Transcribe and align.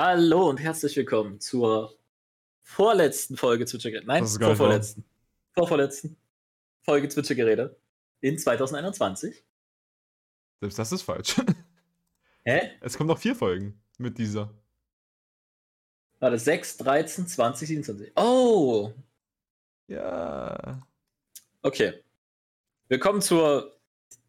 Hallo 0.00 0.48
und 0.48 0.58
herzlich 0.58 0.96
willkommen 0.96 1.40
zur 1.40 1.98
vorletzten 2.62 3.36
Folge 3.36 3.66
Zwitschergerede. 3.66 4.06
Nein, 4.06 4.24
vorvorletzten. 4.24 5.04
Vorvorletzten 5.54 6.16
Folge 6.82 7.08
Zwitschergerede 7.08 7.76
in 8.20 8.38
2021. 8.38 9.42
Selbst 10.60 10.78
das 10.78 10.92
ist 10.92 11.02
falsch. 11.02 11.34
Hä? 12.44 12.70
Es 12.80 12.96
kommen 12.96 13.08
noch 13.08 13.18
vier 13.18 13.34
Folgen 13.34 13.82
mit 13.98 14.18
dieser. 14.18 14.54
Warte, 16.20 16.38
6, 16.38 16.76
13, 16.76 17.26
20, 17.26 17.66
27. 17.66 18.12
Oh, 18.14 18.92
Ja. 19.88 20.80
okay. 21.62 22.04
Willkommen 22.86 23.20
zur 23.20 23.76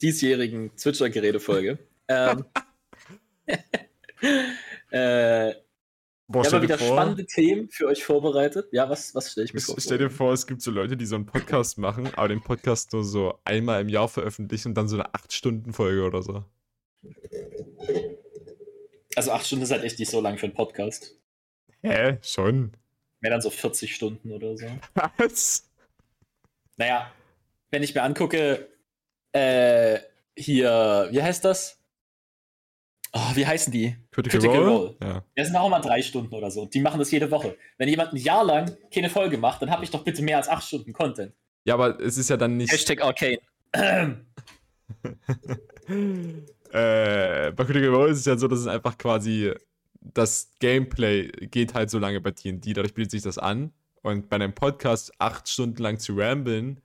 diesjährigen 0.01 0.75
Zwitschergerede-Folge. 0.75 1.77
ähm, 2.07 2.43
äh, 4.91 5.53
Boah, 6.31 6.45
haben 6.45 6.51
mal 6.51 6.61
wieder 6.61 6.77
spannende 6.77 7.25
Themen 7.25 7.69
für 7.69 7.87
euch 7.87 8.03
vorbereitet. 8.03 8.67
Ja, 8.71 8.87
was, 8.87 9.15
was 9.15 9.31
stelle 9.31 9.45
ich 9.45 9.53
mir 9.55 9.61
vor? 9.61 9.75
Stell 9.79 9.97
dir 9.97 10.11
vor, 10.11 10.31
es 10.31 10.45
gibt 10.45 10.61
so 10.61 10.69
Leute, 10.69 10.95
die 10.95 11.07
so 11.07 11.15
einen 11.15 11.25
Podcast 11.25 11.79
machen, 11.79 12.13
aber 12.13 12.27
den 12.27 12.41
Podcast 12.41 12.93
nur 12.93 13.03
so 13.03 13.39
einmal 13.45 13.81
im 13.81 13.89
Jahr 13.89 14.07
veröffentlichen 14.07 14.69
und 14.69 14.75
dann 14.75 14.87
so 14.87 14.95
eine 14.95 15.09
8-Stunden-Folge 15.09 16.03
oder 16.03 16.21
so. 16.21 16.45
Also 19.15 19.31
acht 19.31 19.47
Stunden 19.47 19.63
ist 19.63 19.71
halt 19.71 19.83
echt 19.83 19.97
nicht 19.97 20.11
so 20.11 20.21
lang 20.21 20.37
für 20.37 20.45
einen 20.45 20.53
Podcast. 20.53 21.15
Hä? 21.81 22.19
Schon? 22.21 22.73
Mehr 23.21 23.31
dann 23.31 23.41
so 23.41 23.49
40 23.49 23.95
Stunden 23.95 24.31
oder 24.31 24.55
so. 24.55 24.67
Was? 25.17 25.67
Naja, 26.77 27.11
wenn 27.71 27.81
ich 27.81 27.95
mir 27.95 28.03
angucke, 28.03 28.69
äh, 29.31 29.97
hier, 30.37 31.07
wie 31.09 31.23
heißt 31.23 31.43
das? 31.43 31.78
Oh, 33.13 33.31
wie 33.35 33.45
heißen 33.45 33.73
die? 33.73 33.95
Critical, 34.11 34.39
Critical 34.39 34.63
Role? 34.63 34.77
Role. 34.77 34.95
Ja. 35.01 35.23
Das 35.35 35.47
sind 35.47 35.55
auch 35.55 35.69
mal 35.69 35.79
drei 35.79 36.01
Stunden 36.01 36.33
oder 36.33 36.51
so. 36.51 36.61
Und 36.61 36.73
die 36.73 36.79
machen 36.79 36.99
das 36.99 37.09
jede 37.09 37.31
Woche. 37.31 37.57
Wenn 37.77 37.89
jemand 37.89 38.13
ein 38.13 38.17
Jahr 38.17 38.43
lang 38.43 38.77
keine 38.93 39.09
Folge 39.09 39.37
macht, 39.37 39.61
dann 39.61 39.71
habe 39.71 39.83
ich 39.83 39.89
doch 39.89 40.03
bitte 40.03 40.21
mehr 40.21 40.37
als 40.37 40.47
acht 40.47 40.63
Stunden 40.63 40.93
Content. 40.93 41.33
ja, 41.63 41.73
aber 41.73 41.99
es 41.99 42.17
ist 42.17 42.29
ja 42.29 42.37
dann 42.37 42.57
nicht. 42.57 42.71
Hashtag 42.71 43.01
Arcane. 43.01 43.39
äh, 46.71 47.51
bei 47.51 47.65
Critical 47.65 47.89
Role 47.89 48.11
ist 48.11 48.19
es 48.19 48.25
ja 48.25 48.37
so, 48.37 48.47
dass 48.47 48.59
es 48.59 48.67
einfach 48.67 48.97
quasi 48.97 49.53
das 50.01 50.51
Gameplay 50.59 51.27
geht 51.47 51.73
halt 51.73 51.89
so 51.89 51.99
lange 51.99 52.21
bei 52.21 52.31
TNT, 52.31 52.77
dadurch 52.77 52.93
bietet 52.93 53.11
sich 53.11 53.21
das 53.21 53.37
an. 53.37 53.73
Und 54.01 54.29
bei 54.29 54.35
einem 54.35 54.53
Podcast 54.53 55.11
acht 55.19 55.49
Stunden 55.49 55.81
lang 55.83 55.99
zu 55.99 56.15
ramblen, 56.17 56.79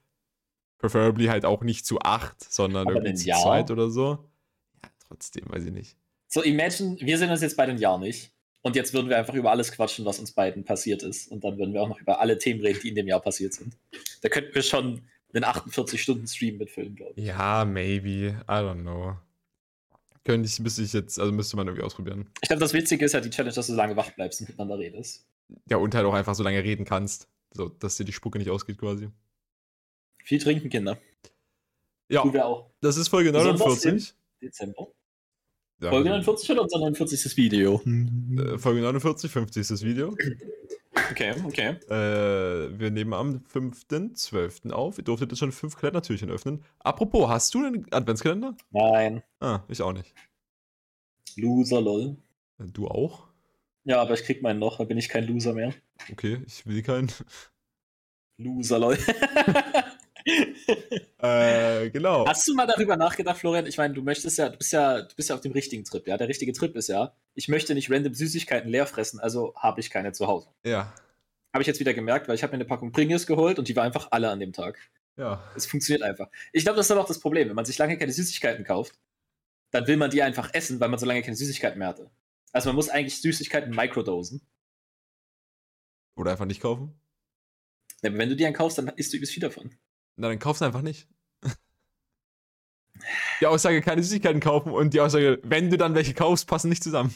preferably 0.78 1.26
halt 1.26 1.44
auch 1.44 1.62
nicht 1.62 1.86
zu 1.86 2.00
acht, 2.00 2.42
sondern 2.42 2.86
Aber 2.86 2.96
irgendwie 2.96 3.10
ein 3.10 3.16
zu 3.16 3.28
Jahr? 3.28 3.42
zweit 3.42 3.70
oder 3.70 3.88
so. 3.88 4.18
Ja, 4.82 4.90
trotzdem, 5.08 5.44
weiß 5.46 5.64
ich 5.64 5.72
nicht. 5.72 5.96
So, 6.34 6.42
imagine, 6.42 6.96
wir 6.98 7.16
sehen 7.16 7.30
uns 7.30 7.42
jetzt 7.42 7.56
bei 7.56 7.64
den 7.64 7.78
Jahr 7.78 7.96
nicht. 7.96 8.32
Und 8.60 8.74
jetzt 8.74 8.92
würden 8.92 9.08
wir 9.08 9.16
einfach 9.16 9.34
über 9.34 9.52
alles 9.52 9.70
quatschen, 9.70 10.04
was 10.04 10.18
uns 10.18 10.32
beiden 10.32 10.64
passiert 10.64 11.04
ist. 11.04 11.30
Und 11.30 11.44
dann 11.44 11.58
würden 11.58 11.72
wir 11.72 11.80
auch 11.80 11.88
noch 11.88 12.00
über 12.00 12.18
alle 12.18 12.38
Themen 12.38 12.60
reden, 12.60 12.80
die 12.82 12.88
in 12.88 12.96
dem 12.96 13.06
Jahr 13.06 13.20
passiert 13.20 13.52
sind. 13.52 13.76
Da 14.20 14.28
könnten 14.28 14.52
wir 14.52 14.62
schon 14.62 15.02
einen 15.32 15.44
48-Stunden-Stream 15.44 16.58
mitfüllen, 16.58 16.96
glaube 16.96 17.12
ich. 17.14 17.26
Ja, 17.26 17.64
maybe. 17.64 18.42
I 18.48 18.52
don't 18.52 18.80
know. 18.80 19.16
Könnte 20.24 20.48
ich, 20.48 20.58
müsste 20.58 20.82
ich 20.82 20.92
jetzt, 20.92 21.20
also 21.20 21.30
müsste 21.30 21.56
man 21.56 21.68
irgendwie 21.68 21.84
ausprobieren. 21.84 22.28
Ich 22.42 22.48
glaube, 22.48 22.58
das 22.58 22.72
Witzige 22.72 23.04
ist 23.04 23.12
ja 23.12 23.20
die 23.20 23.30
Challenge, 23.30 23.54
dass 23.54 23.68
du 23.68 23.72
so 23.72 23.76
lange 23.76 23.94
wach 23.94 24.10
bleibst 24.10 24.40
und 24.40 24.48
miteinander 24.48 24.76
redest. 24.76 25.24
Ja, 25.70 25.76
und 25.76 25.94
halt 25.94 26.04
auch 26.04 26.14
einfach 26.14 26.34
so 26.34 26.42
lange 26.42 26.64
reden 26.64 26.84
kannst. 26.84 27.28
So, 27.52 27.68
dass 27.68 27.96
dir 27.96 28.04
die 28.04 28.12
Spucke 28.12 28.38
nicht 28.38 28.50
ausgeht 28.50 28.78
quasi. 28.78 29.08
Viel 30.24 30.40
trinken, 30.40 30.68
Kinder. 30.68 30.98
Ja, 32.08 32.24
das 32.80 32.96
ist 32.96 33.06
Folge 33.06 33.30
Besonders 33.30 33.60
49. 33.60 34.14
Dezember. 34.42 34.88
Ja, 35.80 35.90
Folge 35.90 36.08
49 36.10 36.50
oder 36.52 36.62
unser 36.62 36.78
49. 36.78 37.36
Video? 37.36 37.80
äh, 37.84 38.58
Folge 38.58 38.80
49, 38.80 39.30
50 39.30 39.60
ist 39.60 39.70
das 39.70 39.82
Video. 39.82 40.16
Okay, 41.10 41.34
okay. 41.44 41.76
Äh, 41.90 42.78
wir 42.78 42.90
nehmen 42.90 43.12
am 43.12 43.42
5.12. 43.52 44.70
auf. 44.70 44.98
Ihr 44.98 45.04
durftet 45.04 45.30
jetzt 45.32 45.40
schon 45.40 45.52
fünf 45.52 45.76
Kalendertürchen 45.76 46.30
öffnen. 46.30 46.62
Apropos, 46.78 47.28
hast 47.28 47.52
du 47.54 47.64
einen 47.64 47.86
Adventskalender? 47.92 48.56
Nein. 48.70 49.22
Ah, 49.40 49.60
ich 49.68 49.82
auch 49.82 49.92
nicht. 49.92 50.14
Loser, 51.36 51.80
lol. 51.80 52.16
Äh, 52.58 52.64
Du 52.66 52.86
auch? 52.88 53.26
Ja, 53.82 54.00
aber 54.00 54.14
ich 54.14 54.22
krieg 54.22 54.40
meinen 54.40 54.60
noch, 54.60 54.78
da 54.78 54.84
bin 54.84 54.96
ich 54.96 55.08
kein 55.08 55.26
Loser 55.26 55.52
mehr. 55.52 55.74
Okay, 56.10 56.38
ich 56.46 56.64
will 56.66 56.82
keinen. 56.82 57.10
Loser, 58.38 58.78
lol. 58.78 58.96
äh, 61.18 61.90
genau. 61.90 62.26
Hast 62.26 62.46
du 62.48 62.54
mal 62.54 62.66
darüber 62.66 62.96
nachgedacht, 62.96 63.38
Florian? 63.38 63.66
Ich 63.66 63.78
meine, 63.78 63.94
du 63.94 64.02
möchtest 64.02 64.38
ja, 64.38 64.48
du 64.48 64.58
bist 64.58 64.72
ja, 64.72 65.02
du 65.02 65.14
bist 65.14 65.28
ja 65.28 65.34
auf 65.34 65.40
dem 65.40 65.52
richtigen 65.52 65.84
Trip, 65.84 66.06
ja. 66.06 66.16
Der 66.16 66.28
richtige 66.28 66.52
Trip 66.52 66.74
ist 66.76 66.88
ja, 66.88 67.14
ich 67.34 67.48
möchte 67.48 67.74
nicht 67.74 67.90
random 67.90 68.14
Süßigkeiten 68.14 68.70
leer 68.70 68.86
fressen, 68.86 69.20
also 69.20 69.54
habe 69.56 69.80
ich 69.80 69.90
keine 69.90 70.12
zu 70.12 70.26
Hause. 70.26 70.48
Ja. 70.64 70.92
Habe 71.52 71.62
ich 71.62 71.66
jetzt 71.66 71.80
wieder 71.80 71.94
gemerkt, 71.94 72.28
weil 72.28 72.34
ich 72.34 72.42
habe 72.42 72.52
mir 72.52 72.56
eine 72.56 72.64
Packung 72.64 72.92
Pringles 72.92 73.26
geholt 73.26 73.58
und 73.58 73.68
die 73.68 73.76
war 73.76 73.84
einfach 73.84 74.08
alle 74.10 74.28
an 74.30 74.40
dem 74.40 74.52
Tag. 74.52 74.78
Ja. 75.16 75.42
Es 75.54 75.66
funktioniert 75.66 76.02
einfach. 76.02 76.28
Ich 76.52 76.64
glaube, 76.64 76.76
das 76.76 76.86
ist 76.86 76.90
aber 76.90 77.00
auch 77.00 77.08
das 77.08 77.20
Problem. 77.20 77.48
Wenn 77.48 77.56
man 77.56 77.64
sich 77.64 77.78
lange 77.78 77.96
keine 77.96 78.12
Süßigkeiten 78.12 78.64
kauft, 78.64 78.98
dann 79.70 79.86
will 79.86 79.96
man 79.96 80.10
die 80.10 80.22
einfach 80.22 80.52
essen, 80.52 80.80
weil 80.80 80.88
man 80.88 80.98
so 80.98 81.06
lange 81.06 81.22
keine 81.22 81.36
Süßigkeiten 81.36 81.78
mehr 81.78 81.88
hatte. 81.88 82.10
Also 82.52 82.68
man 82.68 82.76
muss 82.76 82.88
eigentlich 82.88 83.20
Süßigkeiten 83.20 83.74
microdosen. 83.74 84.40
Oder 86.16 86.32
einfach 86.32 86.44
nicht 86.44 86.60
kaufen. 86.60 87.00
Aber 88.02 88.18
wenn 88.18 88.28
du 88.28 88.36
die 88.36 88.46
einen 88.46 88.54
kaufst, 88.54 88.78
dann 88.78 88.88
isst 88.88 89.12
du 89.12 89.16
übelst 89.16 89.32
viel 89.32 89.40
davon. 89.40 89.76
Na, 90.16 90.28
dann 90.28 90.38
kauf's 90.38 90.62
einfach 90.62 90.82
nicht. 90.82 91.08
Die 93.40 93.46
Aussage, 93.46 93.80
keine 93.82 94.02
Süßigkeiten 94.02 94.40
kaufen 94.40 94.70
und 94.72 94.94
die 94.94 95.00
Aussage, 95.00 95.40
wenn 95.42 95.68
du 95.70 95.76
dann 95.76 95.94
welche 95.94 96.14
kaufst, 96.14 96.46
passen 96.46 96.68
nicht 96.68 96.82
zusammen. 96.82 97.14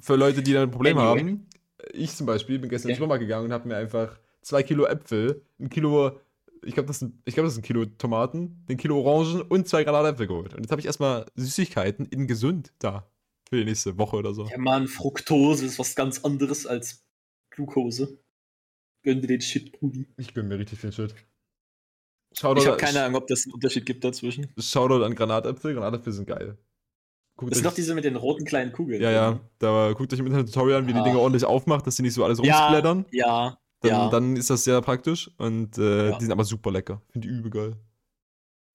Für 0.00 0.16
Leute, 0.16 0.42
die 0.42 0.52
da 0.52 0.62
ein 0.62 0.70
Problem 0.70 0.98
Anyway. 0.98 1.20
haben, 1.20 1.46
ich 1.92 2.14
zum 2.14 2.26
Beispiel 2.26 2.58
bin 2.58 2.70
gestern 2.70 2.90
in 2.90 2.94
den 2.94 2.96
Ja. 2.96 3.04
Supermarkt 3.04 3.20
gegangen 3.22 3.46
und 3.46 3.52
habe 3.52 3.66
mir 3.68 3.76
einfach 3.76 4.18
zwei 4.42 4.62
Kilo 4.62 4.86
Äpfel, 4.86 5.42
ein 5.58 5.68
Kilo, 5.70 6.18
ich 6.64 6.74
glaube, 6.74 6.86
das, 6.86 7.00
sind- 7.00 7.14
ich 7.24 7.34
glaub, 7.34 7.44
das 7.46 7.54
ist 7.54 7.58
ein 7.58 7.62
Kilo 7.62 7.84
Tomaten, 7.84 8.64
ein 8.68 8.76
Kilo 8.76 9.00
Orangen 9.00 9.42
und 9.42 9.68
zwei 9.68 9.84
Granatäpfel 9.84 10.26
geholt. 10.28 10.54
Und 10.54 10.60
jetzt 10.62 10.70
habe 10.70 10.80
ich 10.80 10.86
erstmal 10.86 11.26
Süßigkeiten 11.34 12.06
in 12.06 12.26
gesund 12.26 12.72
da. 12.78 13.08
Für 13.48 13.56
die 13.56 13.64
nächste 13.64 13.96
Woche 13.96 14.16
oder 14.16 14.34
so. 14.34 14.46
Ja, 14.46 14.58
Mann, 14.58 14.86
Fructose 14.88 15.64
ist 15.64 15.78
was 15.78 15.94
ganz 15.94 16.22
anderes 16.22 16.66
als 16.66 17.02
Glucose. 17.58 18.18
Gönn 19.04 19.20
dir 19.20 19.26
den 19.26 19.40
Shit, 19.40 19.72
Brudi. 19.72 20.06
Ich 20.16 20.32
gönn 20.34 20.48
mir 20.48 20.58
richtig 20.58 20.78
viel 20.78 20.92
Shit. 20.92 21.14
Shoutout, 22.36 22.60
Ich 22.62 22.66
habe 22.68 22.76
keine 22.76 23.02
Ahnung, 23.02 23.20
ob 23.22 23.26
das 23.26 23.44
einen 23.46 23.54
Unterschied 23.54 23.86
gibt 23.86 24.04
dazwischen. 24.04 24.46
Shoutout 24.58 25.02
an 25.04 25.14
Granatäpfel. 25.14 25.74
Granatäpfel 25.74 26.12
sind 26.12 26.26
geil. 26.26 26.58
Guckt 27.36 27.52
Das 27.52 27.58
sind 27.58 27.66
doch 27.66 27.74
diese 27.74 27.94
mit 27.94 28.04
den 28.04 28.16
roten 28.16 28.44
kleinen 28.44 28.72
Kugeln. 28.72 29.00
ja, 29.00 29.10
ja. 29.10 29.40
Da 29.58 29.92
guckt 29.92 30.12
euch 30.12 30.18
im 30.18 30.26
Internet 30.26 30.46
Tutorial 30.48 30.80
an, 30.80 30.88
wie 30.88 30.92
die 30.92 30.98
Ah. 30.98 31.04
Dinge 31.04 31.18
ordentlich 31.18 31.44
aufmacht, 31.44 31.86
dass 31.86 31.96
die 31.96 32.02
nicht 32.02 32.14
so 32.14 32.24
alles 32.24 32.38
Ja, 32.42 32.66
rumsplattern. 32.68 33.06
ja, 33.12 33.58
Dann, 33.80 33.90
ja. 33.90 34.10
dann 34.10 34.36
ist 34.36 34.50
das 34.50 34.64
sehr 34.64 34.80
praktisch 34.82 35.30
und 35.38 35.78
äh, 35.78 36.08
Ja. 36.10 36.18
die 36.18 36.24
sind 36.24 36.32
aber 36.32 36.44
super 36.44 36.70
lecker. 36.72 37.00
Finde 37.10 37.28
ich 37.28 37.34
übel 37.34 37.50
geil. 37.50 37.76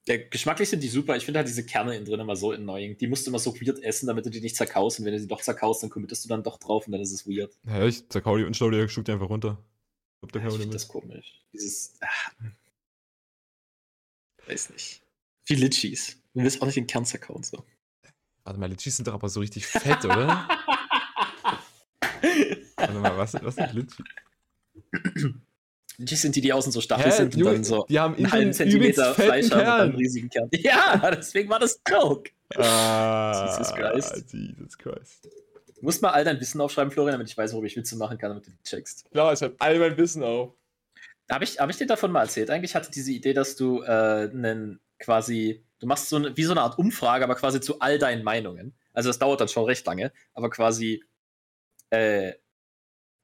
Der, 0.08 0.20
geschmacklich 0.20 0.70
sind 0.70 0.84
die 0.84 0.90
super. 0.90 1.16
Ich 1.16 1.24
finde 1.24 1.40
halt 1.40 1.48
diese 1.48 1.66
Kerne 1.66 1.96
innen 1.96 2.06
drin 2.06 2.20
immer 2.20 2.36
so 2.36 2.52
annoying. 2.52 2.98
Die 2.98 3.08
musst 3.08 3.26
du 3.26 3.32
immer 3.32 3.40
so 3.40 3.56
weird 3.56 3.82
essen, 3.84 4.08
damit 4.08 4.26
du 4.26 4.30
die 4.30 4.42
nicht 4.42 4.56
zerkaust. 4.58 5.00
Und 5.00 5.06
wenn 5.06 5.14
du 5.14 5.20
sie 5.20 5.28
doch 5.28 5.42
zerkaust, 5.42 5.82
dann 5.82 5.90
committest 5.90 6.26
du 6.26 6.30
dann 6.30 6.44
doch 6.44 6.58
drauf 6.58 6.86
und 6.88 6.92
dann 6.92 7.02
ist 7.02 7.14
es 7.14 7.26
weird. 7.26 7.58
Ja, 7.66 7.86
ich 7.86 8.10
zerkau 8.10 8.38
die 8.38 8.44
und 8.44 8.58
schlau 8.58 8.70
die, 8.70 8.90
schluck 8.90 9.06
die 9.06 9.14
einfach 9.14 9.30
runter. 9.30 9.64
Ich 10.22 10.30
glaub, 10.30 10.44
Ja, 10.44 10.50
ich 10.50 10.58
finde 10.58 10.74
das 10.74 10.88
komisch. 10.90 11.42
Dieses. 11.54 11.94
Ah, 12.02 12.08
weiß 14.48 14.72
nicht. 14.72 15.02
Wie 15.46 15.56
Litchis. 15.56 16.18
Du 16.34 16.42
willst 16.42 16.62
auch 16.62 16.66
nicht 16.66 16.76
den 16.76 16.88
Kern 16.88 17.06
zerkauen. 17.06 17.44
So. 17.44 17.64
Warte 18.44 18.60
mal, 18.60 18.70
Litchis 18.70 18.98
sind 18.98 19.08
doch 19.08 19.14
aber 19.14 19.30
so 19.30 19.40
richtig 19.40 19.66
fett, 19.68 20.04
oder? 20.04 20.48
Warte 22.76 22.94
mal, 22.94 23.18
was, 23.18 23.34
was 23.36 23.56
sind 23.56 23.74
Litchis? 23.74 24.04
Litchis 26.04 26.22
sind 26.22 26.36
die, 26.36 26.42
die 26.42 26.54
außen 26.54 26.72
so 26.72 26.82
stachelig 26.82 27.14
Hä? 27.14 27.18
sind 27.18 27.36
und 27.36 27.46
dann 27.46 27.64
so 27.64 27.86
die 27.90 28.00
haben 28.00 28.16
einen 28.16 28.32
halben 28.32 28.54
Zentimeter 28.54 29.14
Fleisch 29.14 29.52
haben 29.52 29.60
und 29.60 29.66
dann 29.68 29.82
einen 29.82 29.96
riesigen 29.96 30.30
Kern. 30.30 30.50
Ja, 30.60 31.12
deswegen 31.12 31.50
war 31.50 31.60
das 31.60 31.82
Joke. 31.90 32.32
Ah, 32.56 33.56
Jesus 33.58 33.74
Christ. 33.74 34.34
Jesus 34.34 34.78
Christ. 34.78 35.26
Du 35.26 35.86
musst 35.86 36.02
mal 36.02 36.12
all 36.12 36.24
dein 36.24 36.40
Wissen 36.40 36.62
aufschreiben, 36.62 36.92
Florian, 36.92 37.14
damit 37.14 37.30
ich 37.30 37.38
weiß, 37.38 37.52
worüber 37.54 37.68
ich 37.68 37.76
Witze 37.76 37.98
machen 37.98 38.18
kann, 38.18 38.30
damit 38.30 38.48
du 38.48 38.52
die 38.52 38.64
checkst. 38.64 39.10
Klar, 39.12 39.34
ich 39.34 39.42
hab 39.42 39.54
all 39.60 39.80
mein 39.80 39.98
Wissen 39.98 40.24
auf. 40.24 40.54
Habe 41.30 41.44
ich, 41.44 41.60
hab 41.60 41.70
ich 41.70 41.78
dir 41.78 41.88
davon 41.88 42.12
mal 42.12 42.22
erzählt? 42.22 42.50
Eigentlich 42.50 42.76
hatte 42.76 42.92
diese 42.92 43.12
Idee, 43.12 43.34
dass 43.34 43.56
du 43.56 43.82
äh, 43.82 44.30
einen 44.32 44.80
quasi, 45.00 45.64
du 45.80 45.88
machst 45.88 46.10
so 46.10 46.18
eine, 46.18 46.36
wie 46.38 46.44
so 46.44 46.52
eine 46.52 46.62
Art 46.62 46.78
Umfrage, 46.78 47.24
aber 47.24 47.36
quasi 47.36 47.60
zu 47.60 47.80
all 47.80 47.98
deinen 47.98 48.24
Meinungen. 48.24 48.74
Also 48.94 49.10
das 49.10 49.20
dauert 49.20 49.42
dann 49.42 49.48
schon 49.48 49.66
recht 49.66 49.86
lange, 49.86 50.12
aber 50.34 50.50
quasi, 50.50 51.04
äh, 51.90 52.34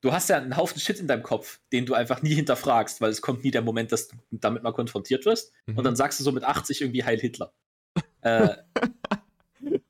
du 0.01 0.12
hast 0.12 0.30
ja 0.30 0.38
einen 0.38 0.57
Haufen 0.57 0.80
Shit 0.80 1.00
in 1.00 1.07
deinem 1.07 1.24
Kopf, 1.24 1.60
den 1.72 1.86
du 1.86 1.94
einfach 1.94 2.22
nie 2.22 2.34
hinterfragst, 2.34 3.01
weil 3.01 3.12
es 3.12 3.22
kommt 3.22 3.44
nie 3.44 3.51
der 3.51 3.62
Moment, 3.62 3.92
dass 3.92 4.07
du 4.07 4.16
damit 4.31 4.63
mal 4.63 4.72
konfrontiert 4.72 5.25
wirst. 5.25 5.54
Mhm. 5.66 5.78
Und 5.78 5.84
dann 5.84 5.96
sagst 5.96 6.19
du 6.19 6.24
so 6.24 6.31
mit 6.31 6.44
80 6.44 6.81
irgendwie 6.81 7.04
Heil 7.04 7.19
Hitler. 7.19 7.54
äh, 8.22 8.50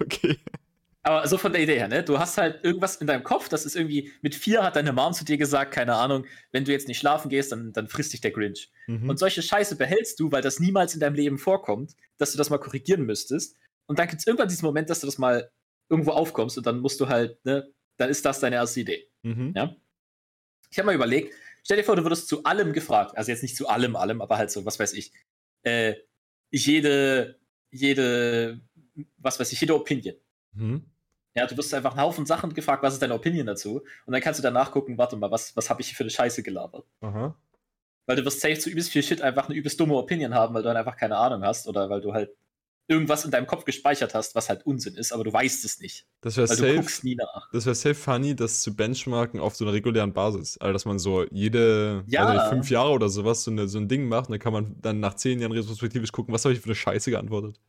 Okay. 0.01 0.37
aber 1.03 1.27
so 1.27 1.37
von 1.37 1.51
der 1.51 1.61
Idee 1.61 1.77
her, 1.77 1.87
ne? 1.87 2.03
Du 2.03 2.19
hast 2.19 2.37
halt 2.37 2.63
irgendwas 2.63 2.95
in 2.97 3.07
deinem 3.07 3.23
Kopf, 3.23 3.49
das 3.49 3.65
ist 3.65 3.75
irgendwie, 3.75 4.11
mit 4.21 4.35
vier 4.35 4.63
hat 4.63 4.75
deine 4.75 4.93
Mom 4.93 5.13
zu 5.13 5.23
dir 5.23 5.37
gesagt, 5.37 5.73
keine 5.73 5.95
Ahnung, 5.95 6.25
wenn 6.51 6.65
du 6.65 6.71
jetzt 6.71 6.87
nicht 6.87 6.97
schlafen 6.97 7.29
gehst, 7.29 7.51
dann, 7.51 7.71
dann 7.73 7.87
frisst 7.87 8.13
dich 8.13 8.21
der 8.21 8.31
Grinch. 8.31 8.71
Mhm. 8.87 9.09
Und 9.09 9.19
solche 9.19 9.41
Scheiße 9.41 9.75
behältst 9.75 10.19
du, 10.19 10.31
weil 10.31 10.41
das 10.41 10.59
niemals 10.59 10.93
in 10.93 10.99
deinem 10.99 11.15
Leben 11.15 11.37
vorkommt, 11.37 11.95
dass 12.17 12.31
du 12.31 12.37
das 12.37 12.49
mal 12.49 12.57
korrigieren 12.57 13.05
müsstest. 13.05 13.55
Und 13.85 13.99
dann 13.99 14.07
gibt 14.07 14.21
es 14.21 14.27
irgendwann 14.27 14.49
diesen 14.49 14.65
Moment, 14.65 14.89
dass 14.89 15.01
du 15.01 15.07
das 15.07 15.17
mal 15.17 15.51
irgendwo 15.89 16.11
aufkommst 16.11 16.57
und 16.57 16.65
dann 16.65 16.79
musst 16.79 16.99
du 16.99 17.07
halt, 17.07 17.43
ne, 17.45 17.67
dann 17.97 18.09
ist 18.09 18.25
das 18.25 18.39
deine 18.39 18.57
erste 18.57 18.81
Idee. 18.81 19.07
Mhm. 19.23 19.53
Ja? 19.55 19.75
Ich 20.69 20.77
habe 20.77 20.87
mal 20.87 20.95
überlegt, 20.95 21.33
stell 21.63 21.77
dir 21.77 21.83
vor, 21.83 21.95
du 21.95 22.03
würdest 22.03 22.27
zu 22.27 22.43
allem 22.43 22.73
gefragt, 22.73 23.17
also 23.17 23.31
jetzt 23.31 23.43
nicht 23.43 23.55
zu 23.55 23.67
allem, 23.67 23.95
allem, 23.95 24.21
aber 24.21 24.37
halt 24.37 24.51
so, 24.51 24.65
was 24.65 24.79
weiß 24.79 24.93
ich, 24.93 25.11
äh, 25.63 25.95
jede, 26.51 27.39
jede, 27.71 28.61
was 29.17 29.39
weiß 29.39 29.51
ich, 29.51 29.61
jede 29.61 29.75
Opinion. 29.75 30.15
Mhm. 30.53 30.85
Ja, 31.35 31.45
du 31.45 31.55
wirst 31.57 31.73
einfach 31.73 31.91
einen 31.91 32.01
Haufen 32.01 32.25
Sachen 32.25 32.53
gefragt, 32.53 32.83
was 32.83 32.93
ist 32.93 33.01
deine 33.01 33.13
Opinion 33.13 33.45
dazu? 33.45 33.81
Und 34.05 34.13
dann 34.13 34.21
kannst 34.21 34.39
du 34.39 34.43
danach 34.43 34.71
gucken, 34.71 34.97
warte 34.97 35.15
mal, 35.15 35.31
was, 35.31 35.55
was 35.55 35.69
habe 35.69 35.81
ich 35.81 35.87
hier 35.87 35.95
für 35.95 36.03
eine 36.03 36.09
Scheiße 36.09 36.43
gelabert? 36.43 36.85
Aha. 37.01 37.35
Weil 38.05 38.15
du 38.15 38.25
wirst 38.25 38.41
safe 38.41 38.57
zu 38.57 38.69
übelst 38.69 38.89
viel 38.89 39.03
Shit 39.03 39.21
einfach 39.21 39.47
eine 39.47 39.57
übelst 39.57 39.79
dumme 39.79 39.95
Opinion 39.95 40.33
haben, 40.33 40.53
weil 40.53 40.63
du 40.63 40.67
dann 40.69 40.77
einfach 40.77 40.97
keine 40.97 41.17
Ahnung 41.17 41.43
hast 41.43 41.67
oder 41.67 41.89
weil 41.89 42.01
du 42.01 42.13
halt 42.13 42.31
irgendwas 42.89 43.23
in 43.23 43.31
deinem 43.31 43.45
Kopf 43.45 43.65
gespeichert 43.65 44.15
hast, 44.15 44.33
was 44.33 44.49
halt 44.49 44.65
Unsinn 44.65 44.95
ist, 44.95 45.11
aber 45.11 45.23
du 45.23 45.31
weißt 45.31 45.63
es 45.63 45.79
nicht. 45.79 46.07
Das 46.21 46.35
wäre 46.37 46.47
safe. 46.47 46.83
Das 47.51 47.65
wäre 47.65 47.75
safe 47.75 47.95
funny, 47.95 48.35
das 48.35 48.61
zu 48.61 48.75
benchmarken 48.75 49.39
auf 49.39 49.55
so 49.55 49.63
einer 49.63 49.73
regulären 49.73 50.11
Basis. 50.11 50.57
Also, 50.57 50.73
dass 50.73 50.85
man 50.85 50.97
so 50.97 51.23
jede, 51.29 52.03
Ja. 52.07 52.33
nicht, 52.33 52.45
fünf 52.47 52.69
Jahre 52.71 52.91
oder 52.91 53.07
sowas 53.07 53.43
so, 53.43 53.51
eine, 53.51 53.67
so 53.67 53.77
ein 53.77 53.87
Ding 53.87 54.07
macht 54.07 54.27
und 54.27 54.33
dann 54.33 54.39
kann 54.39 54.53
man 54.53 54.75
dann 54.81 54.99
nach 54.99 55.13
zehn 55.13 55.39
Jahren 55.39 55.51
retrospektivisch 55.51 56.11
gucken, 56.11 56.33
was 56.33 56.43
habe 56.43 56.53
ich 56.53 56.59
für 56.59 56.65
eine 56.65 56.75
Scheiße 56.75 57.11
geantwortet. 57.11 57.59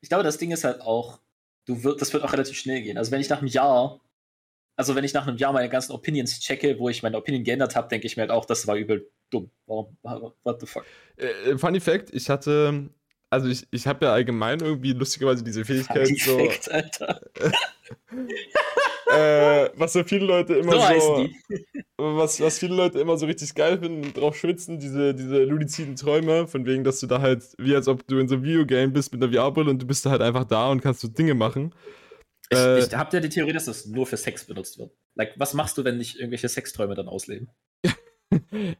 Ich 0.00 0.08
glaube, 0.08 0.22
das 0.22 0.38
Ding 0.38 0.52
ist 0.52 0.62
halt 0.64 0.80
auch, 0.80 1.18
du 1.66 1.82
wird, 1.82 2.00
das 2.00 2.12
wird 2.12 2.22
auch 2.22 2.32
relativ 2.32 2.56
schnell 2.56 2.82
gehen. 2.82 2.96
Also 2.98 3.10
wenn 3.10 3.20
ich 3.20 3.28
nach 3.28 3.38
einem 3.38 3.48
Jahr, 3.48 4.00
also 4.76 4.94
wenn 4.94 5.04
ich 5.04 5.12
nach 5.12 5.26
einem 5.26 5.38
Jahr 5.38 5.52
meine 5.52 5.68
ganzen 5.68 5.92
Opinions 5.92 6.38
checke, 6.38 6.78
wo 6.78 6.88
ich 6.88 7.02
meine 7.02 7.16
Opinion 7.16 7.42
geändert 7.42 7.74
habe, 7.74 7.88
denke 7.88 8.06
ich 8.06 8.16
mir 8.16 8.22
halt 8.22 8.30
auch, 8.30 8.44
das 8.44 8.66
war 8.66 8.76
übel 8.76 9.10
dumm. 9.30 9.50
Warum? 9.66 9.96
What 10.44 10.60
the 10.60 10.66
fuck? 10.66 10.84
Äh, 11.16 11.58
Funny 11.58 11.80
Fact, 11.80 12.10
ich 12.12 12.28
hatte, 12.28 12.90
also 13.34 13.48
ich, 13.48 13.66
ich 13.72 13.86
habe 13.86 14.06
ja 14.06 14.12
allgemein 14.12 14.60
irgendwie 14.60 14.92
lustigerweise 14.92 15.42
diese 15.42 15.64
Fähigkeit, 15.64 16.06
so, 16.18 16.38
Defekt, 16.38 16.70
Alter. 16.70 17.20
äh, 19.10 19.70
was 19.74 19.92
so 19.92 20.04
viele 20.04 20.24
Leute 20.24 20.54
immer 20.54 20.72
So 20.72 20.78
so, 21.00 21.28
was, 21.98 22.40
was 22.40 22.58
viele 22.60 22.76
Leute 22.76 23.00
immer 23.00 23.16
so 23.16 23.26
richtig 23.26 23.52
geil 23.54 23.78
finden 23.78 24.04
und 24.04 24.16
drauf 24.16 24.36
schwitzen, 24.36 24.78
diese, 24.78 25.14
diese 25.14 25.42
ludiziden 25.42 25.96
Träume, 25.96 26.46
von 26.46 26.64
wegen, 26.64 26.84
dass 26.84 27.00
du 27.00 27.08
da 27.08 27.20
halt, 27.20 27.42
wie 27.58 27.74
als 27.74 27.88
ob 27.88 28.06
du 28.06 28.18
in 28.18 28.28
so 28.28 28.36
einem 28.36 28.44
Videogame 28.44 28.92
bist 28.92 29.12
mit 29.12 29.22
einer 29.22 29.32
VR-Brille 29.32 29.70
und 29.70 29.82
du 29.82 29.86
bist 29.86 30.06
da 30.06 30.10
halt 30.10 30.22
einfach 30.22 30.44
da 30.44 30.70
und 30.70 30.80
kannst 30.80 31.00
so 31.00 31.08
Dinge 31.08 31.34
machen. 31.34 31.74
Ich, 32.50 32.58
Äh, 32.58 32.78
ich 32.78 32.94
hab 32.94 33.12
ja 33.12 33.18
die 33.18 33.28
Theorie, 33.30 33.52
dass 33.52 33.64
das 33.64 33.86
nur 33.86 34.06
für 34.06 34.16
Sex 34.16 34.44
benutzt 34.46 34.78
wird. 34.78 34.92
Like, 35.16 35.34
was 35.38 35.54
machst 35.54 35.76
du, 35.76 35.82
wenn 35.82 35.98
dich 35.98 36.18
irgendwelche 36.20 36.48
Sexträume 36.48 36.94
dann 36.94 37.08
ausleben? 37.08 37.48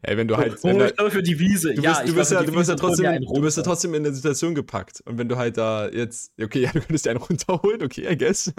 Ey, 0.02 0.16
wenn 0.16 0.28
du 0.28 0.36
halt, 0.36 0.58
oh, 0.62 0.68
wenn 0.68 0.80
ich 0.80 0.96
glaube 0.96 1.10
für 1.10 1.22
die 1.22 1.38
Wiese. 1.38 1.74
Du 1.74 1.82
ja, 1.82 1.90
bist, 1.90 2.02
ich 2.04 2.10
du, 2.10 2.16
bist 2.16 2.32
ja, 2.32 2.42
du, 2.42 2.52
bist 2.52 2.68
ja 2.68 2.76
trotzdem, 2.76 3.22
du 3.22 3.40
bist 3.40 3.56
ja 3.56 3.62
trotzdem 3.62 3.94
in 3.94 4.02
der 4.02 4.12
Situation 4.12 4.54
gepackt. 4.54 5.02
Und 5.06 5.18
wenn 5.18 5.28
du 5.28 5.36
halt 5.36 5.56
da 5.56 5.88
jetzt, 5.88 6.32
okay, 6.40 6.60
ja, 6.62 6.72
du 6.72 6.80
könntest 6.80 7.06
dir 7.06 7.10
einen 7.10 7.20
runterholen, 7.20 7.82
okay, 7.82 8.10
I 8.10 8.16
guess. 8.16 8.52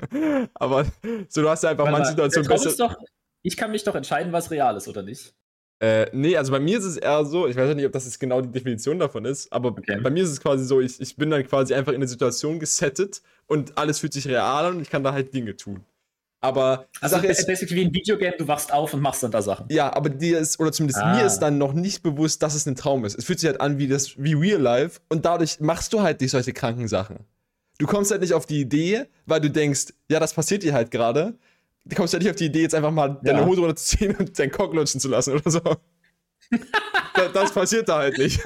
Aber 0.53 0.85
so, 1.29 1.41
du 1.41 1.49
hast 1.49 1.63
ja 1.63 1.69
einfach 1.71 1.85
Warte 1.85 1.97
manche 1.97 2.09
Situationen 2.11 2.49
besser. 2.49 2.75
doch, 2.77 2.97
ich 3.43 3.57
kann 3.57 3.71
mich 3.71 3.83
doch 3.83 3.95
entscheiden, 3.95 4.33
was 4.33 4.51
real 4.51 4.75
ist 4.75 4.87
oder 4.87 5.03
nicht. 5.03 5.33
Äh, 5.79 6.07
nee, 6.13 6.37
also 6.37 6.51
bei 6.51 6.59
mir 6.59 6.77
ist 6.77 6.85
es 6.85 6.95
eher 6.95 7.25
so, 7.25 7.47
ich 7.47 7.55
weiß 7.57 7.67
ja 7.67 7.75
nicht, 7.75 7.85
ob 7.85 7.91
das 7.91 8.05
jetzt 8.05 8.19
genau 8.19 8.39
die 8.41 8.49
Definition 8.51 8.97
davon 8.97 9.25
ist, 9.25 9.51
aber 9.51 9.69
Okay. 9.69 9.99
bei 10.01 10.09
mir 10.09 10.23
ist 10.23 10.29
es 10.29 10.39
quasi 10.39 10.63
so, 10.63 10.79
ich, 10.79 11.01
ich 11.01 11.17
bin 11.17 11.29
dann 11.29 11.45
quasi 11.45 11.73
einfach 11.73 11.91
in 11.91 11.97
eine 11.97 12.07
Situation 12.07 12.59
gesettet 12.59 13.21
und 13.45 13.77
alles 13.77 13.99
fühlt 13.99 14.13
sich 14.13 14.25
real 14.27 14.65
an 14.65 14.75
und 14.77 14.81
ich 14.81 14.89
kann 14.89 15.03
da 15.03 15.11
halt 15.11 15.33
Dinge 15.33 15.55
tun. 15.57 15.83
Aber 16.45 16.87
Also 17.01 17.15
Sache 17.15 17.27
ist, 17.27 17.45
basically 17.47 17.81
wie 17.81 17.85
ein 17.85 17.93
Videogame, 17.93 18.35
du 18.37 18.47
wachst 18.47 18.71
auf 18.71 18.93
und 18.93 19.01
machst 19.01 19.23
dann 19.23 19.31
da 19.31 19.41
Sachen. 19.41 19.65
ja, 19.69 19.91
aber 19.93 20.09
dir 20.09 20.39
ist, 20.39 20.59
oder 20.59 20.71
zumindest 20.71 21.01
Ah. 21.01 21.15
mir 21.15 21.25
ist 21.25 21.39
dann 21.39 21.57
noch 21.57 21.73
nicht 21.73 22.03
bewusst, 22.03 22.41
dass 22.43 22.55
es 22.55 22.65
ein 22.65 22.75
Traum 22.75 23.03
ist. 23.05 23.17
Es 23.17 23.25
fühlt 23.25 23.39
sich 23.39 23.47
halt 23.49 23.61
an 23.61 23.77
wie 23.77 23.87
das, 23.87 24.13
wie 24.17 24.33
Real 24.33 24.61
Life 24.61 24.99
und 25.09 25.25
dadurch 25.25 25.59
machst 25.59 25.93
du 25.93 26.01
halt 26.01 26.21
nicht 26.21 26.31
solche 26.31 26.53
kranken 26.53 26.87
Sachen. 26.87 27.19
Du 27.77 27.85
kommst 27.87 28.11
halt 28.11 28.21
nicht 28.21 28.33
auf 28.33 28.45
die 28.45 28.61
Idee, 28.61 29.05
weil 29.25 29.41
du 29.41 29.49
denkst, 29.49 29.87
ja, 30.09 30.19
das 30.19 30.33
passiert 30.33 30.63
dir 30.63 30.73
halt 30.73 30.91
gerade. 30.91 31.37
Du 31.83 31.95
kommst 31.95 32.13
halt 32.13 32.23
nicht 32.23 32.29
auf 32.31 32.35
die 32.37 32.45
Idee, 32.45 32.61
jetzt 32.61 32.73
einfach 32.73 32.91
mal 32.91 33.19
deine 33.23 33.39
Ja. 33.39 33.45
Hose 33.45 33.59
runterzuziehen 33.61 34.15
und 34.15 34.37
deinen 34.39 34.51
Cock 34.51 34.73
lutschen 34.73 34.99
zu 35.01 35.07
lassen 35.09 35.33
oder 35.33 35.51
so. 35.51 35.59
das, 37.15 37.31
das 37.33 37.51
passiert 37.51 37.89
da 37.89 37.97
halt 37.99 38.17
nicht. 38.17 38.39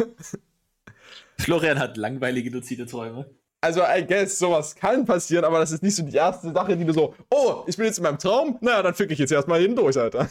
Florian 1.38 1.80
hat 1.80 1.96
langweilige, 1.98 2.50
luzide 2.50 2.86
Träume. 2.86 3.30
Also, 3.62 3.82
I 3.82 4.06
guess, 4.08 4.40
sowas 4.40 4.74
kann 4.76 5.06
passieren, 5.06 5.44
aber 5.44 5.60
das 5.60 5.72
ist 5.72 5.84
nicht 5.84 5.96
so 5.96 6.04
die 6.04 6.16
erste 6.16 6.52
Sache, 6.54 6.78
die 6.78 6.86
du 6.86 6.94
so, 6.94 7.14
oh, 7.30 7.64
ich 7.68 7.76
bin 7.76 7.86
jetzt 7.88 7.98
in 7.98 8.04
meinem 8.04 8.18
Traum, 8.18 8.58
naja, 8.62 8.82
dann 8.82 8.94
fick 8.94 9.12
ich 9.12 9.20
jetzt 9.20 9.32
erstmal 9.32 9.60
hin 9.60 9.76
durch, 9.76 9.98
Alter. 9.98 10.30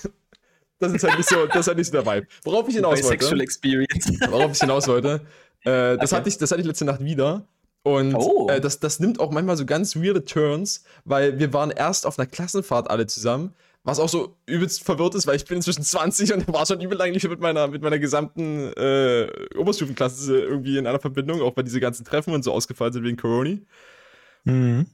Das 0.81 0.93
ist 0.93 1.03
halt 1.03 1.19
nicht 1.19 1.29
so, 1.29 1.45
das 1.47 1.57
ist 1.61 1.67
halt 1.67 1.77
nicht 1.79 1.89
so 1.89 1.93
der 2.01 2.07
Vibe. 2.07 2.27
Worauf 2.45 2.69
ich 2.69 2.77
hinaus 2.77 3.03
wollte. 3.03 3.17
Bisexual 3.19 3.41
Experience. 3.41 4.13
worauf 4.31 4.53
ich 4.53 4.61
hinaus 4.61 4.87
wollte. 4.87 5.23
Äh, 5.65 5.97
das, 5.99 6.13
Okay. 6.13 6.17
hatte 6.21 6.29
ich, 6.29 6.39
das 6.39 6.51
hatte 6.53 6.61
ich 6.61 6.67
letzte 6.69 6.85
Nacht 6.85 7.01
wieder. 7.03 7.43
Und 7.83 8.15
Oh. 8.15 8.49
äh, 8.49 8.61
das, 8.61 8.79
das 8.79 9.01
nimmt 9.01 9.19
auch 9.19 9.31
manchmal 9.33 9.57
so 9.57 9.67
ganz 9.67 9.97
weirde 9.97 10.25
Turns, 10.25 10.85
weil 11.05 11.39
wir 11.41 11.53
waren 11.53 11.71
erst 11.71 12.07
auf 12.07 12.19
einer 12.19 12.27
Klassenfahrt 12.27 12.89
alle 12.91 13.07
zusammen, 13.09 13.55
was 13.85 14.01
auch 14.01 14.09
so 14.09 14.37
übelst 14.47 14.85
verwirrt 14.85 15.15
ist, 15.15 15.27
weil 15.27 15.37
ich 15.37 15.45
bin 15.45 15.57
inzwischen 15.57 15.83
20 15.83 16.33
und 16.35 16.49
war 16.53 16.67
schon 16.67 16.81
übel 16.81 17.01
eigentlich 17.01 17.29
mit 17.29 17.41
meiner, 17.41 17.69
mit 17.69 17.83
meiner 17.83 17.99
gesamten 17.99 18.73
äh, 18.75 19.29
Oberstufenklasse 19.57 20.41
irgendwie 20.41 20.79
in 20.79 20.87
einer 20.87 21.01
Verbindung, 21.01 21.41
auch 21.41 21.57
weil 21.57 21.65
diese 21.65 21.81
ganzen 21.81 22.05
Treffen 22.05 22.35
und 22.35 22.43
so 22.45 22.53
ausgefallen 22.53 22.93
sind 22.93 23.05
wegen 23.05 23.17
Corona. 23.17 23.59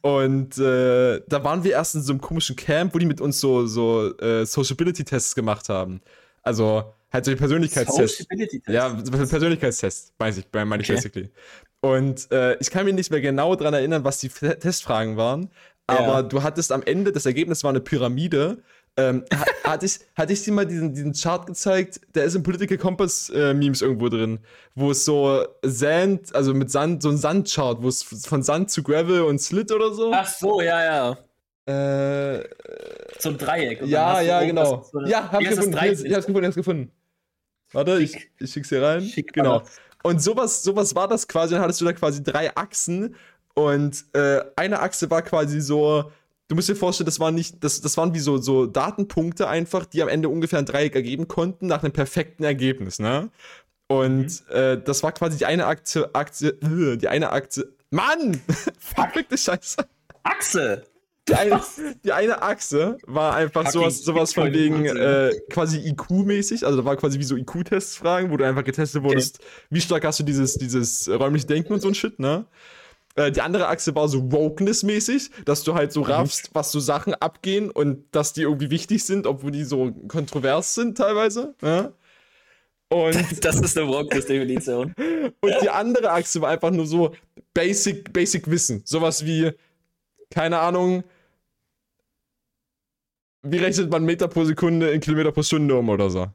Und 0.03 0.59
äh, 0.59 1.21
da 1.29 1.45
waren 1.45 1.63
wir 1.63 1.73
erst 1.73 1.95
in 1.95 2.03
so 2.03 2.13
einem 2.13 2.21
komischen 2.21 2.57
Camp, 2.57 2.95
wo 2.95 2.99
die 2.99 3.07
mit 3.07 3.21
uns 3.21 3.41
so, 3.41 3.67
so 3.67 4.17
äh, 4.19 4.45
Sociability-Tests 4.45 5.35
gemacht 5.35 5.69
haben. 5.69 6.01
Also 6.43 6.93
halt 7.13 7.25
so 7.25 7.31
die 7.31 7.37
Persönlichkeitstests. 7.37 8.27
Ja, 8.67 8.89
Persönlichkeitstest, 8.91 10.15
weiß 10.19 10.39
ich, 10.39 10.47
meine 10.53 10.83
ich 10.83 10.91
Okay. 10.91 10.95
basically. 10.95 11.31
Und 11.81 12.33
äh, 12.33 12.57
ich 12.61 12.71
kann 12.71 12.87
mich 12.87 12.95
nicht 12.95 13.11
mehr 13.11 13.21
genau 13.21 13.55
daran 13.55 13.75
erinnern, 13.75 14.05
was 14.05 14.19
die 14.19 14.29
Testfragen 14.29 15.17
waren, 15.17 15.51
aber 15.87 16.07
Ja. 16.15 16.23
du 16.23 16.43
hattest 16.43 16.73
am 16.73 16.83
Ende, 16.83 17.13
das 17.13 17.27
Ergebnis 17.27 17.63
war 17.65 17.71
eine 17.71 17.81
Pyramide. 17.81 18.63
Ähm, 18.97 19.25
ha, 19.35 19.45
hatte, 19.65 19.87
ich, 19.87 19.99
hatte 20.15 20.33
ich 20.33 20.43
dir 20.45 20.53
mal 20.53 20.65
diesen, 20.67 20.95
diesen 20.95 21.13
Chart 21.15 21.47
gezeigt? 21.47 22.01
Der 22.15 22.25
ist 22.25 22.35
im 22.37 22.43
Political 22.45 22.79
Compass 22.79 23.29
äh, 23.35 23.53
Memes 23.53 23.83
irgendwo 23.83 24.09
drin, 24.09 24.39
wo 24.77 24.93
es 24.93 25.05
so 25.05 25.45
Sand, 25.65 26.35
also 26.35 26.55
mit 26.55 26.71
Sand, 26.71 27.03
so 27.03 27.09
ein 27.11 27.17
Sandchart, 27.17 27.83
wo 27.83 27.89
es 27.89 28.03
von 28.03 28.43
Sand 28.45 28.71
zu 28.71 28.83
Gravel 28.85 29.23
und 29.23 29.41
Slit 29.41 29.73
oder 29.73 29.93
so. 29.93 30.13
Ach 30.15 30.27
so, 30.29 30.61
ja, 30.61 30.85
ja. 30.85 31.19
Äh, 31.67 32.45
So 33.19 33.31
ein 33.31 33.39
Dreieck. 33.39 33.83
Ja, 33.87 34.21
ja, 34.21 34.43
genau. 34.45 34.77
das- 34.79 34.91
so 34.91 34.99
eine- 34.99 35.09
ja, 35.11 35.31
hab 35.33 35.41
ich 35.41 35.49
gefunden. 35.49 35.77
Ist- 35.85 36.05
Ich 36.05 36.13
hab's 36.15 36.27
gefunden, 36.27 36.45
ich 36.45 36.47
hab's 36.49 36.57
gefunden. 36.57 36.91
Warte, 37.73 37.99
ich, 38.01 38.13
Schick. 38.13 38.31
ich 38.39 38.53
schick's 38.53 38.69
hier 38.69 38.83
rein. 38.83 39.03
Schick, 39.03 39.33
genau. 39.33 39.63
Und 40.05 40.23
sowas, 40.23 40.63
sowas 40.63 40.95
war 40.95 41.09
das 41.09 41.27
quasi, 41.27 41.55
dann 41.55 41.63
hattest 41.63 41.81
du 41.81 41.87
da 41.87 41.93
quasi 41.95 42.23
drei 42.23 42.55
Achsen 42.55 43.17
und 43.55 44.05
äh, 44.15 44.41
eine 44.57 44.81
Achse 44.81 45.11
war 45.11 45.23
quasi 45.23 45.61
so, 45.61 46.11
du 46.49 46.55
musst 46.55 46.69
dir 46.69 46.77
vorstellen, 46.77 47.07
das 47.07 47.21
waren 47.21 47.35
nicht, 47.35 47.63
das, 47.63 47.81
das 47.81 47.97
waren 47.97 48.15
wie 48.15 48.19
so, 48.21 48.39
so 48.39 48.67
Datenpunkte 48.67 49.49
einfach, 49.49 49.87
die 49.87 50.03
am 50.03 50.09
Ende 50.09 50.29
ungefähr 50.29 50.59
ein 50.59 50.67
Dreieck 50.67 50.95
ergeben 50.95 51.29
konnten, 51.29 51.67
nach 51.67 51.83
einem 51.83 51.93
perfekten 51.93 52.45
Ergebnis, 52.45 52.99
ne? 52.99 53.31
Und 53.87 54.49
äh, 54.49 54.81
das 54.83 55.03
war 55.03 55.13
quasi 55.13 55.39
die 55.39 55.47
eine 55.47 55.67
Aktie, 55.67 56.09
Aktie, 56.15 56.51
äh, 56.51 56.97
die 56.97 57.09
eine 57.09 57.31
Aktie, 57.31 57.69
Mann! 57.91 58.41
Verrückte 58.79 59.39
Scheiße. 59.39 59.87
Achse! 60.25 60.85
Die 61.29 61.35
eine, 61.35 61.63
die 62.05 62.13
eine 62.13 62.43
Achse 62.43 62.99
war 63.07 63.35
einfach 63.35 63.63
Fucking 63.63 63.81
sowas, 63.81 63.99
sowas 64.01 64.35
von 64.35 64.53
wegen 64.53 64.85
Wahnsinn. 64.85 64.97
äh, 64.99 65.33
quasi 65.49 65.79
IQ-mäßig. 65.79 66.67
Also 66.67 66.79
da 66.79 66.85
war 66.85 66.97
quasi 66.97 67.19
wie 67.19 67.25
so 67.25 67.35
IQ-Tests 67.37 67.97
fragen, 67.97 68.31
wo 68.31 68.37
du 68.37 68.45
einfach 68.45 68.65
getestet 68.65 69.03
wurdest, 69.03 69.39
wie 69.71 69.81
stark 69.81 70.05
hast 70.05 70.21
du 70.21 70.25
dieses, 70.25 70.59
dieses 70.59 71.09
räumliche 71.09 71.47
Denken 71.47 71.73
und 71.73 71.81
so 71.81 71.89
ein 71.89 71.95
Shit, 71.95 72.19
ne? 72.19 72.45
Äh, 73.17 73.31
die 73.31 73.41
andere 73.41 73.69
Achse 73.69 73.95
war 73.95 74.09
so 74.09 74.31
Wokeness-mäßig, 74.33 75.31
dass 75.45 75.63
du 75.63 75.75
halt 75.75 75.93
so 75.93 76.01
Mhm. 76.01 76.07
raffst, 76.07 76.51
was 76.53 76.73
so 76.73 76.81
Sachen 76.81 77.15
abgehen 77.15 77.71
und 77.71 78.05
dass 78.13 78.33
die 78.33 78.43
irgendwie 78.43 78.71
wichtig 78.71 79.05
sind, 79.05 79.27
obwohl 79.27 79.53
die 79.53 79.65
so 79.65 79.93
kontrovers 80.09 80.75
sind 80.75 80.99
teilweise. 80.99 81.55
Ne? 81.63 81.93
Und, 82.91 83.45
Das 83.45 83.61
ist 83.61 83.79
eine 83.79 83.89
Wokeness-Definition. 83.89 84.95
und 85.41 85.55
die 85.63 85.71
andere 85.71 86.11
Achse 86.11 86.41
war 86.41 86.51
einfach 86.51 86.71
nur 86.71 86.87
so 86.87 87.15
Basic, 87.55 88.13
Basic 88.13 88.51
Wissen. 88.51 88.83
Sowas 88.85 89.25
wie, 89.25 89.53
keine 90.31 90.59
Ahnung, 90.59 91.05
wie 93.43 93.59
rechnet 93.59 93.91
man 93.91 94.05
Meter 94.05 94.27
pro 94.29 94.45
Sekunde 94.45 94.91
in 94.91 95.01
Kilometer 95.01 95.31
pro 95.33 95.43
Stunde 95.43 95.77
um 95.77 95.89
oder 95.89 96.09
so? 96.11 96.27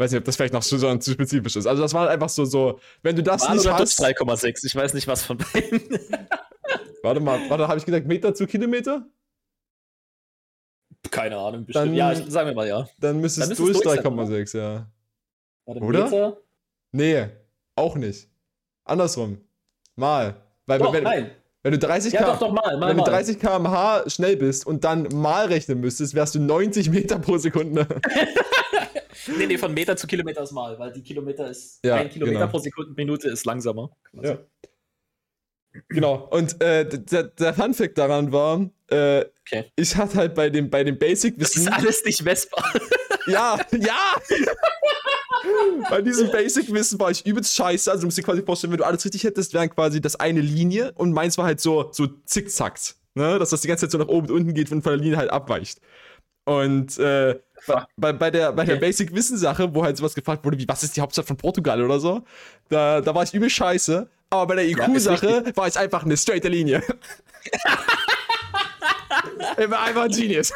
Weiß 0.00 0.10
nicht, 0.12 0.18
ob 0.18 0.24
das 0.24 0.36
vielleicht 0.36 0.54
noch 0.54 0.62
so, 0.62 0.78
so 0.78 0.96
zu 0.96 1.10
spezifisch 1.12 1.56
ist. 1.56 1.66
Also 1.66 1.82
das 1.82 1.92
war 1.92 2.08
einfach 2.08 2.30
so, 2.30 2.46
so 2.46 2.80
wenn 3.02 3.16
du 3.16 3.22
das 3.22 3.42
War 3.42 3.54
nicht 3.54 3.70
hast. 3.70 4.00
3,6. 4.02 4.64
Ich 4.64 4.74
weiß 4.74 4.94
nicht, 4.94 5.06
was 5.06 5.22
von 5.22 5.36
beiden. 5.36 5.82
Warte 7.02 7.20
mal, 7.20 7.38
warte, 7.50 7.68
habe 7.68 7.78
ich 7.78 7.84
gesagt 7.84 8.06
Meter 8.06 8.34
zu 8.34 8.46
Kilometer? 8.46 9.06
Keine 11.10 11.36
Ahnung, 11.36 11.66
bestimmt. 11.66 11.88
Dann- 11.88 11.94
ja, 11.94 12.12
ich, 12.12 12.30
sagen 12.30 12.48
wir 12.48 12.54
mal 12.54 12.66
ja. 12.66 12.88
Dann 12.98 13.20
müsste 13.20 13.40
Dann 13.40 13.50
es 13.52 13.58
durch 13.58 13.78
durch 13.80 14.00
sein, 14.00 14.04
3,6, 14.04 14.56
ja. 14.56 14.90
Warte, 15.66 15.80
Oder? 15.82 16.04
Meter? 16.04 16.36
Nee, 16.92 17.26
auch 17.74 17.96
nicht. 17.96 18.28
Andersrum. 18.84 19.38
Mal. 19.96 20.34
Weil 20.66 20.78
Doch, 20.78 20.92
wenn, 20.94 21.04
nein. 21.04 21.30
wenn 21.62 21.72
du 21.72 21.78
30 21.78 22.12
Ja, 22.14 22.20
km 22.20 22.26
doch, 22.32 22.38
doch, 22.38 22.52
mal, 22.52 22.76
mal, 22.78 22.88
wenn 22.88 22.96
du 22.96 23.02
mal. 23.02 23.10
30 23.10 23.38
km/h 23.38 24.08
schnell 24.08 24.36
bist 24.36 24.66
und 24.66 24.84
dann 24.84 25.08
mal 25.12 25.46
rechnen 25.46 25.80
müsstest, 25.80 26.14
wärst 26.14 26.34
du 26.36 26.40
90 26.40 26.88
Meter 26.90 27.18
pro 27.18 27.36
Sekunde. 27.38 27.86
Nee, 29.26 29.46
nee, 29.46 29.58
von 29.58 29.72
Meter 29.74 29.96
zu 29.96 30.06
Kilometer 30.06 30.42
ist 30.42 30.52
mal, 30.52 30.78
weil 30.78 30.92
die 30.92 31.02
Kilometer 31.02 31.48
ist, 31.50 31.80
Ja, 31.84 31.96
ein 31.96 32.08
Kilometer 32.10 32.38
genau. 32.40 32.50
pro 32.50 32.58
Sekunde, 32.58 32.92
Minute 32.96 33.28
ist 33.28 33.44
langsamer. 33.44 33.90
Ja. 34.12 34.38
Genau, 35.88 36.28
und 36.32 36.60
äh, 36.62 36.84
der, 36.88 37.24
der 37.24 37.54
Funfact 37.54 37.96
daran 37.96 38.32
war, 38.32 38.68
äh, 38.88 39.24
Okay. 39.46 39.70
ich 39.76 39.94
hatte 39.96 40.16
halt 40.16 40.34
bei 40.34 40.48
dem, 40.50 40.68
bei 40.70 40.82
dem 40.84 40.98
Das 40.98 41.08
Basic-Wissen. 41.08 41.62
ist 41.62 41.72
alles 41.72 42.04
nicht 42.04 42.22
messbar. 42.24 42.64
Ja, 43.26 43.60
ja! 43.78 44.16
Bei 45.88 46.00
diesem 46.02 46.30
Basic-Wissen 46.30 46.98
war 46.98 47.10
ich 47.10 47.24
übelst 47.26 47.54
scheiße. 47.54 47.90
Also, 47.90 48.02
du 48.02 48.06
musst 48.06 48.18
dir 48.18 48.22
quasi 48.22 48.42
vorstellen, 48.42 48.72
wenn 48.72 48.78
du 48.78 48.86
alles 48.86 49.04
richtig 49.04 49.24
hättest, 49.24 49.52
wären 49.54 49.68
quasi 49.70 50.00
das 50.00 50.16
eine 50.16 50.40
Linie 50.40 50.92
und 50.92 51.12
meins 51.12 51.36
war 51.38 51.44
halt 51.44 51.60
so, 51.60 51.90
so 51.92 52.06
zickzackt. 52.06 52.96
Ne? 53.14 53.38
Dass 53.38 53.50
das 53.50 53.60
die 53.60 53.68
ganze 53.68 53.86
Zeit 53.86 53.92
so 53.92 53.98
nach 53.98 54.08
oben 54.08 54.28
und 54.28 54.34
unten 54.34 54.54
geht 54.54 54.72
und 54.72 54.82
von 54.82 54.92
der 54.92 55.00
Linie 55.00 55.18
halt 55.18 55.30
abweicht. 55.30 55.80
Und 56.50 56.98
äh, 56.98 57.38
bei, 57.96 58.12
bei, 58.12 58.30
der, 58.30 58.52
bei 58.52 58.64
der 58.64 58.74
Okay. 58.74 58.86
Basic-Wissen-Sache, 58.86 59.72
wo 59.72 59.84
halt 59.84 59.96
sowas 59.96 60.14
gefragt 60.14 60.44
wurde, 60.44 60.58
wie, 60.58 60.66
was 60.66 60.82
ist 60.82 60.96
die 60.96 61.00
Hauptstadt 61.00 61.26
von 61.26 61.36
Portugal 61.36 61.80
oder 61.80 62.00
so, 62.00 62.22
da, 62.68 63.00
da 63.00 63.14
war 63.14 63.22
ich 63.22 63.32
übel 63.32 63.48
scheiße. 63.48 64.08
Aber 64.30 64.46
bei 64.48 64.54
der 64.56 64.68
IQ-Sache 64.68 65.52
war 65.54 65.68
es 65.68 65.76
einfach 65.76 66.02
eine 66.04 66.16
straighte 66.16 66.48
Linie. 66.48 66.82
ich 69.58 69.70
war 69.70 69.82
einfach 69.82 70.04
ein 70.04 70.10
Genius. 70.10 70.52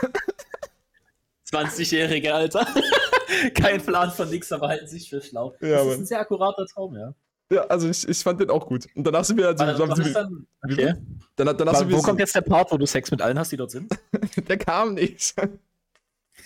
20-Jährige, 1.52 2.34
Alter. 2.34 2.66
Kein 3.54 3.80
Plan 3.80 4.10
von 4.10 4.28
nix, 4.30 4.50
aber 4.50 4.68
halten 4.68 4.88
sich 4.88 5.08
für 5.08 5.20
schlau. 5.22 5.54
Ja, 5.60 5.76
das 5.84 5.86
ist 5.86 5.98
ein 6.00 6.06
sehr 6.06 6.20
akkurater 6.20 6.66
Traum, 6.66 6.96
ja. 6.96 7.14
Ja, 7.52 7.62
also 7.66 7.88
ich, 7.88 8.08
ich 8.08 8.18
fand 8.18 8.40
den 8.40 8.50
auch 8.50 8.66
gut. 8.66 8.86
Und 8.94 9.06
danach 9.06 9.24
sind 9.24 9.36
wir 9.36 9.46
halt 9.46 9.58
so, 9.58 9.64
ist 9.64 10.14
dann, 10.14 10.46
wie- 10.66 10.72
okay. 10.72 10.94
danach, 11.36 11.52
danach 11.52 11.76
sind 11.76 11.92
Wo 11.92 11.96
wir 11.96 12.02
kommt 12.02 12.18
jetzt 12.18 12.34
der 12.34 12.40
Part, 12.40 12.72
wo 12.72 12.78
du 12.78 12.86
Sex 12.86 13.10
mit 13.10 13.20
allen 13.20 13.38
hast, 13.38 13.52
die 13.52 13.56
dort 13.56 13.70
sind? 13.70 13.92
Der 14.48 14.56
kam 14.56 14.94
nicht. 14.94 15.34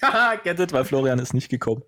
Get 0.45 0.61
it, 0.61 0.73
weil 0.73 0.85
Florian 0.85 1.19
ist 1.19 1.35
nicht 1.35 1.49
gekommen. 1.49 1.83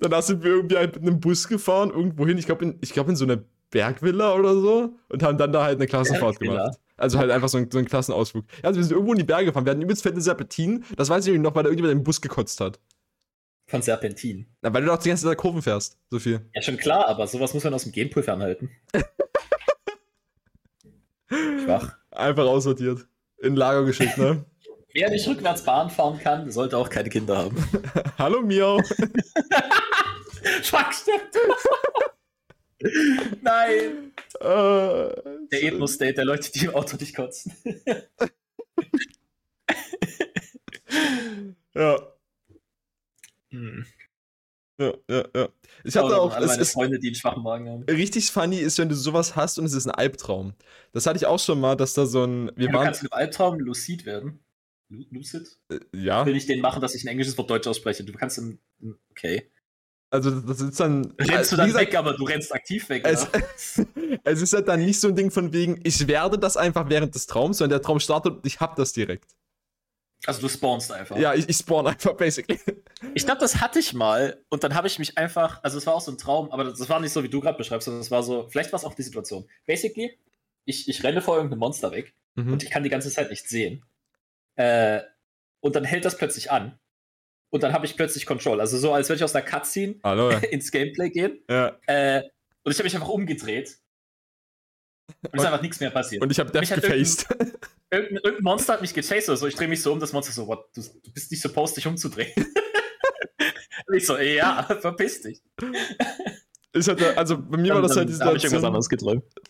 Danach 0.00 0.22
sind 0.22 0.42
wir 0.42 0.50
irgendwie 0.52 0.76
halt 0.76 0.96
mit 0.96 1.06
einem 1.06 1.20
Bus 1.20 1.48
gefahren, 1.48 1.90
irgendwo 1.90 2.26
hin. 2.26 2.38
Ich 2.38 2.46
glaube, 2.46 2.64
in, 2.64 2.78
ich 2.80 2.92
glaub 2.92 3.08
in 3.08 3.16
so 3.16 3.24
eine 3.24 3.44
Bergvilla 3.70 4.34
oder 4.34 4.54
so. 4.54 4.94
Und 5.08 5.22
haben 5.22 5.38
dann 5.38 5.52
da 5.52 5.64
halt 5.64 5.78
eine 5.78 5.86
Klassenfahrt 5.86 6.38
Bergvilla? 6.38 6.64
gemacht. 6.64 6.80
Also 6.96 7.18
halt 7.18 7.30
einfach 7.30 7.48
so 7.48 7.56
ein, 7.58 7.70
so 7.70 7.78
ein 7.78 7.86
Klassenausflug. 7.86 8.44
Ja, 8.58 8.64
also 8.64 8.78
wir 8.78 8.84
sind 8.84 8.92
irgendwo 8.92 9.12
in 9.12 9.18
die 9.18 9.24
Berge 9.24 9.46
gefahren. 9.46 9.64
Wir 9.64 9.70
hatten 9.70 9.80
übelst 9.80 10.02
fette 10.02 10.20
Serpentinen. 10.20 10.84
Das 10.96 11.08
weiß 11.08 11.26
ich 11.26 11.38
noch, 11.38 11.54
weil 11.54 11.62
da 11.62 11.70
irgendjemand 11.70 11.98
im 11.98 12.04
Bus 12.04 12.20
gekotzt 12.20 12.60
hat. 12.60 12.78
Von 13.68 13.80
Serpentin. 13.82 14.46
Na, 14.62 14.74
weil 14.74 14.82
du 14.82 14.88
doch 14.88 14.98
die 14.98 15.08
ganze 15.08 15.24
Zeit 15.26 15.38
Kurven 15.38 15.62
fährst. 15.62 15.96
So 16.10 16.18
viel. 16.18 16.50
Ja, 16.54 16.60
schon 16.60 16.76
klar, 16.76 17.06
aber 17.08 17.26
sowas 17.26 17.54
muss 17.54 17.64
man 17.64 17.72
aus 17.72 17.84
dem 17.84 17.92
Gamepool 17.92 18.22
fernhalten. 18.22 18.70
Schwach. 21.64 21.96
Einfach 22.10 22.46
aussortiert. 22.46 23.06
In 23.38 23.56
Lager 23.56 23.84
geschickt, 23.84 24.18
ne? 24.18 24.44
Wer 24.92 25.10
nicht 25.10 25.26
rückwärts 25.28 25.62
Bahn 25.64 25.88
fahren 25.90 26.18
kann, 26.18 26.50
sollte 26.50 26.76
auch 26.76 26.88
keine 26.90 27.08
Kinder 27.08 27.38
haben. 27.38 27.56
Hallo 28.18 28.42
Miau. 28.42 28.80
Schwach, 30.62 30.92
stimmt. 30.92 31.36
Nein. 33.42 34.12
äh, 34.40 34.42
Der 35.52 35.62
Ethno-State 35.62 36.14
der 36.14 36.24
Leute, 36.24 36.50
die 36.50 36.64
im 36.64 36.74
Auto 36.74 36.96
nicht 36.96 37.14
kotzen. 37.14 37.52
ja, 41.74 41.98
Hm. 43.52 43.84
ja, 44.80 44.94
ja, 45.10 45.24
ja. 45.34 45.48
Ich 45.84 45.96
hatte 45.96 46.16
auch, 46.20 46.32
alle 46.34 46.46
es 46.46 46.52
meine 46.52 46.64
Freunde, 46.64 46.98
die 47.00 47.08
einen 47.08 47.16
schwachen 47.16 47.42
Magen 47.42 47.68
haben. 47.68 47.82
richtig 47.84 48.30
funny 48.30 48.58
ist, 48.58 48.78
wenn 48.78 48.88
du 48.88 48.94
sowas 48.94 49.34
hast 49.36 49.58
und 49.58 49.64
es 49.66 49.72
ist 49.72 49.86
ein 49.86 49.90
Albtraum. 49.94 50.54
Das 50.92 51.06
hatte 51.06 51.16
ich 51.16 51.26
auch 51.26 51.38
schon 51.40 51.60
mal, 51.60 51.76
dass 51.76 51.94
da 51.94 52.06
so 52.06 52.24
ein, 52.24 52.50
wir 52.56 52.68
du 52.68 52.74
waren, 52.74 52.84
kannst 52.86 53.02
mit 53.02 53.12
Albtraum 53.12 53.58
lucid 53.58 54.06
werden. 54.06 54.40
Lu- 54.90 55.04
Lucid? 55.10 55.46
äh, 55.70 55.78
ja, 55.94 56.26
Will 56.26 56.36
ich 56.36 56.46
den 56.46 56.60
machen, 56.60 56.82
dass 56.82 56.94
ich 56.94 57.04
ein 57.04 57.08
englisches 57.08 57.38
Wort 57.38 57.48
Deutsch 57.50 57.66
ausspreche? 57.66 58.04
Du 58.04 58.12
kannst 58.12 58.38
im. 58.38 58.58
im- 58.80 58.98
Okay. 59.10 59.50
also 60.10 60.30
das 60.40 60.60
ist 60.60 60.78
dann, 60.80 61.14
Rennst 61.18 61.52
du 61.52 61.56
wie 61.56 61.58
dann 61.58 61.66
gesagt, 61.68 61.86
weg, 61.86 61.94
aber 61.96 62.14
du 62.14 62.24
rennst 62.24 62.52
aktiv 62.54 62.88
weg. 62.88 63.04
es, 63.06 63.26
es 64.24 64.42
ist 64.42 64.52
halt 64.52 64.66
dann 64.68 64.80
nicht 64.84 64.98
so 65.00 65.08
ein 65.08 65.16
Ding 65.16 65.30
von 65.30 65.52
wegen, 65.52 65.80
ich 65.84 66.06
werde 66.08 66.38
das 66.38 66.56
einfach 66.56 66.88
während 66.90 67.14
des 67.14 67.26
Traums, 67.26 67.58
sondern 67.58 67.78
der 67.78 67.82
Traum 67.82 68.00
startet 68.00 68.34
und 68.38 68.46
ich 68.46 68.60
hab 68.60 68.76
das 68.76 68.92
direkt. 68.92 69.30
Also 70.26 70.42
du 70.42 70.48
spawnst 70.50 70.92
einfach. 70.92 71.16
Ja, 71.16 71.32
ich, 71.34 71.48
ich 71.48 71.56
spawn 71.56 71.86
einfach, 71.86 72.14
basically. 72.16 72.58
Ich 73.14 73.24
glaube, 73.24 73.40
das 73.40 73.60
hatte 73.62 73.78
ich 73.78 73.94
mal 73.94 74.38
und 74.50 74.62
dann 74.62 74.74
habe 74.74 74.86
ich 74.86 74.98
mich 74.98 75.16
einfach, 75.16 75.64
also 75.64 75.78
es 75.78 75.86
war 75.86 75.94
auch 75.94 76.02
so 76.02 76.12
ein 76.12 76.18
Traum, 76.18 76.50
aber 76.52 76.64
das 76.64 76.86
war 76.90 77.00
nicht 77.00 77.12
so, 77.12 77.22
wie 77.24 77.30
du 77.30 77.40
gerade 77.40 77.56
beschreibst, 77.56 77.86
sondern 77.86 78.02
es 78.02 78.10
war 78.10 78.22
so, 78.22 78.46
vielleicht 78.50 78.70
war 78.72 78.78
es 78.78 78.84
auch 78.84 78.92
die 78.94 79.02
Situation. 79.02 79.48
Basically, 79.66 80.18
ich, 80.66 80.86
ich 80.88 81.02
renne 81.02 81.22
vor 81.22 81.36
irgendeinem 81.36 81.60
Monster 81.60 81.90
weg 81.92 82.14
Mhm. 82.36 82.52
und 82.52 82.62
ich 82.62 82.70
kann 82.70 82.84
die 82.84 82.90
ganze 82.90 83.10
Zeit 83.10 83.30
nicht 83.30 83.48
sehen. 83.48 83.82
Äh, 84.60 85.02
und 85.62 85.74
dann 85.74 85.84
hält 85.84 86.04
das 86.04 86.18
plötzlich 86.18 86.50
an. 86.50 86.78
Und 87.50 87.62
dann 87.62 87.72
habe 87.72 87.86
ich 87.86 87.96
plötzlich 87.96 88.26
Control. 88.26 88.60
Also 88.60 88.76
so, 88.78 88.92
als 88.92 89.08
würde 89.08 89.16
ich 89.16 89.24
aus 89.24 89.32
der 89.32 89.42
Cutscene 89.42 89.96
Hallo, 90.04 90.30
ja. 90.30 90.38
ins 90.50 90.70
Gameplay 90.70 91.08
gehen. 91.10 91.42
ja. 91.48 91.78
Äh, 91.86 92.22
und 92.62 92.72
ich 92.72 92.78
habe 92.78 92.84
mich 92.84 92.94
einfach 92.94 93.08
umgedreht. 93.08 93.78
Und 95.08 95.16
es 95.22 95.32
ist 95.32 95.40
Und- 95.40 95.46
einfach 95.46 95.62
nichts 95.62 95.80
mehr 95.80 95.90
passiert. 95.90 96.22
Und 96.22 96.30
ich 96.30 96.38
hab 96.38 96.52
Death 96.52 96.68
gefaced. 96.74 97.26
Irgendein, 97.92 98.18
irgendein 98.18 98.44
Monster 98.44 98.74
hat 98.74 98.82
mich 98.82 98.94
gechased 98.94 99.28
oder 99.30 99.36
so. 99.36 99.48
Ich 99.48 99.56
drehe 99.56 99.66
mich 99.66 99.82
so 99.82 99.92
um, 99.92 99.98
das 99.98 100.12
Monster 100.12 100.32
so, 100.32 100.46
what, 100.46 100.68
du, 100.76 100.80
du 100.82 101.12
bist 101.12 101.30
nicht 101.32 101.40
supposed, 101.42 101.76
dich 101.76 101.88
umzudrehen. 101.88 102.32
und 103.86 103.94
ich 103.96 104.06
so, 104.06 104.16
ja, 104.16 104.62
verpiss 104.80 105.22
dich. 105.22 105.42
Ich 106.72 106.88
hatte, 106.88 107.18
also 107.18 107.36
bei 107.36 107.56
mir 107.58 107.74
war 107.74 107.82
das 107.82 107.96
halt 107.96 108.08
die 108.08 108.12
Situation, 108.12 108.62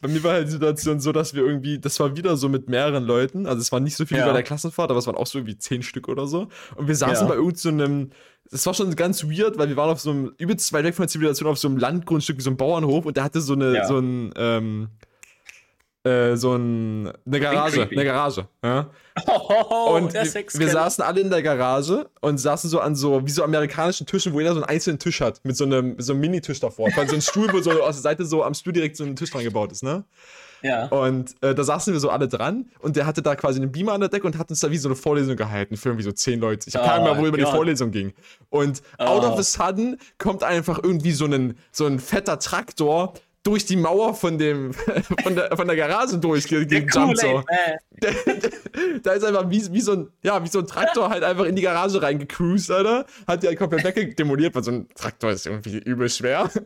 bei 0.01 0.09
mir 0.09 0.25
war 0.25 0.33
halt 0.33 0.47
die 0.47 0.53
Situation 0.53 1.01
so, 1.01 1.13
dass 1.13 1.35
wir 1.35 1.45
irgendwie, 1.45 1.79
das 1.79 2.01
war 2.01 2.17
wieder 2.17 2.35
so 2.39 2.49
mit 2.49 2.71
mehreren 2.71 3.05
Leuten, 3.05 3.45
also 3.47 3.61
es 3.61 3.71
waren 3.73 3.83
nicht 3.85 3.97
so 3.97 4.07
viele 4.07 4.21
Ja. 4.21 4.27
bei 4.27 4.33
der 4.33 4.43
Klassenfahrt, 4.43 4.91
aber 4.91 4.99
es 5.01 5.07
waren 5.07 5.17
auch 5.17 5.27
so 5.27 5.39
irgendwie 5.39 5.59
zehn 5.59 5.83
Stück 5.83 6.09
oder 6.09 6.27
so. 6.27 6.49
Und 6.77 6.89
wir 6.89 6.97
saßen 6.97 7.27
Ja. 7.29 7.35
bei 7.35 7.39
irgendeinem, 7.39 8.07
so 8.45 8.51
das 8.53 8.65
war 8.65 8.73
schon 8.73 8.97
ganz 8.97 9.23
weird, 9.25 9.59
weil 9.59 9.69
wir 9.69 9.77
waren 9.77 9.91
auf 9.91 10.01
so 10.01 10.11
einem, 10.11 10.33
übelst 10.39 10.73
weit 10.73 10.85
weg 10.85 10.95
von 10.95 11.03
der 11.03 11.09
Zivilisation, 11.09 11.51
auf 11.51 11.59
so 11.59 11.69
einem 11.69 11.77
Landgrundstück, 11.77 12.39
wie 12.39 12.43
so 12.43 12.49
einem 12.51 12.57
Bauernhof 12.57 13.05
und 13.05 13.17
der 13.19 13.25
hatte 13.25 13.43
so 13.43 13.53
eine, 13.53 13.75
Ja. 13.75 13.87
so 13.87 13.99
ein, 13.99 14.33
ähm, 14.37 14.89
äh, 16.05 16.35
so 16.37 16.55
ein, 16.55 17.13
eine 17.27 17.41
Garage, 17.41 17.89
eine 17.91 18.05
Garage, 18.05 18.49
ja. 18.65 18.91
Oh, 19.27 19.97
und 19.97 20.15
wir, 20.15 20.69
saßen 20.71 21.05
alle 21.05 21.21
in 21.21 21.29
der 21.29 21.43
Garage 21.43 22.09
und 22.21 22.39
saßen 22.39 22.71
so 22.71 22.81
an 22.81 22.95
so, 22.95 23.27
wie 23.27 23.31
so 23.31 23.45
amerikanischen 23.45 24.07
Tischen, 24.07 24.33
wo 24.33 24.41
jeder 24.41 24.55
so 24.55 24.61
einen 24.63 24.69
einzelnen 24.71 24.99
Tisch 24.99 25.21
hat, 25.21 25.41
mit 25.45 25.57
so 25.57 25.65
einem, 25.65 25.97
so 25.99 26.13
einem 26.13 26.21
Minitisch 26.23 26.61
davor. 26.61 26.89
Quasi 26.91 27.11
so 27.11 27.15
ein 27.17 27.23
Stuhl, 27.23 27.53
wo 27.53 27.61
so 27.61 27.71
aus 27.83 27.97
der 27.97 28.03
Seite 28.03 28.25
so 28.25 28.43
am 28.43 28.55
Stuhl 28.55 28.73
direkt 28.73 28.97
so 28.97 29.05
ein 29.05 29.15
Tisch 29.17 29.31
dran 29.31 29.45
gebaut 29.45 29.73
ist, 29.73 29.83
ne? 29.83 30.05
Ja. 30.63 30.87
Und 30.87 31.35
äh, 31.43 31.55
da 31.55 31.65
saßen 31.65 31.93
wir 31.93 32.01
so 32.01 32.11
alle 32.11 32.29
dran 32.29 32.71
und 32.81 32.97
der 32.97 33.07
hatte 33.07 33.23
da 33.23 33.35
quasi 33.35 33.61
einen 33.61 33.73
Beamer 33.73 33.93
an 33.93 34.01
der 34.01 34.11
Decke 34.11 34.27
und 34.27 34.37
hat 34.39 34.51
uns 34.51 34.61
da 34.61 34.71
wie 34.71 34.77
so 34.77 34.89
eine 34.89 34.97
Vorlesung 34.97 35.37
gehalten 35.37 35.77
für 35.77 35.89
irgendwie 35.89 36.05
so 36.05 36.13
zehn 36.13 36.39
Leute. 36.39 36.69
Ich 36.69 36.77
habe 36.77 36.87
keine 36.87 37.01
Oh 37.01 37.03
Ahnung 37.05 37.15
mehr, 37.17 37.23
worüber 37.33 37.37
die. 37.39 37.45
Vorlesung 37.45 37.91
ging. 37.91 38.13
Und 38.51 38.83
out 38.99 39.23
Oh. 39.25 39.29
of 39.33 39.39
a 39.39 39.43
sudden 39.43 39.97
kommt 40.19 40.43
einfach 40.45 40.79
irgendwie 40.83 41.13
so 41.13 41.25
ein, 41.25 41.57
so 41.73 41.87
ein 41.87 41.99
fetter 41.99 42.39
Traktor 42.39 43.15
durch 43.43 43.65
die 43.65 43.77
Mauer 43.77 44.15
von 44.15 44.37
dem 44.39 44.73
von 45.23 45.35
der, 45.35 45.57
von 45.57 45.67
der 45.67 45.77
Garage 45.77 46.19
durch 46.19 46.47
ge- 46.47 46.67
Der 46.67 46.83
gejumpt 46.83 47.19
so. 47.19 47.27
Kool-Aid-Man. 47.27 49.01
da 49.03 49.13
ist 49.13 49.25
einfach 49.25 49.49
wie, 49.51 49.73
wie, 49.73 49.81
so 49.81 49.93
ein, 49.93 50.09
ja, 50.23 50.43
wie 50.45 50.49
so 50.49 50.59
ein 50.59 50.67
Traktor 50.67 51.09
halt 51.11 51.23
einfach 51.25 51.45
in 51.45 51.57
die 51.57 51.63
Garage 51.63 52.01
reingecruised, 52.03 52.71
Alter. 52.71 53.07
Hat 53.27 53.43
die 53.43 53.47
halt 53.49 53.59
komplett 53.59 53.85
weggedemoliert, 53.85 54.55
weil 54.55 54.63
so 54.65 54.73
ein 54.73 54.89
Traktor 54.95 55.31
ist 55.31 55.47
irgendwie 55.47 55.79
übel 55.79 56.09
schwer. 56.11 56.51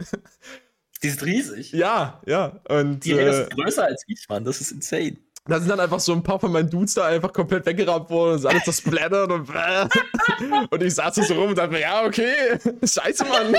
Die 1.03 1.09
ist 1.09 1.23
riesig. 1.25 1.73
ja, 1.73 2.21
ja. 2.25 2.61
Und 2.69 3.01
Die 3.05 3.13
äh, 3.13 3.33
sind 3.33 3.51
größer 3.57 3.85
als 3.85 4.05
ich, 4.07 4.27
Mann. 4.31 4.43
Das 4.45 4.61
ist 4.63 4.73
insane. 4.73 5.19
da 5.47 5.59
sind 5.61 5.69
dann 5.69 5.81
einfach 5.81 6.01
so 6.01 6.13
ein 6.15 6.23
paar 6.23 6.41
von 6.41 6.51
meinen 6.51 6.71
Dudes 6.71 6.95
da 6.95 7.05
einfach 7.07 7.31
komplett 7.33 7.67
weggerammt 7.67 8.09
worden 8.09 8.31
und 8.33 8.37
ist 8.39 8.47
alles 8.47 8.65
zersplattert 8.65 9.31
und 9.31 9.47
und 10.71 10.83
ich 10.83 10.95
saß 10.95 11.17
so 11.17 11.35
rum 11.35 11.51
und 11.51 11.59
dachte 11.59 11.73
mir, 11.73 11.81
ja, 11.81 12.05
okay, 12.07 12.33
scheiße, 12.83 13.25
Mann. 13.27 13.55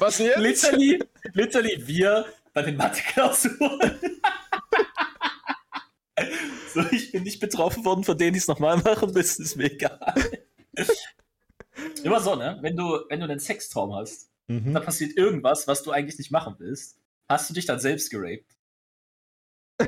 Was 0.00 0.18
jetzt? 0.18 0.38
Literally, 0.38 1.02
literally 1.32 1.86
wir 1.86 2.26
bei 2.52 2.62
den 2.62 2.76
Mathe-Klausuren. 2.76 4.00
so, 6.74 6.80
ich 6.90 7.12
bin 7.12 7.22
nicht 7.22 7.40
betroffen 7.40 7.84
worden, 7.84 8.04
von 8.04 8.16
denen 8.16 8.32
die 8.32 8.38
es 8.38 8.48
nochmal 8.48 8.78
machen 8.78 9.12
müssen, 9.12 9.44
ist 9.44 9.56
mir 9.56 9.70
egal. 9.72 10.14
Immer 12.02 12.20
so, 12.20 12.34
ne? 12.36 12.58
Wenn 12.62 12.76
du, 12.76 13.00
wenn 13.08 13.20
du 13.20 13.26
einen 13.26 13.40
Sextraum 13.40 13.94
hast, 13.94 14.30
Mhm. 14.48 14.74
da 14.74 14.80
passiert 14.80 15.16
irgendwas, 15.16 15.66
was 15.66 15.82
du 15.82 15.90
eigentlich 15.90 16.18
nicht 16.18 16.30
machen 16.30 16.54
willst, 16.58 17.00
hast 17.28 17.50
du 17.50 17.54
dich 17.54 17.66
dann 17.66 17.80
selbst 17.80 18.10
geraped. 18.10 18.56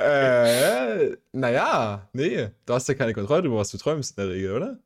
Äh, 0.00 1.16
naja, 1.32 2.08
nee, 2.12 2.50
du 2.66 2.72
hast 2.72 2.88
ja 2.88 2.94
keine 2.94 3.12
Kontrolle 3.12 3.46
über 3.48 3.56
was 3.56 3.70
du 3.70 3.78
träumst 3.78 4.16
in 4.16 4.24
der 4.24 4.32
Regel, 4.32 4.52
oder? 4.56 4.78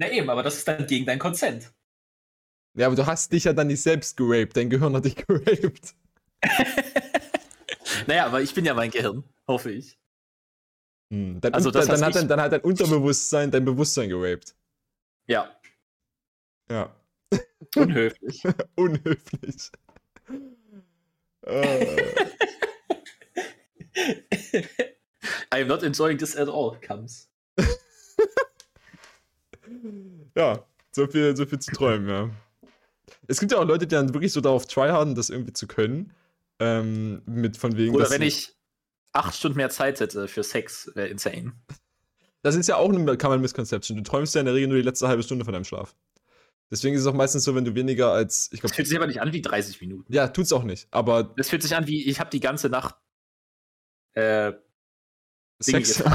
Na 0.00 0.10
eben, 0.10 0.30
aber 0.30 0.42
das 0.42 0.56
ist 0.56 0.66
dann 0.66 0.86
gegen 0.86 1.04
dein 1.04 1.18
Consent. 1.18 1.74
Ja, 2.74 2.86
aber 2.86 2.96
du 2.96 3.04
hast 3.04 3.30
dich 3.32 3.44
ja 3.44 3.52
dann 3.52 3.66
nicht 3.66 3.82
selbst 3.82 4.16
geraped, 4.16 4.56
dein 4.56 4.70
Gehirn 4.70 4.96
hat 4.96 5.04
dich 5.04 5.14
geraped. 5.26 5.94
Naja, 8.06 8.24
aber 8.26 8.40
ich 8.40 8.54
bin 8.54 8.64
ja 8.64 8.72
mein 8.72 8.90
Gehirn, 8.90 9.24
hoffe 9.46 9.72
ich. 9.72 9.98
Hm. 11.12 11.38
Dann, 11.40 11.52
Also 11.52 11.70
das 11.70 11.86
dann, 11.86 12.02
hat 12.02 12.14
dein, 12.14 12.28
dann 12.28 12.40
hat 12.40 12.52
dein 12.52 12.62
Unterbewusstsein 12.62 13.50
dein 13.50 13.64
Bewusstsein 13.64 14.08
geraped. 14.08 14.54
Ja, 15.26 15.54
Ja. 16.70 16.94
unhöflich. 17.76 18.42
Unhöflich. 18.76 19.70
äh, 21.42 22.14
I 25.52 25.60
am 25.60 25.68
not 25.68 25.82
enjoying 25.82 26.16
this 26.16 26.36
at 26.36 26.48
all, 26.48 26.80
comes. 26.80 27.29
Ja, 30.36 30.64
so 30.92 31.06
viel, 31.06 31.36
so 31.36 31.46
viel 31.46 31.58
zu 31.58 31.72
träumen, 31.72 32.08
ja. 32.08 32.30
Es 33.26 33.40
gibt 33.40 33.52
ja 33.52 33.58
auch 33.58 33.64
Leute, 33.64 33.86
die 33.86 33.94
dann 33.94 34.14
wirklich 34.14 34.32
so 34.32 34.40
darauf 34.40 34.66
tryharden, 34.66 35.14
das 35.14 35.30
irgendwie 35.30 35.52
zu 35.52 35.66
können. 35.66 36.12
Ähm, 36.58 37.22
mit 37.26 37.56
von 37.56 37.76
wegen. 37.76 37.94
Oder 37.94 38.10
wenn 38.10 38.22
ich 38.22 38.54
acht 39.12 39.34
Stunden 39.34 39.56
mehr 39.56 39.70
Zeit 39.70 40.00
hätte 40.00 40.28
für 40.28 40.42
Sex, 40.42 40.90
wäre 40.94 41.08
insane. 41.08 41.52
Das 42.42 42.54
ist 42.54 42.68
ja 42.68 42.76
auch 42.76 42.88
eine 42.88 43.16
Common 43.16 43.40
Misconception. 43.40 43.96
Du 43.96 44.02
träumst 44.02 44.34
ja 44.34 44.40
in 44.40 44.46
der 44.46 44.54
Regel 44.54 44.68
nur 44.68 44.76
die 44.76 44.84
letzte 44.84 45.08
halbe 45.08 45.22
Stunde 45.22 45.44
von 45.44 45.52
deinem 45.52 45.64
Schlaf. 45.64 45.94
Deswegen 46.70 46.94
ist 46.94 47.00
es 47.02 47.06
auch 47.06 47.14
meistens 47.14 47.44
so, 47.44 47.54
wenn 47.54 47.64
du 47.64 47.74
weniger 47.74 48.12
als, 48.12 48.48
ich 48.52 48.60
Das 48.60 48.70
glaube, 48.70 48.74
fühlt 48.76 48.88
sich 48.88 48.96
aber 48.96 49.06
nicht 49.08 49.20
an 49.20 49.32
wie 49.32 49.42
30 49.42 49.80
Minuten. 49.80 50.12
ja, 50.12 50.28
tut's 50.28 50.52
auch 50.52 50.62
nicht. 50.62 50.86
Aber 50.92 51.24
Das 51.24 51.48
fühlt 51.48 51.62
sich 51.62 51.74
an 51.74 51.86
wie, 51.86 52.08
ich 52.08 52.20
habe 52.20 52.30
die 52.30 52.40
ganze 52.40 52.68
Nacht 52.68 52.94
äh, 54.12 54.52
Sex. 55.60 56.02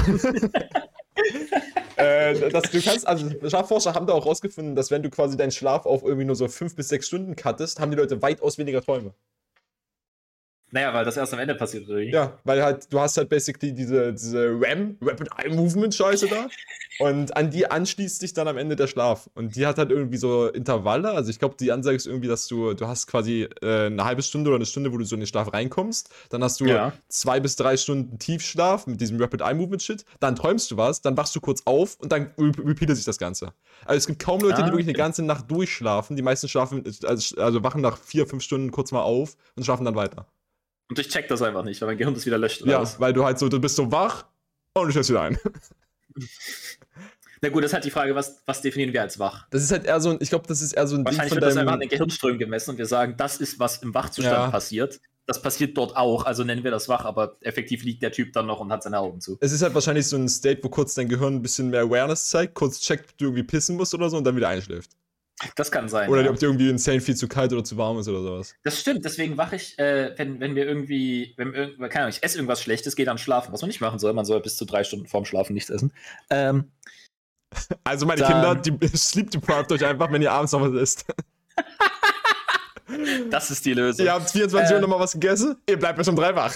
äh, 2.06 2.34
du 2.34 2.80
kannst, 2.82 3.06
also 3.06 3.28
Schlafforscher 3.48 3.94
haben 3.94 4.06
da 4.06 4.12
auch 4.12 4.26
rausgefunden, 4.26 4.74
dass 4.74 4.90
wenn 4.90 5.02
du 5.02 5.10
quasi 5.10 5.36
deinen 5.36 5.50
Schlaf 5.50 5.86
auf 5.86 6.02
irgendwie 6.02 6.24
nur 6.24 6.36
so 6.36 6.48
fünf 6.48 6.74
bis 6.76 6.88
sechs 6.88 7.06
Stunden 7.06 7.36
cuttest, 7.36 7.80
haben 7.80 7.90
die 7.90 7.96
Leute 7.96 8.22
weitaus 8.22 8.58
weniger 8.58 8.82
Träume. 8.82 9.14
Naja, 10.76 10.92
weil 10.92 11.04
das 11.06 11.16
erst 11.16 11.32
am 11.32 11.40
Ende 11.40 11.54
passiert, 11.54 11.88
oder 11.88 11.98
wie? 11.98 12.10
Ja, 12.10 12.38
weil 12.44 12.62
halt, 12.62 12.92
du 12.92 13.00
hast 13.00 13.16
halt 13.16 13.30
basically 13.30 13.72
diese, 13.72 14.12
diese 14.12 14.50
RAM, 14.60 14.98
Rapid 15.00 15.28
Eye 15.38 15.48
Movement 15.54 15.94
Scheiße 15.94 16.28
da. 16.28 16.48
Und 16.98 17.36
an 17.36 17.50
die 17.50 17.70
anschließt 17.70 18.20
sich 18.20 18.32
dann 18.32 18.48
am 18.48 18.56
Ende 18.56 18.74
der 18.74 18.86
Schlaf. 18.86 19.28
Und 19.34 19.54
die 19.54 19.66
hat 19.66 19.76
halt 19.76 19.90
irgendwie 19.90 20.16
so 20.16 20.46
Intervalle. 20.48 21.10
Also 21.10 21.28
ich 21.28 21.38
glaube, 21.38 21.54
die 21.60 21.70
Ansage 21.70 21.96
ist 21.96 22.06
irgendwie, 22.06 22.28
dass 22.28 22.46
du, 22.46 22.72
du 22.72 22.86
hast 22.86 23.06
quasi 23.06 23.46
äh, 23.62 23.86
eine 23.86 24.02
halbe 24.04 24.22
Stunde 24.22 24.48
oder 24.48 24.56
eine 24.56 24.64
Stunde, 24.64 24.90
wo 24.92 24.96
du 24.96 25.04
so 25.04 25.14
in 25.14 25.20
den 25.20 25.26
Schlaf 25.26 25.52
reinkommst. 25.52 26.08
Dann 26.30 26.42
hast 26.42 26.58
du 26.60 26.64
Ja. 26.66 26.94
zwei 27.08 27.38
bis 27.40 27.56
drei 27.56 27.76
Stunden 27.76 28.18
Tiefschlaf 28.18 28.86
mit 28.86 28.98
diesem 29.02 29.20
Rapid 29.20 29.42
Eye 29.42 29.52
Movement 29.54 29.82
Shit. 29.82 30.06
Dann 30.20 30.36
träumst 30.36 30.70
du 30.70 30.78
was, 30.78 31.02
dann 31.02 31.16
wachst 31.18 31.36
du 31.36 31.40
kurz 31.40 31.62
auf 31.66 31.96
und 32.00 32.12
dann 32.12 32.30
re 32.38 32.50
repeatet 32.64 32.96
sich 32.96 33.04
das 33.04 33.18
Ganze. 33.18 33.52
Also 33.84 33.98
es 33.98 34.06
gibt 34.06 34.22
kaum 34.22 34.40
Leute, 34.40 34.56
Ah, 34.56 34.62
die 34.62 34.72
wirklich 34.72 34.86
okay. 34.86 34.96
eine 34.96 34.98
ganze 34.98 35.22
Nacht 35.22 35.50
durchschlafen. 35.50 36.16
Die 36.16 36.22
meisten 36.22 36.48
schlafen, 36.48 36.82
also, 37.04 37.36
also 37.36 37.62
wachen 37.62 37.82
nach 37.82 37.98
vier, 37.98 38.26
fünf 38.26 38.42
Stunden 38.42 38.70
kurz 38.70 38.90
mal 38.92 39.02
auf 39.02 39.36
und 39.54 39.64
schlafen 39.64 39.84
dann 39.84 39.96
weiter. 39.96 40.26
Und 40.88 40.98
ich 40.98 41.08
check 41.08 41.28
das 41.28 41.42
einfach 41.42 41.64
nicht, 41.64 41.80
weil 41.80 41.88
mein 41.88 41.98
Gehirn 41.98 42.14
das 42.14 42.26
wieder 42.26 42.38
löscht. 42.38 42.64
Ja, 42.64 42.80
was? 42.82 43.00
weil 43.00 43.12
du 43.12 43.24
halt 43.24 43.38
so, 43.38 43.48
du 43.48 43.60
bist 43.60 43.76
so 43.76 43.90
wach 43.90 44.24
und 44.74 44.86
du 44.86 44.92
schläfst 44.92 45.10
wieder 45.10 45.22
ein. 45.22 45.38
Na 47.42 47.50
gut, 47.50 47.62
das 47.62 47.70
ist 47.70 47.74
halt 47.74 47.84
die 47.84 47.90
Frage, 47.90 48.14
was, 48.14 48.42
was 48.46 48.62
definieren 48.62 48.92
wir 48.94 49.02
als 49.02 49.18
wach? 49.18 49.46
Das 49.50 49.62
ist 49.62 49.70
halt 49.70 49.84
eher 49.84 50.00
so 50.00 50.10
ein, 50.10 50.18
ich 50.20 50.30
glaube, 50.30 50.46
das 50.48 50.62
ist 50.62 50.72
eher 50.72 50.86
so 50.86 50.94
ein 50.96 51.00
Ding 51.00 51.06
Wahrscheinlich 51.06 51.28
von 51.34 51.36
wird 51.36 51.44
das 51.50 51.56
einfach 51.56 51.72
an 51.74 51.80
deinem. 51.80 51.88
den 51.88 51.98
Gehirnströmen 51.98 52.38
gemessen 52.38 52.70
und 52.70 52.78
wir 52.78 52.86
sagen, 52.86 53.14
das 53.18 53.36
ist, 53.38 53.58
was 53.58 53.78
im 53.82 53.92
Wachzustand 53.94 54.34
Ja. 54.36 54.50
passiert. 54.50 55.00
Das 55.26 55.42
passiert 55.42 55.76
dort 55.76 55.96
auch, 55.96 56.24
also 56.24 56.44
nennen 56.44 56.62
wir 56.64 56.70
das 56.70 56.88
wach, 56.88 57.04
aber 57.04 57.36
effektiv 57.40 57.82
liegt 57.82 58.00
der 58.02 58.12
Typ 58.12 58.32
dann 58.32 58.46
noch 58.46 58.60
und 58.60 58.70
hat 58.72 58.84
seine 58.84 59.00
Augen 59.00 59.20
zu. 59.20 59.36
Es 59.40 59.50
ist 59.52 59.60
halt 59.60 59.74
wahrscheinlich 59.74 60.06
so 60.06 60.16
ein 60.16 60.28
State, 60.28 60.62
wo 60.62 60.68
kurz 60.68 60.94
dein 60.94 61.08
Gehirn 61.08 61.34
ein 61.34 61.42
bisschen 61.42 61.68
mehr 61.68 61.80
Awareness 61.82 62.28
zeigt, 62.30 62.54
kurz 62.54 62.80
checkt, 62.80 63.10
ob 63.10 63.18
du 63.18 63.24
irgendwie 63.26 63.42
pissen 63.42 63.76
musst 63.76 63.92
oder 63.92 64.08
so 64.08 64.16
und 64.16 64.24
dann 64.24 64.36
wieder 64.36 64.48
einschläft. 64.48 64.92
Das 65.54 65.70
kann 65.70 65.88
sein. 65.88 66.08
Oder 66.08 66.22
ja. 66.22 66.30
ob 66.30 66.38
dir 66.38 66.46
irgendwie 66.46 66.70
insane 66.70 67.00
viel 67.00 67.14
zu 67.14 67.28
kalt 67.28 67.52
oder 67.52 67.62
zu 67.62 67.76
warm 67.76 67.98
ist 67.98 68.08
oder 68.08 68.22
sowas. 68.22 68.54
Das 68.64 68.80
stimmt, 68.80 69.04
deswegen 69.04 69.36
wache 69.36 69.56
ich, 69.56 69.78
äh, 69.78 70.14
wenn, 70.16 70.40
wenn 70.40 70.54
wir 70.54 70.66
irgendwie, 70.66 71.34
wenn 71.36 71.52
irgend- 71.52 71.78
keine 71.90 72.04
Ahnung, 72.04 72.08
ich 72.16 72.22
esse 72.22 72.38
irgendwas 72.38 72.62
Schlechtes, 72.62 72.96
gehe 72.96 73.04
dann 73.04 73.18
schlafen. 73.18 73.52
Was 73.52 73.60
man 73.60 73.68
nicht 73.68 73.80
machen 73.82 73.98
soll, 73.98 74.14
man 74.14 74.24
soll 74.24 74.40
bis 74.40 74.56
zu 74.56 74.64
drei 74.64 74.82
Stunden 74.82 75.06
vorm 75.06 75.24
Schlafen 75.26 75.52
nichts 75.52 75.68
essen. 75.70 75.92
Ähm, 76.30 76.70
Also 77.84 78.06
meine 78.06 78.22
Dann- 78.22 78.32
Kinder, 78.32 78.54
die 78.78 78.88
sleep 78.96 79.30
deprived 79.30 79.70
euch 79.72 79.84
einfach, 79.84 80.10
wenn 80.10 80.22
ihr 80.22 80.32
abends 80.32 80.52
noch 80.52 80.60
was 80.62 80.72
isst. 80.80 81.04
das 83.30 83.50
ist 83.50 83.64
die 83.64 83.74
Lösung. 83.74 84.06
ihr 84.06 84.12
habt 84.12 84.30
24 84.30 84.72
Uhr 84.72 84.78
Äh. 84.78 84.80
nochmal 84.80 85.00
was 85.00 85.12
gegessen, 85.12 85.56
ihr 85.68 85.78
bleibt 85.78 85.98
bis 85.98 86.08
um 86.08 86.16
drei 86.16 86.34
wach. 86.34 86.54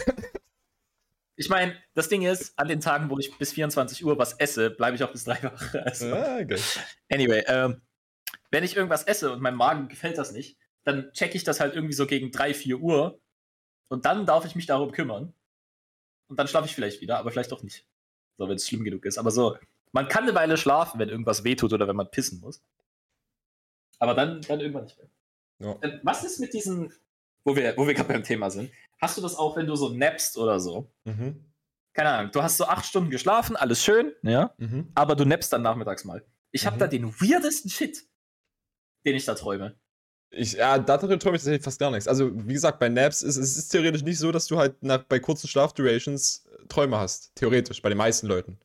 Ich 1.37 1.49
meine, 1.49 1.75
das 1.95 2.09
Ding 2.09 2.23
ist, 2.23 2.53
an 2.59 2.69
den 2.69 2.81
Tagen, 2.81 3.09
wo 3.11 3.19
ich 3.19 3.37
bis 3.39 3.53
24 3.53 4.05
Uhr 4.05 4.19
was 4.19 4.35
esse, 4.35 4.71
bleibe 4.71 4.97
ich 4.97 5.03
auch 5.05 5.11
bis 5.13 5.25
drei 5.25 5.43
wach. 5.43 5.75
Also, 5.75 6.13
Ah, 6.15 6.43
geil. 6.43 6.61
Anyway, 7.11 7.43
ähm, 7.47 7.81
wenn 8.51 8.65
ich 8.65 8.77
irgendwas 8.77 9.05
esse 9.05 9.33
und 9.33 9.41
meinem 9.41 9.57
Magen 9.57 9.89
gefällt 9.89 10.19
das 10.19 10.33
nicht, 10.33 10.59
dann 10.85 11.13
checke 11.13 11.37
ich 11.37 11.45
das 11.45 11.61
halt 11.61 11.75
irgendwie 11.75 11.95
so 11.95 12.07
gegen 12.07 12.31
3, 12.33 12.55
4 12.55 12.79
Uhr 12.81 13.21
und 13.89 14.05
dann 14.07 14.27
darf 14.27 14.45
ich 14.45 14.55
mich 14.55 14.67
darum 14.67 14.93
kümmern. 14.93 15.35
Und 16.29 16.39
dann 16.39 16.49
schlafe 16.49 16.67
ich 16.67 16.75
vielleicht 16.75 17.01
wieder, 17.01 17.19
aber 17.19 17.31
vielleicht 17.31 17.53
auch 17.53 17.63
nicht. 17.63 17.87
So, 18.39 18.49
wenn 18.49 18.57
es 18.57 18.67
schlimm 18.67 18.85
genug 18.85 19.05
ist. 19.05 19.19
Aber 19.19 19.31
so, 19.31 19.57
man 19.93 20.09
kann 20.09 20.23
eine 20.25 20.35
Weile 20.35 20.57
schlafen, 20.57 20.99
wenn 21.01 21.09
irgendwas 21.09 21.45
wehtut 21.45 21.73
oder 21.73 21.87
wenn 21.89 21.97
man 21.97 22.11
pissen 22.11 22.41
muss. 22.41 22.63
Aber 23.99 24.15
dann, 24.15 24.41
dann 24.43 24.61
irgendwann 24.61 24.85
nicht 24.85 24.97
mehr. 24.99 25.09
Ja. 25.59 25.77
Ähm, 25.83 26.01
Was 26.03 26.25
ist 26.25 26.41
mit 26.41 26.55
diesen, 26.55 26.93
wo 27.45 27.55
wir, 27.57 27.77
wo 27.77 27.87
wir 27.87 27.95
gerade 27.95 28.09
beim 28.09 28.23
Thema 28.23 28.51
sind? 28.51 28.71
Hast 29.01 29.17
du 29.19 29.23
das 29.23 29.35
auch, 29.35 29.57
wenn 29.57 29.67
du 29.67 29.77
so 29.77 29.91
nappst 29.91 30.39
oder 30.39 30.61
so? 30.61 30.91
Mhm. 31.05 31.45
Keine 31.93 32.11
Ahnung, 32.11 32.33
du 32.33 32.43
hast 32.43 32.57
so 32.57 32.65
acht 32.67 32.87
Stunden 32.87 33.11
geschlafen, 33.11 33.57
alles 33.57 33.83
schön, 33.83 34.13
ja, 34.23 34.55
Mhm. 34.59 34.91
aber 34.95 35.17
du 35.17 35.25
nappst 35.25 35.53
dann 35.53 35.63
nachmittags 35.63 36.05
mal. 36.05 36.25
Ich 36.53 36.65
habe 36.65 36.77
Mhm. 36.77 36.81
da 36.81 36.87
den 36.87 37.21
weirdesten 37.21 37.71
Shit, 37.71 38.05
den 39.05 39.17
ich 39.17 39.25
da 39.25 39.35
träume. 39.35 39.77
Ich, 40.31 40.53
ja, 40.53 40.79
da 40.79 40.97
träume 40.97 41.17
ich 41.17 41.21
tatsächlich 41.21 41.63
fast 41.63 41.81
gar 41.81 41.91
nichts. 41.91 42.07
Also, 42.07 42.31
wie 42.47 42.53
gesagt, 42.53 42.79
bei 42.79 42.89
Naps 42.89 43.23
ist 43.23 43.37
es 43.37 43.57
ist 43.57 43.71
theoretisch 43.71 44.03
nicht 44.03 44.19
so, 44.19 44.31
dass 44.31 44.47
du 44.47 44.59
halt 44.59 44.83
nach, 44.83 45.03
bei 45.03 45.19
kurzen 45.19 45.49
Schlafdurations 45.49 46.47
äh, 46.47 46.67
Träume 46.69 46.99
hast. 46.99 47.35
Theoretisch, 47.35 47.83
bei 47.83 47.89
den 47.89 47.99
meisten 47.99 48.29
Leuten. 48.29 48.61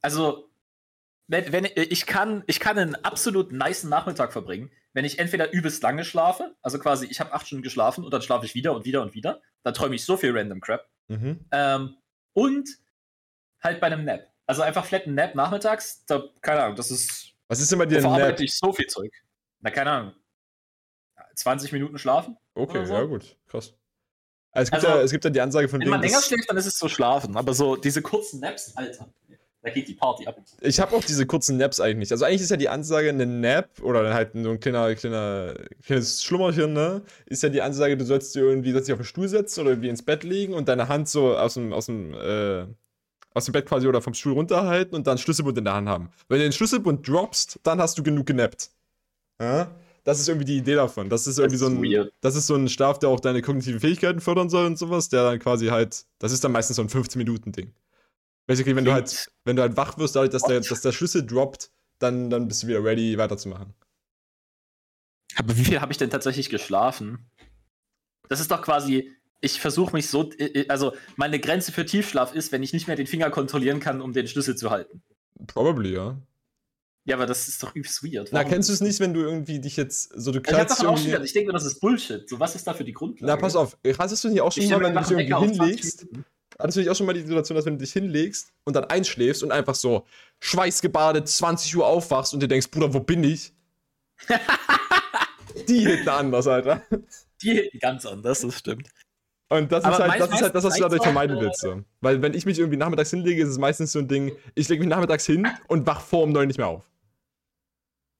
Also, 0.00 0.50
wenn, 1.28 1.52
wenn 1.52 1.68
ich 1.74 2.06
kann, 2.06 2.42
ich 2.48 2.58
kann 2.58 2.78
einen 2.78 2.96
absolut 2.96 3.52
niceen 3.52 3.90
Nachmittag 3.90 4.32
verbringen, 4.32 4.70
wenn 4.92 5.04
ich 5.04 5.18
entweder 5.18 5.52
übelst 5.52 5.82
lange 5.82 6.04
schlafe, 6.04 6.54
also 6.62 6.78
quasi 6.78 7.06
ich 7.06 7.20
habe 7.20 7.32
acht 7.32 7.46
Stunden 7.46 7.62
geschlafen 7.62 8.04
und 8.04 8.12
dann 8.12 8.22
schlafe 8.22 8.44
ich 8.44 8.54
wieder 8.54 8.74
und 8.74 8.84
wieder 8.84 9.02
und 9.02 9.14
wieder. 9.14 9.40
Dann 9.62 9.74
träume 9.74 9.94
ich 9.94 10.04
so 10.04 10.16
viel 10.16 10.36
random 10.36 10.60
Crap. 10.60 10.86
Mhm. 11.08 11.46
Ähm, 11.52 11.96
und 12.34 12.68
halt 13.62 13.80
bei 13.80 13.86
einem 13.86 14.04
Nap. 14.04 14.32
Also 14.46 14.62
einfach 14.62 14.84
flatten 14.84 15.14
Nap 15.14 15.34
nachmittags, 15.34 16.04
da, 16.06 16.24
keine 16.40 16.64
Ahnung, 16.64 16.76
das 16.76 16.90
ist, 16.90 17.32
Was 17.48 17.60
ist 17.60 17.70
denn 17.70 17.78
bei 17.78 17.86
dir 17.86 17.98
ein 17.98 18.18
Nap? 18.18 18.40
ich 18.40 18.54
so 18.54 18.72
viel 18.72 18.86
Zeug. 18.86 19.12
Na, 19.62 19.70
keine 19.70 19.90
Ahnung. 19.90 20.12
20 21.34 21.72
Minuten 21.72 21.98
schlafen? 21.98 22.36
Okay, 22.54 22.84
so. 22.84 22.92
ja, 22.92 23.02
gut. 23.04 23.36
Krass. 23.48 23.74
Also, 24.50 24.64
es, 24.64 24.70
gibt 24.70 24.84
Also, 24.84 24.98
ja, 24.98 25.02
es 25.02 25.10
gibt 25.10 25.24
ja 25.24 25.30
die 25.30 25.40
Ansage 25.40 25.68
von 25.68 25.80
Wenn 25.80 25.86
wegen, 25.86 25.90
man 25.90 26.02
länger 26.02 26.20
schläft, 26.20 26.50
dann 26.50 26.56
ist 26.58 26.66
es 26.66 26.78
so 26.78 26.88
schlafen. 26.88 27.36
Aber 27.36 27.54
so 27.54 27.76
diese 27.76 28.02
kurzen 28.02 28.40
Naps, 28.40 28.76
Alter, 28.76 29.08
da 29.62 29.70
geht 29.70 29.88
die 29.88 29.94
Party 29.94 30.26
ab. 30.26 30.36
Ich 30.60 30.78
habe 30.80 30.94
auch 30.94 31.04
diese 31.04 31.24
kurzen 31.24 31.56
Naps 31.56 31.80
eigentlich 31.80 31.96
nicht. 31.96 32.12
Also 32.12 32.24
eigentlich 32.24 32.42
ist 32.42 32.50
ja 32.50 32.56
die 32.56 32.68
Ansage, 32.68 33.08
eine 33.08 33.24
Nap 33.24 33.80
oder 33.80 34.12
halt 34.12 34.32
so 34.34 34.50
ein 34.50 34.60
kleiner, 34.60 34.94
kleiner, 34.94 35.54
kleines 35.84 36.22
Schlummerchen, 36.22 36.72
ne? 36.74 37.02
Ist 37.26 37.42
ja 37.42 37.48
die 37.48 37.62
Ansage, 37.62 37.96
du 37.96 38.04
sollst 38.04 38.34
dir 38.34 38.40
irgendwie 38.40 38.72
sollst 38.72 38.88
dich 38.88 38.92
auf 38.92 39.00
den 39.00 39.06
Stuhl 39.06 39.28
setzen 39.28 39.60
oder 39.60 39.70
irgendwie 39.70 39.88
ins 39.88 40.04
Bett 40.04 40.24
legen 40.24 40.52
und 40.52 40.68
deine 40.68 40.88
Hand 40.88 41.08
so 41.08 41.36
aus 41.36 41.54
dem, 41.54 41.72
aus 41.72 41.86
dem, 41.86 42.12
äh, 42.12 42.66
aus 43.32 43.46
dem 43.46 43.52
Bett 43.52 43.66
quasi 43.66 43.86
oder 43.86 44.02
vom 44.02 44.12
Stuhl 44.12 44.32
runterhalten 44.32 44.94
und 44.94 45.06
dann 45.06 45.16
Schlüsselbund 45.16 45.56
in 45.56 45.64
der 45.64 45.74
Hand 45.74 45.88
haben. 45.88 46.10
Wenn 46.28 46.38
du 46.38 46.44
den 46.44 46.52
Schlüsselbund 46.52 47.08
droppst, 47.08 47.60
dann 47.62 47.80
hast 47.80 47.96
du 47.96 48.02
genug 48.02 48.26
genappt. 48.26 48.70
Ja? 49.40 49.70
Das 50.04 50.18
ist 50.18 50.28
irgendwie 50.28 50.46
die 50.46 50.56
Idee 50.56 50.74
davon. 50.74 51.08
Das 51.08 51.26
ist 51.26 51.38
irgendwie 51.38 51.54
ist 51.54 51.60
so 51.60 51.66
ein, 51.66 51.82
weird. 51.82 52.12
das 52.20 52.34
ist 52.34 52.48
so 52.48 52.56
ein 52.56 52.68
Schlaf, 52.68 52.98
der 52.98 53.08
auch 53.08 53.20
deine 53.20 53.40
kognitiven 53.40 53.80
Fähigkeiten 53.80 54.20
fördern 54.20 54.50
soll 54.50 54.66
und 54.66 54.78
sowas, 54.78 55.08
der 55.08 55.22
dann 55.22 55.38
quasi 55.38 55.68
halt, 55.68 56.06
das 56.18 56.32
ist 56.32 56.42
dann 56.42 56.52
meistens 56.52 56.76
so 56.76 56.82
ein 56.82 56.88
15-Minuten-Ding. 56.88 57.72
Basically, 58.46 58.74
wenn 58.74 58.84
du 58.84 58.92
halt, 58.92 59.30
wenn 59.44 59.54
du 59.54 59.62
halt 59.62 59.76
wach 59.76 59.98
wirst, 59.98 60.16
dadurch, 60.16 60.30
dass 60.30 60.42
der, 60.42 60.60
dass 60.60 60.80
der 60.80 60.90
Schlüssel 60.90 61.24
droppt, 61.24 61.70
dann, 62.00 62.30
dann 62.30 62.48
bist 62.48 62.64
du 62.64 62.66
wieder 62.66 62.82
ready, 62.82 63.16
weiterzumachen. 63.16 63.72
Aber 65.36 65.56
wie 65.56 65.64
viel 65.64 65.80
habe 65.80 65.92
ich 65.92 65.98
denn 65.98 66.10
tatsächlich 66.10 66.50
geschlafen? 66.50 67.30
Das 68.28 68.40
ist 68.40 68.50
doch 68.50 68.62
quasi, 68.62 69.12
ich 69.40 69.60
versuche 69.60 69.92
mich 69.92 70.08
so, 70.08 70.30
äh, 70.38 70.66
also 70.68 70.94
meine 71.16 71.38
Grenze 71.38 71.70
für 71.70 71.86
Tiefschlaf 71.86 72.34
ist, 72.34 72.50
wenn 72.50 72.62
ich 72.62 72.72
nicht 72.72 72.88
mehr 72.88 72.96
den 72.96 73.06
Finger 73.06 73.30
kontrollieren 73.30 73.78
kann, 73.78 74.00
um 74.00 74.12
den 74.12 74.26
Schlüssel 74.26 74.56
zu 74.56 74.70
halten. 74.70 75.02
Probably, 75.46 75.94
ja. 75.94 76.16
Ja, 77.04 77.16
aber 77.16 77.26
das 77.26 77.48
ist 77.48 77.62
doch 77.62 77.74
übelst 77.74 78.04
weird. 78.04 78.28
Na, 78.30 78.38
Warum? 78.38 78.50
kennst 78.50 78.68
du 78.68 78.72
es 78.72 78.80
nicht, 78.80 79.00
wenn 79.00 79.12
du 79.12 79.20
irgendwie 79.20 79.58
dich 79.58 79.76
jetzt, 79.76 80.12
so 80.14 80.30
du 80.30 80.38
Ich 80.38 80.54
auch 80.54 80.76
schon 80.76 80.86
irgendwie. 80.86 81.06
wieder, 81.08 81.22
ich 81.24 81.32
denke 81.32 81.48
mir, 81.48 81.54
das 81.54 81.64
ist 81.64 81.80
Bullshit. 81.80 82.28
So, 82.28 82.38
was 82.38 82.54
ist 82.54 82.64
da 82.66 82.74
für 82.74 82.84
die 82.84 82.92
Grundlage? 82.92 83.26
Na, 83.26 83.36
pass 83.36 83.56
auf, 83.56 83.76
hast 83.98 84.24
du 84.24 84.28
nicht 84.28 84.40
auch 84.40 84.52
schon 84.52 84.62
Ich 84.62 84.70
mal, 84.70 84.80
wenn 84.80 84.94
du 84.94 85.00
dich 85.00 85.10
irgendwie 85.10 85.26
Wecker 85.26 85.38
auf 85.38 85.44
20 85.46 85.60
hinlegst? 85.60 86.06
Hattest 86.58 86.76
du 86.76 86.80
nicht 86.80 86.90
auch 86.90 86.94
schon 86.94 87.06
mal 87.06 87.14
die 87.14 87.22
Situation, 87.22 87.56
dass 87.56 87.66
wenn 87.66 87.74
du 87.74 87.84
dich 87.84 87.92
hinlegst 87.92 88.52
und 88.64 88.76
dann 88.76 88.84
einschläfst 88.84 89.42
und 89.42 89.50
einfach 89.50 89.74
so 89.74 90.06
schweißgebadet 90.40 91.28
20 91.28 91.76
Uhr 91.76 91.86
aufwachst 91.86 92.34
und 92.34 92.40
dir 92.40 92.48
denkst, 92.48 92.70
Bruder, 92.70 92.94
wo 92.94 93.00
bin 93.00 93.24
ich? 93.24 93.52
die 95.68 95.80
hinten 95.80 96.08
anders, 96.08 96.46
Alter. 96.46 96.82
Die 97.42 97.54
hinten 97.54 97.78
ganz 97.80 98.06
anders, 98.06 98.42
das 98.42 98.58
stimmt. 98.58 98.88
Und 99.48 99.72
das 99.72 99.84
ist, 99.84 99.98
halt, 99.98 100.20
das 100.20 100.30
ist 100.30 100.42
halt 100.42 100.54
das, 100.54 100.64
was 100.64 100.74
du 100.76 100.82
dadurch 100.82 101.02
vermeiden 101.02 101.38
willst. 101.40 101.60
So. 101.60 101.82
Weil 102.00 102.22
wenn 102.22 102.32
ich 102.32 102.46
mich 102.46 102.58
irgendwie 102.58 102.78
nachmittags 102.78 103.10
hinlege, 103.10 103.42
ist 103.42 103.50
es 103.50 103.58
meistens 103.58 103.92
so 103.92 103.98
ein 103.98 104.08
Ding, 104.08 104.32
ich 104.54 104.68
lege 104.68 104.80
mich 104.80 104.88
nachmittags 104.88 105.26
hin 105.26 105.46
und 105.68 105.86
wach 105.86 106.00
vor 106.00 106.22
um 106.22 106.32
neun 106.32 106.46
nicht 106.46 106.58
mehr 106.58 106.68
auf. 106.68 106.91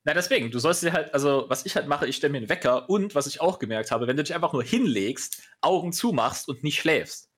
Na, 0.05 0.15
deswegen, 0.15 0.51
du 0.51 0.59
sollst 0.59 0.83
dir 0.83 0.93
halt, 0.93 1.15
also, 1.15 1.45
was 1.49 1.65
ich 1.65 1.77
halt 1.77 1.87
mache, 1.87 2.07
ich 2.09 2.17
stelle 2.17 2.33
mir 2.33 2.39
einen 2.39 2.49
Wecker 2.49 2.91
und 2.91 3.15
was 3.15 3.29
ich 3.29 3.41
auch 3.41 3.59
gemerkt 3.59 3.93
habe, 3.93 4.07
wenn 4.07 4.17
du 4.17 4.25
dich 4.25 4.35
einfach 4.35 4.53
nur 4.53 4.65
hinlegst, 4.65 5.43
Augen 5.61 5.93
zumachst 5.93 6.49
und 6.49 6.65
nicht 6.65 6.81
schläfst, 6.81 7.31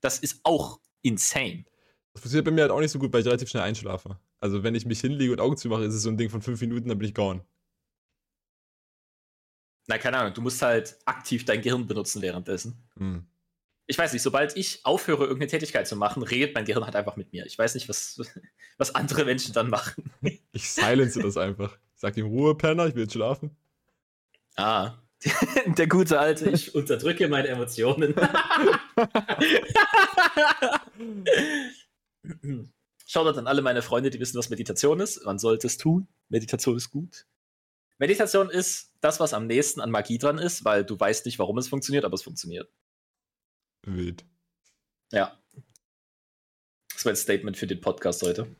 das 0.00 0.18
ist 0.18 0.40
auch 0.44 0.80
insane. 1.02 1.64
Das 2.14 2.22
funktioniert 2.22 2.46
bei 2.46 2.50
mir 2.50 2.62
halt 2.62 2.70
auch 2.70 2.80
nicht 2.80 2.90
so 2.90 2.98
gut, 2.98 3.12
weil 3.12 3.20
ich 3.20 3.26
relativ 3.26 3.48
schnell 3.48 3.62
einschlafe. 3.62 4.18
Also 4.40 4.62
wenn 4.62 4.74
ich 4.74 4.86
mich 4.86 5.00
hinlege 5.00 5.32
und 5.32 5.40
Augen 5.40 5.56
zumache, 5.56 5.84
ist 5.84 5.94
es 5.94 6.02
so 6.02 6.10
ein 6.10 6.16
Ding 6.16 6.30
von 6.30 6.42
fünf 6.42 6.60
Minuten, 6.60 6.88
dann 6.88 6.98
bin 6.98 7.08
ich 7.08 7.14
gone. 7.14 7.44
Na, 9.86 9.98
keine 9.98 10.18
Ahnung, 10.18 10.34
du 10.34 10.40
musst 10.40 10.62
halt 10.62 10.96
aktiv 11.04 11.44
dein 11.44 11.60
Gehirn 11.60 11.86
benutzen 11.86 12.22
währenddessen. 12.22 12.76
Hm. 12.96 13.26
Ich 13.86 13.98
weiß 13.98 14.12
nicht, 14.12 14.22
sobald 14.22 14.56
ich 14.56 14.84
aufhöre, 14.84 15.24
irgendeine 15.24 15.50
Tätigkeit 15.50 15.88
zu 15.88 15.96
machen, 15.96 16.22
redet 16.22 16.54
mein 16.54 16.64
Gehirn 16.64 16.84
halt 16.84 16.96
einfach 16.96 17.16
mit 17.16 17.32
mir. 17.32 17.46
Ich 17.46 17.58
weiß 17.58 17.74
nicht, 17.74 17.88
was, 17.88 18.20
was 18.78 18.94
andere 18.94 19.24
Menschen 19.24 19.52
dann 19.52 19.70
machen. 19.70 20.10
Ich 20.52 20.70
silence 20.70 21.20
das 21.20 21.36
einfach. 21.36 21.76
Sag 22.02 22.16
ihm 22.16 22.26
Ruhe, 22.26 22.56
Penner, 22.56 22.88
ich 22.88 22.96
will 22.96 23.04
jetzt 23.04 23.12
schlafen. 23.12 23.56
Ah, 24.56 24.98
der 25.78 25.86
gute 25.86 26.18
alte, 26.18 26.50
ich 26.50 26.74
unterdrücke 26.74 27.28
meine 27.28 27.46
Emotionen. 27.46 28.16
Schaut 33.06 33.38
an 33.38 33.46
alle 33.46 33.62
meine 33.62 33.82
Freunde, 33.82 34.10
die 34.10 34.18
wissen, 34.18 34.36
was 34.36 34.50
Meditation 34.50 34.98
ist. 34.98 35.24
Man 35.24 35.38
sollte 35.38 35.68
es 35.68 35.76
tun. 35.76 36.08
Meditation 36.28 36.76
ist 36.76 36.90
gut. 36.90 37.24
Meditation 37.98 38.50
ist 38.50 38.96
das, 39.00 39.20
was 39.20 39.32
am 39.32 39.46
nächsten 39.46 39.80
an 39.80 39.92
Magie 39.92 40.18
dran 40.18 40.38
ist, 40.38 40.64
weil 40.64 40.84
du 40.84 40.98
weißt 40.98 41.24
nicht, 41.24 41.38
warum 41.38 41.56
es 41.58 41.68
funktioniert, 41.68 42.04
aber 42.04 42.14
es 42.14 42.24
funktioniert. 42.24 42.68
Wild. 43.82 44.24
Ja. 45.12 45.40
Das 46.92 47.04
war 47.04 47.12
ein 47.12 47.16
Statement 47.16 47.56
für 47.56 47.68
den 47.68 47.80
Podcast 47.80 48.24
heute. 48.24 48.56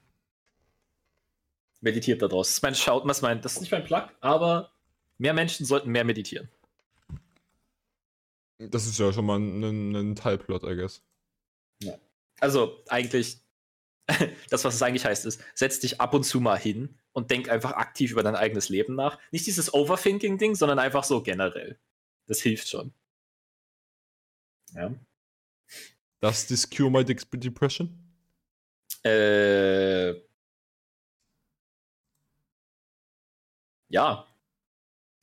Meditiert 1.82 2.22
da 2.22 2.28
draus. 2.28 2.48
Das 2.48 2.56
ist 2.58 2.62
mein 2.62 2.74
Schaut, 2.76 3.06
was 3.06 3.22
mein, 3.22 3.40
das 3.42 3.54
ist 3.54 3.60
nicht 3.60 3.72
mein 3.72 3.84
Plug, 3.84 4.08
aber 4.20 4.72
mehr 5.18 5.34
Menschen 5.34 5.66
sollten 5.66 5.90
mehr 5.90 6.04
meditieren. 6.04 6.48
Das 8.58 8.86
ist 8.86 8.98
ja 8.98 9.12
schon 9.12 9.26
mal 9.26 9.38
ein, 9.38 9.94
ein 9.94 10.14
Teilplot, 10.14 10.62
I 10.62 10.76
guess. 10.76 11.02
Ja. 11.82 11.98
Also 12.38 12.80
eigentlich, 12.88 13.40
das, 14.50 14.64
was 14.64 14.76
es 14.76 14.82
eigentlich 14.82 15.04
heißt, 15.04 15.26
ist, 15.26 15.42
setz 15.54 15.80
dich 15.80 16.00
ab 16.00 16.14
und 16.14 16.22
zu 16.22 16.40
mal 16.40 16.58
hin 16.58 16.98
und 17.12 17.32
denk 17.32 17.48
einfach 17.48 17.72
aktiv 17.72 18.12
über 18.12 18.22
dein 18.22 18.36
eigenes 18.36 18.68
Leben 18.68 18.94
nach. 18.94 19.18
Nicht 19.32 19.46
dieses 19.46 19.74
Overthinking-Ding, 19.74 20.54
sondern 20.54 20.78
einfach 20.78 21.02
so 21.02 21.20
generell. 21.20 21.80
Das 22.26 22.40
hilft 22.40 22.68
schon. 22.68 22.94
Ja. 24.74 24.94
Does 26.20 26.46
this 26.46 26.70
cure 26.70 26.90
my 26.90 27.04
depression? 27.04 27.98
Äh. 29.02 30.14
Ja. 33.92 34.26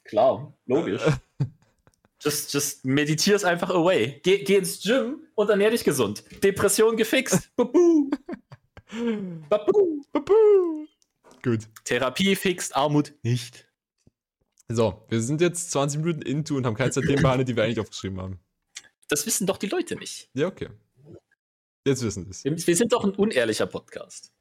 Klar, 0.03 0.53
logisch. 0.67 1.01
just, 2.21 2.53
just 2.53 2.85
meditier's 2.85 3.43
einfach 3.43 3.71
away. 3.71 4.21
Geh, 4.23 4.43
geh 4.43 4.57
ins 4.57 4.81
Gym 4.81 5.27
und 5.33 5.49
ernähr 5.49 5.71
dich 5.71 5.83
gesund. 5.83 6.23
Depression 6.43 6.95
gefixt. 6.95 7.51
Babu. 7.55 8.11
Babu. 9.49 10.03
Babu. 10.11 10.87
Gut. 11.41 11.67
Therapie 11.83 12.35
fixt 12.35 12.75
Armut 12.75 13.13
nicht. 13.23 13.67
So, 14.67 15.03
wir 15.09 15.21
sind 15.21 15.41
jetzt 15.41 15.71
20 15.71 16.01
Minuten 16.01 16.21
into 16.21 16.55
und 16.55 16.65
haben 16.67 16.75
keine 16.75 16.91
Themen 16.91 17.23
behandelt, 17.23 17.49
die 17.49 17.55
wir 17.55 17.63
eigentlich 17.63 17.79
aufgeschrieben 17.79 18.21
haben. 18.21 18.39
Das 19.07 19.25
wissen 19.25 19.47
doch 19.47 19.57
die 19.57 19.67
Leute 19.67 19.95
nicht. 19.95 20.29
Ja, 20.35 20.45
okay. 20.45 20.69
Jetzt 21.85 22.03
wissen 22.03 22.25
sie 22.25 22.29
es. 22.29 22.67
Wir 22.67 22.75
sind 22.75 22.93
doch 22.93 23.03
ein 23.03 23.15
unehrlicher 23.15 23.65
Podcast. 23.65 24.31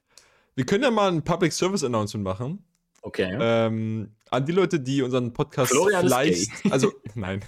Wir 0.54 0.66
können 0.66 0.82
ja 0.84 0.90
mal 0.90 1.10
ein 1.10 1.24
Public 1.24 1.54
Service 1.54 1.82
Announcement 1.82 2.24
machen. 2.24 2.64
Okay. 3.08 3.36
Ähm, 3.40 4.10
an 4.30 4.44
die 4.44 4.52
Leute, 4.52 4.78
die 4.78 5.00
unseren 5.00 5.32
Podcast 5.32 5.72
Florian 5.72 6.02
vielleicht. 6.02 6.50
Also, 6.70 6.92
nein. 7.14 7.40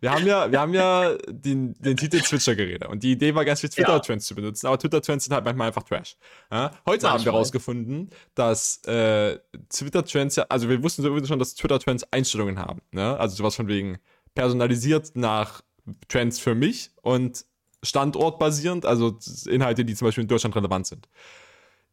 Wir 0.00 0.12
haben 0.12 0.24
ja, 0.24 0.50
wir 0.50 0.60
haben 0.60 0.74
ja 0.74 1.16
den, 1.28 1.74
den 1.74 1.96
Titel 1.96 2.20
Twitcher-Geräte. 2.20 2.86
Und 2.86 3.02
die 3.02 3.12
Idee 3.12 3.34
war 3.34 3.44
ganz 3.44 3.60
viel 3.60 3.70
Twitter-Trends 3.70 4.26
ja. 4.26 4.28
zu 4.28 4.34
benutzen, 4.36 4.68
aber 4.68 4.78
Twitter-Trends 4.78 5.24
sind 5.24 5.34
halt 5.34 5.44
manchmal 5.44 5.66
einfach 5.66 5.82
Trash. 5.82 6.16
Ja? 6.50 6.70
Heute 6.70 6.76
manchmal. 6.86 7.12
haben 7.12 7.24
wir 7.24 7.32
herausgefunden, 7.32 8.10
dass 8.36 8.84
äh, 8.84 9.38
Twitter-Trends 9.68 10.36
ja, 10.36 10.46
also 10.48 10.68
wir 10.68 10.80
wussten 10.82 11.02
sowieso 11.02 11.26
schon, 11.26 11.40
dass 11.40 11.54
Twitter-Trends 11.54 12.04
Einstellungen 12.12 12.58
haben. 12.58 12.80
Ne? 12.92 13.18
Also 13.18 13.34
sowas 13.34 13.56
von 13.56 13.66
wegen 13.66 13.98
personalisiert 14.34 15.16
nach 15.16 15.62
Trends 16.06 16.38
für 16.38 16.54
mich 16.54 16.92
und 17.02 17.44
standortbasierend, 17.82 18.86
also 18.86 19.18
Inhalte, 19.48 19.84
die 19.84 19.94
zum 19.96 20.06
Beispiel 20.06 20.22
in 20.22 20.28
Deutschland 20.28 20.54
relevant 20.54 20.86
sind. 20.86 21.08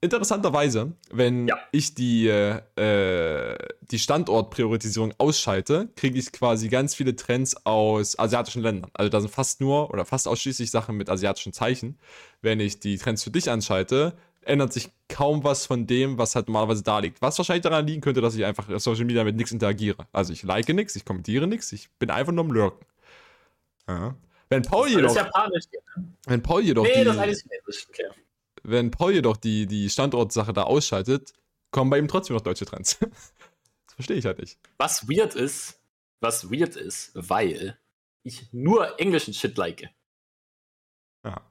Interessanterweise, 0.02 0.94
wenn 1.12 1.50
ja. 1.50 1.58
ich 1.74 1.94
die, 1.94 2.28
äh, 2.28 3.58
die 3.82 4.00
Standortpriorisierung 4.00 5.14
ausschalte, 5.18 5.90
kriege 5.98 6.18
ich 6.18 6.32
quasi 6.32 6.70
ganz 6.70 6.96
viele 6.96 7.18
Trends 7.18 7.66
aus 7.66 8.18
asiatischen 8.18 8.62
Ländern. 8.62 8.90
Also 8.94 9.10
da 9.10 9.20
sind 9.20 9.30
fast 9.30 9.60
nur 9.60 9.90
oder 9.92 10.06
fast 10.06 10.30
ausschließlich 10.30 10.72
Sachen 10.72 10.96
mit 10.96 11.10
asiatischen 11.10 11.52
Zeichen. 11.52 12.00
Wenn 12.42 12.62
ich 12.62 12.80
die 12.80 12.98
Trends 12.98 13.24
für 13.24 13.32
dich 13.32 13.50
anschalte, 13.50 14.14
ändert 14.42 14.72
sich 14.72 14.90
kaum 15.10 15.44
was 15.44 15.66
von 15.66 15.86
dem, 15.86 16.18
was 16.18 16.34
halt 16.34 16.48
normalerweise 16.48 16.82
da 16.82 17.00
liegt. 17.00 17.22
Was 17.22 17.38
wahrscheinlich 17.38 17.64
daran 17.64 17.86
liegen 17.86 18.00
könnte, 18.00 18.22
dass 18.22 18.36
ich 18.36 18.46
einfach 18.46 18.70
auf 18.70 18.82
Social 18.82 19.04
Media 19.04 19.26
mit 19.26 19.36
nichts 19.36 19.52
interagiere. 19.52 20.08
Also 20.14 20.32
ich 20.32 20.44
like 20.44 20.70
nichts, 20.70 20.96
ich 20.96 21.04
kommentiere 21.04 21.46
nichts, 21.46 21.74
ich 21.74 21.90
bin 22.00 22.10
einfach 22.10 22.32
nur 22.32 22.46
am 22.46 22.52
Lurken. 22.52 22.86
Ja. 23.90 24.16
Wenn 24.48 24.62
Paul 24.64 24.86
das 24.86 24.96
jedoch. 24.96 25.16
Japanisch, 25.16 25.66
ja. 25.74 26.04
Wenn 26.26 26.42
Paul 26.42 26.64
jedoch. 26.64 26.84
Nee, 26.84 27.00
die, 27.00 27.04
das 27.04 27.18
ist 27.18 27.44
Chinesisch. 27.44 27.88
Okay. 27.90 28.08
Wenn 28.64 28.92
Paul 28.92 29.14
jedoch 29.14 29.38
die, 29.38 29.68
die 29.68 29.90
Standortsache 29.90 30.54
da 30.54 30.64
ausschaltet, 30.64 31.34
kommen 31.72 31.90
bei 31.90 31.98
ihm 31.98 32.08
trotzdem 32.08 32.36
noch 32.36 32.42
deutsche 32.42 32.66
Trends. 32.66 32.98
das 33.00 33.94
verstehe 33.96 34.18
ich 34.18 34.26
halt 34.26 34.40
nicht. 34.40 34.60
Was 34.78 35.08
weird 35.08 35.36
ist, 35.36 35.80
was 36.20 36.52
weird 36.52 36.76
ist, 36.76 37.12
weil 37.14 37.80
ich 38.24 38.52
nur 38.52 39.00
englischen 39.00 39.34
Shit 39.34 39.58
like. 39.58 39.90
Ja. 41.24 41.50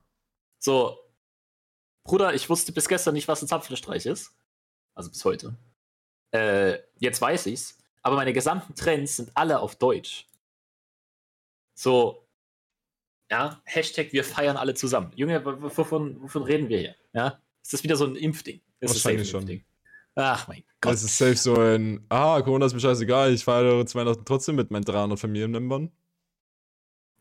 So, 0.58 0.98
Bruder, 2.04 2.34
ich 2.34 2.48
wusste 2.48 2.72
bis 2.72 2.88
gestern 2.88 3.14
nicht, 3.14 3.28
was 3.28 3.42
ein 3.42 3.48
Zapfenstreich 3.48 4.06
ist. 4.06 4.32
Also 4.94 5.10
bis 5.10 5.24
heute. 5.24 5.56
Äh, 6.32 6.78
jetzt 6.96 7.20
weiß 7.20 7.46
ich's. 7.46 7.78
Aber 8.02 8.16
meine 8.16 8.32
gesamten 8.32 8.74
Trends 8.74 9.16
sind 9.16 9.30
alle 9.34 9.60
auf 9.60 9.76
Deutsch. 9.76 10.26
So, 11.74 12.27
ja, 13.30 13.60
Hashtag 13.64 14.12
wir 14.12 14.24
feiern 14.24 14.56
alle 14.56 14.74
zusammen. 14.74 15.12
Junge, 15.14 15.44
wovon, 15.44 16.20
wovon 16.22 16.42
reden 16.42 16.68
wir 16.68 16.78
hier? 16.78 16.96
Ja, 17.12 17.40
ist 17.62 17.72
das 17.72 17.82
wieder 17.82 17.96
so 17.96 18.06
ein 18.06 18.16
Impfding? 18.16 18.60
Das 18.80 18.92
Wahrscheinlich 18.92 19.28
schon. 19.28 19.40
Impfding. 19.42 19.64
Ach 20.14 20.48
mein 20.48 20.64
Gott. 20.80 20.92
Das 20.92 21.02
ist 21.02 21.16
safe 21.16 21.36
so 21.36 21.54
ein, 21.54 22.04
ah, 22.08 22.40
Corona 22.42 22.66
ist 22.66 22.74
mir 22.74 22.80
scheißegal, 22.80 23.32
ich 23.32 23.44
feiere 23.44 23.86
zu 23.86 23.98
Weihnachten 23.98 24.24
trotzdem 24.24 24.56
mit 24.56 24.70
meinen 24.70 24.84
300 24.84 25.18
Familienmembern. 25.18 25.92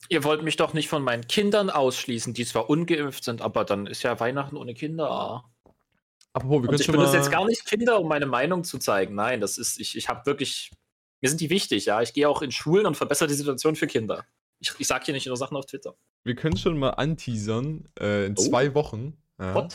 Ihr 0.10 0.24
wollt 0.24 0.44
mich 0.44 0.56
doch 0.56 0.74
nicht 0.74 0.90
von 0.90 1.04
meinen 1.04 1.28
Kindern 1.28 1.70
ausschließen, 1.70 2.34
die 2.34 2.46
zwar 2.46 2.70
ungeimpft 2.70 3.24
sind, 3.24 3.42
aber 3.42 3.66
dann 3.66 3.88
ist 3.88 4.04
ja 4.04 4.20
Weihnachten 4.20 4.56
ohne 4.56 4.74
Kinder. 4.74 5.44
Apropos, 6.34 6.62
wir 6.62 6.70
können 6.70 6.82
ich 6.82 6.88
benutze 6.88 7.18
jetzt 7.18 7.32
gar 7.32 7.46
nicht 7.46 7.66
Kinder, 7.66 8.00
um 8.00 8.08
meine 8.08 8.26
Meinung 8.28 8.64
zu 8.64 8.78
zeigen. 8.78 9.16
Nein, 9.16 9.42
das 9.42 9.58
ist, 9.58 9.80
ich, 9.80 9.98
ich 9.98 10.08
habe 10.08 10.26
wirklich, 10.26 10.72
mir 11.22 11.30
sind 11.30 11.42
die 11.42 11.50
wichtig, 11.50 11.86
ja. 11.86 12.02
Ich 12.02 12.14
gehe 12.14 12.30
auch 12.30 12.42
in 12.42 12.52
Schulen 12.52 12.86
und 12.86 12.96
verbessere 12.96 13.28
die 13.28 13.34
Situation 13.34 13.76
für 13.76 13.88
Kinder. 13.88 14.26
Ich, 14.60 14.74
ich 14.78 14.88
sag 14.88 15.06
hier 15.06 15.14
nicht 15.14 15.28
nur 15.28 15.38
Sachen 15.38 15.56
auf 15.56 15.66
Twitter. 15.66 15.96
Wir 16.24 16.36
können 16.36 16.58
schon 16.58 16.78
mal 16.78 16.92
anteasern. 16.92 17.88
Äh, 18.00 18.26
in 18.26 18.36
oh. 18.38 18.42
zwei 18.42 18.74
Wochen. 18.74 19.18
Ja? 19.40 19.68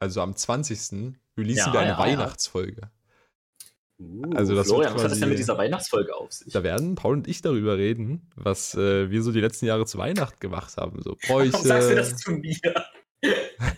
Also 0.00 0.22
am 0.22 0.34
20. 0.34 1.14
releasen 1.36 1.66
ja, 1.66 1.72
wir 1.72 1.80
eine 1.80 1.90
ja, 1.90 1.98
Weihnachtsfolge. 1.98 2.90
Uh, 4.00 4.22
also 4.34 4.54
das 4.54 4.68
Florian, 4.68 4.92
quasi, 4.92 4.96
was 4.96 5.04
hat 5.04 5.10
das 5.12 5.20
denn 5.20 5.28
mit 5.28 5.38
dieser 5.38 5.58
Weihnachtsfolge 5.58 6.16
auf 6.16 6.32
sich? 6.32 6.52
Da 6.52 6.62
werden 6.62 6.94
Paul 6.94 7.16
und 7.16 7.28
ich 7.28 7.42
darüber 7.42 7.76
reden, 7.76 8.30
was 8.34 8.74
äh, 8.74 9.10
wir 9.10 9.22
so 9.22 9.30
die 9.30 9.40
letzten 9.40 9.66
Jahre 9.66 9.84
zu 9.84 9.98
Weihnachten 9.98 10.40
gemacht 10.40 10.76
haben. 10.78 11.02
So 11.02 11.16
Bräuche. 11.26 11.52
Warum 11.52 11.66
sagst 11.66 11.90
du 11.90 11.94
das 11.96 12.16
zu 12.16 12.30
mir? 12.32 12.56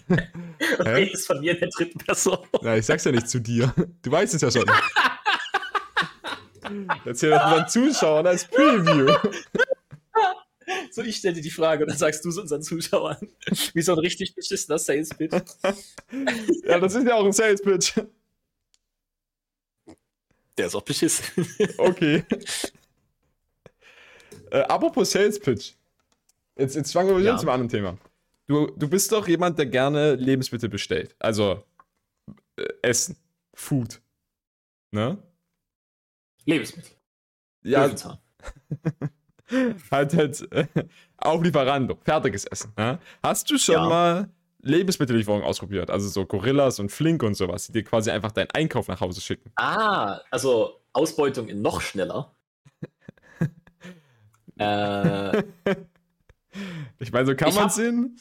und 0.08 0.86
redest 0.86 1.26
von 1.26 1.40
mir 1.40 1.54
in 1.54 1.60
der 1.60 1.70
dritten 1.70 1.98
Person. 1.98 2.38
Ja, 2.62 2.76
ich 2.76 2.86
sag's 2.86 3.04
ja 3.04 3.10
nicht 3.10 3.28
zu 3.28 3.40
dir. 3.40 3.74
Du 4.02 4.12
weißt 4.12 4.34
es 4.34 4.42
ja 4.42 4.50
schon. 4.52 4.64
Erzähl 7.04 7.30
das 7.30 7.44
unseren 7.44 7.68
Zuschauern 7.68 8.26
als 8.26 8.46
Preview. 8.46 9.12
So, 10.90 11.02
ich 11.02 11.16
stelle 11.16 11.34
dir 11.34 11.42
die 11.42 11.50
Frage 11.50 11.84
und 11.84 11.90
dann 11.90 11.98
sagst 11.98 12.24
du 12.24 12.28
es 12.28 12.38
unseren 12.38 12.62
Zuschauern. 12.62 13.16
Wie 13.74 13.82
so 13.82 13.92
ein 13.92 13.98
richtig 13.98 14.34
beschissener 14.34 14.78
Sales-Pitch. 14.78 15.32
ja, 16.64 16.78
das 16.78 16.94
ist 16.94 17.06
ja 17.06 17.14
auch 17.14 17.24
ein 17.24 17.32
Sales-Pitch. 17.32 17.98
Der 20.58 20.66
ist 20.66 20.74
auch 20.74 20.82
beschissen. 20.82 21.24
okay. 21.78 22.24
Äh, 24.50 24.60
apropos 24.60 25.10
Sales-Pitch. 25.10 25.72
Jetzt, 26.56 26.76
jetzt 26.76 26.92
fangen 26.92 27.16
wir 27.16 27.22
ja. 27.24 27.38
zum 27.38 27.48
anderen 27.48 27.70
Thema. 27.70 27.98
Du, 28.46 28.66
du 28.66 28.88
bist 28.88 29.10
doch 29.12 29.26
jemand, 29.26 29.58
der 29.58 29.66
gerne 29.66 30.14
Lebensmittel 30.14 30.68
bestellt. 30.68 31.16
Also 31.18 31.64
äh, 32.56 32.64
Essen, 32.82 33.16
Food. 33.54 34.00
Ne? 34.90 35.16
Lebensmittel. 36.44 36.92
Ja. 37.62 37.90
halt 39.90 40.14
halt 40.14 40.52
äh, 40.52 40.66
auf 41.18 41.42
Lieferando, 41.42 41.98
fertiges 42.02 42.44
Essen. 42.44 42.72
Ja? 42.78 42.98
Hast 43.22 43.50
du 43.50 43.58
schon 43.58 43.74
ja. 43.74 43.88
mal 43.88 44.30
Lebensmittellieferungen 44.60 45.44
ausprobiert? 45.44 45.90
Also 45.90 46.08
so 46.08 46.26
Gorillas 46.26 46.78
und 46.78 46.90
Flink 46.90 47.22
und 47.22 47.34
sowas, 47.34 47.66
die 47.66 47.72
dir 47.72 47.84
quasi 47.84 48.10
einfach 48.10 48.32
deinen 48.32 48.50
Einkauf 48.52 48.88
nach 48.88 49.00
Hause 49.00 49.20
schicken. 49.20 49.50
Ah, 49.56 50.20
also 50.30 50.80
Ausbeutung 50.92 51.48
in 51.48 51.62
noch 51.62 51.80
schneller. 51.80 52.34
äh, 54.58 55.42
ich 56.98 57.12
meine, 57.12 57.26
so 57.26 57.34
kann 57.34 57.54
man 57.54 57.66
es 57.66 57.74
sehen. 57.74 58.20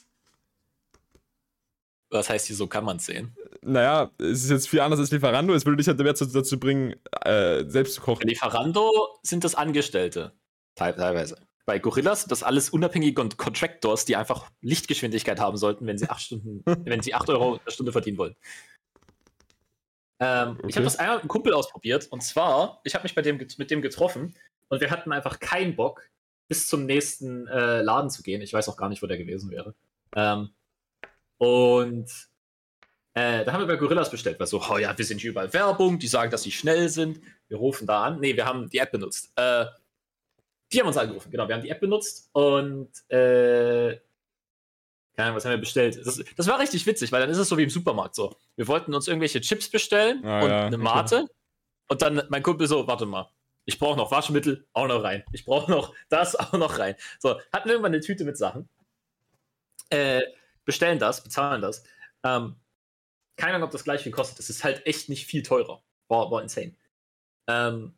Was 2.09 2.29
heißt 2.29 2.47
hier, 2.47 2.55
so 2.55 2.67
kann 2.67 2.83
man 2.83 2.97
es 2.97 3.05
sehen? 3.05 3.35
Naja, 3.63 4.11
es 4.17 4.43
ist 4.43 4.49
jetzt 4.49 4.69
viel 4.69 4.81
anders 4.81 4.99
als 4.99 5.11
Lieferando. 5.11 5.53
Es 5.53 5.65
würde 5.65 5.77
dich 5.77 5.87
halt 5.87 5.99
dazu, 5.99 6.25
dazu 6.25 6.59
bringen, 6.59 6.95
äh, 7.23 7.63
selbst 7.67 7.93
zu 7.93 8.01
kochen. 8.01 8.27
Lieferando 8.27 8.91
sind 9.21 9.43
das 9.43 9.55
Angestellte. 9.55 10.33
Teilweise. 10.75 11.37
Bei 11.65 11.79
Gorillas 11.79 12.21
sind 12.21 12.31
das 12.31 12.43
alles 12.43 12.69
unabhängige 12.69 13.13
Contractors, 13.13 14.05
die 14.05 14.15
einfach 14.15 14.49
Lichtgeschwindigkeit 14.61 15.39
haben 15.39 15.57
sollten, 15.57 15.85
wenn 15.85 15.97
sie 15.97 16.09
acht 16.09 16.21
Stunden, 16.21 16.63
wenn 16.85 17.01
sie 17.01 17.13
acht 17.13 17.29
Euro 17.29 17.59
eine 17.63 17.71
Stunde 17.71 17.91
verdienen 17.91 18.17
wollen. 18.17 18.35
Ähm, 20.19 20.51
okay. 20.51 20.67
Ich 20.67 20.75
habe 20.75 20.83
das 20.83 20.97
einmal 20.97 21.17
mit 21.17 21.23
einem 21.23 21.29
Kumpel 21.29 21.53
ausprobiert 21.53 22.07
und 22.11 22.21
zwar, 22.21 22.81
ich 22.83 22.93
habe 22.93 23.03
mich 23.03 23.15
bei 23.15 23.21
dem, 23.21 23.37
mit 23.37 23.71
dem 23.71 23.81
getroffen 23.81 24.35
Und 24.69 24.81
wir 24.81 24.91
hatten 24.91 25.11
einfach 25.11 25.39
keinen 25.39 25.75
Bock, 25.75 26.09
bis 26.47 26.67
zum 26.67 26.85
nächsten 26.85 27.47
äh, 27.47 27.81
Laden 27.81 28.09
zu 28.09 28.23
gehen. 28.23 28.41
Ich 28.41 28.53
weiß 28.53 28.67
auch 28.69 28.77
gar 28.77 28.89
nicht, 28.89 29.01
wo 29.01 29.07
der 29.07 29.17
gewesen 29.17 29.49
wäre. 29.51 29.73
Ähm, 30.15 30.49
und 31.37 32.09
äh, 33.13 33.43
da 33.43 33.53
haben 33.53 33.61
wir 33.61 33.67
bei 33.67 33.77
Gorillas 33.77 34.11
bestellt, 34.11 34.39
weil 34.39 34.47
so, 34.47 34.61
oh 34.69 34.77
ja, 34.77 34.97
wir 34.97 35.05
sind 35.05 35.21
hier 35.21 35.31
überall 35.31 35.53
Werbung, 35.53 35.99
die 35.99 36.07
sagen, 36.07 36.31
dass 36.31 36.43
sie 36.43 36.51
schnell 36.51 36.89
sind. 36.89 37.19
Wir 37.47 37.57
rufen 37.57 37.87
da 37.87 38.03
an. 38.03 38.19
Nee, 38.19 38.35
wir 38.35 38.45
haben 38.45 38.69
die 38.69 38.77
App 38.77 38.91
benutzt. 38.91 39.31
Äh, 39.35 39.65
die 40.71 40.79
haben 40.79 40.87
uns 40.87 40.97
angerufen, 40.97 41.31
genau. 41.31 41.47
Wir 41.47 41.55
haben 41.55 41.63
die 41.63 41.69
App 41.69 41.79
benutzt 41.79 42.29
und 42.33 42.89
äh, 43.09 43.99
keine 45.15 45.27
Ahnung, 45.27 45.35
was 45.35 45.45
haben 45.45 45.51
wir 45.51 45.57
bestellt? 45.57 45.99
Das, 46.03 46.23
das, 46.35 46.47
war 46.47 46.59
richtig 46.59 46.85
witzig, 46.85 47.11
weil 47.11 47.21
dann 47.21 47.29
ist 47.29 47.37
es 47.37 47.49
so 47.49 47.57
wie 47.57 47.63
im 47.63 47.69
Supermarkt 47.69 48.15
so. 48.15 48.35
Wir 48.55 48.67
wollten 48.67 48.93
uns 48.93 49.07
irgendwelche 49.07 49.41
Chips 49.41 49.69
bestellen 49.69 50.23
ah, 50.25 50.41
und 50.41 50.49
ja, 50.49 50.65
eine 50.67 50.77
Mate. 50.77 51.27
Und 51.89 52.01
dann 52.01 52.23
mein 52.29 52.41
Kumpel 52.41 52.67
so, 52.67 52.87
warte 52.87 53.05
mal, 53.05 53.29
ich 53.65 53.77
brauche 53.77 53.97
noch 53.97 54.11
Waschmittel, 54.11 54.65
auch 54.73 54.87
noch 54.87 55.03
rein. 55.03 55.23
Ich 55.33 55.45
brauche 55.45 55.69
noch 55.69 55.93
das, 56.09 56.35
auch 56.35 56.53
noch 56.53 56.79
rein. 56.79 56.95
So, 57.19 57.39
hatten 57.51 57.65
wir 57.65 57.73
irgendwann 57.73 57.93
eine 57.93 58.01
Tüte 58.01 58.23
mit 58.23 58.37
Sachen. 58.37 58.69
Äh, 59.89 60.21
bestellen 60.63 60.99
das, 60.99 61.23
bezahlen 61.23 61.61
das. 61.61 61.83
Ähm, 62.23 62.55
keine 63.35 63.55
Ahnung, 63.55 63.67
ob 63.67 63.71
das 63.71 63.83
gleich 63.83 64.01
viel 64.01 64.11
kostet. 64.11 64.39
Das 64.39 64.49
ist 64.49 64.63
halt 64.63 64.85
echt 64.85 65.09
nicht 65.09 65.25
viel 65.25 65.43
teurer. 65.43 65.83
War, 66.07 66.31
war 66.31 66.41
insane. 66.41 66.75
Ähm, 67.47 67.93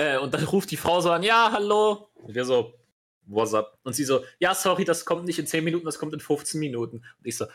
äh, 0.00 0.18
und 0.18 0.32
dann 0.32 0.44
ruft 0.44 0.70
die 0.70 0.78
Frau 0.78 1.00
so 1.00 1.10
an, 1.10 1.22
ja, 1.22 1.50
hallo. 1.52 2.08
Und 2.14 2.34
wir 2.34 2.44
so, 2.46 2.72
what's 3.26 3.52
up? 3.52 3.78
Und 3.82 3.92
sie 3.92 4.04
so, 4.04 4.24
ja, 4.38 4.54
sorry, 4.54 4.84
das 4.84 5.04
kommt 5.04 5.26
nicht 5.26 5.38
in 5.38 5.46
10 5.46 5.62
Minuten, 5.62 5.84
das 5.84 5.98
kommt 5.98 6.14
in 6.14 6.20
15 6.20 6.58
Minuten. 6.58 6.96
Und 6.96 7.26
ich 7.26 7.36
so, 7.36 7.46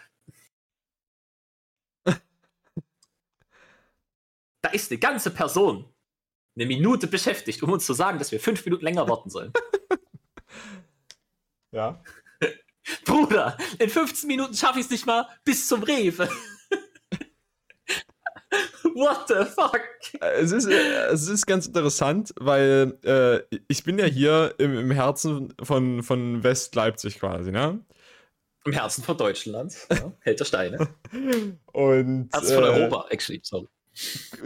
da 4.62 4.69
ist 4.71 4.91
eine 4.91 4.99
ganze 4.99 5.31
Person 5.31 5.91
eine 6.55 6.67
Minute 6.67 7.08
beschäftigt, 7.08 7.62
um 7.63 7.71
uns 7.71 7.86
zu 7.86 7.93
sagen, 7.93 8.17
dass 8.17 8.31
wir 8.31 8.39
fünf 8.39 8.63
Minuten 8.63 8.86
länger 8.86 9.10
warten 9.10 9.29
sollen. 9.29 9.51
Ja. 11.71 12.01
Bruder, 13.03 13.58
in 13.79 13.89
15 13.89 14.27
Minuten 14.27 14.53
schaffe 14.53 14.79
ich 14.79 14.86
es 14.86 14.91
nicht 14.91 15.05
mal 15.05 15.27
bis 15.43 15.67
zum 15.67 15.84
Rewe. 15.84 16.29
What 18.95 19.27
the 19.27 19.43
fuck? 19.43 19.81
Es 20.21 20.53
ist, 20.53 20.67
äh, 20.67 21.08
es 21.12 21.27
ist 21.27 21.45
ganz 21.45 21.67
interessant, 21.67 22.34
weil 22.39 22.97
äh, 23.03 23.58
ich 23.67 23.84
bin 23.84 23.99
ja 23.99 24.05
hier 24.05 24.55
im, 24.58 24.77
im 24.77 24.89
Herzen 24.89 25.53
von, 25.62 26.01
von 26.01 26.41
West-Leipzig 26.43 27.19
quasi, 27.19 27.51
ne? 27.51 27.84
Im 28.63 28.71
Herzen 28.71 29.03
von 29.03 29.17
Deutschland. 29.17 29.75
Ja. 29.91 30.13
Hält 30.21 30.39
der 30.39 30.45
Steine. 30.45 30.88
Und, 31.73 32.29
Herzen 32.34 32.55
von 32.55 32.63
äh, 32.63 32.67
Europa, 32.67 33.08
actually, 33.10 33.41
sorry. 33.43 33.67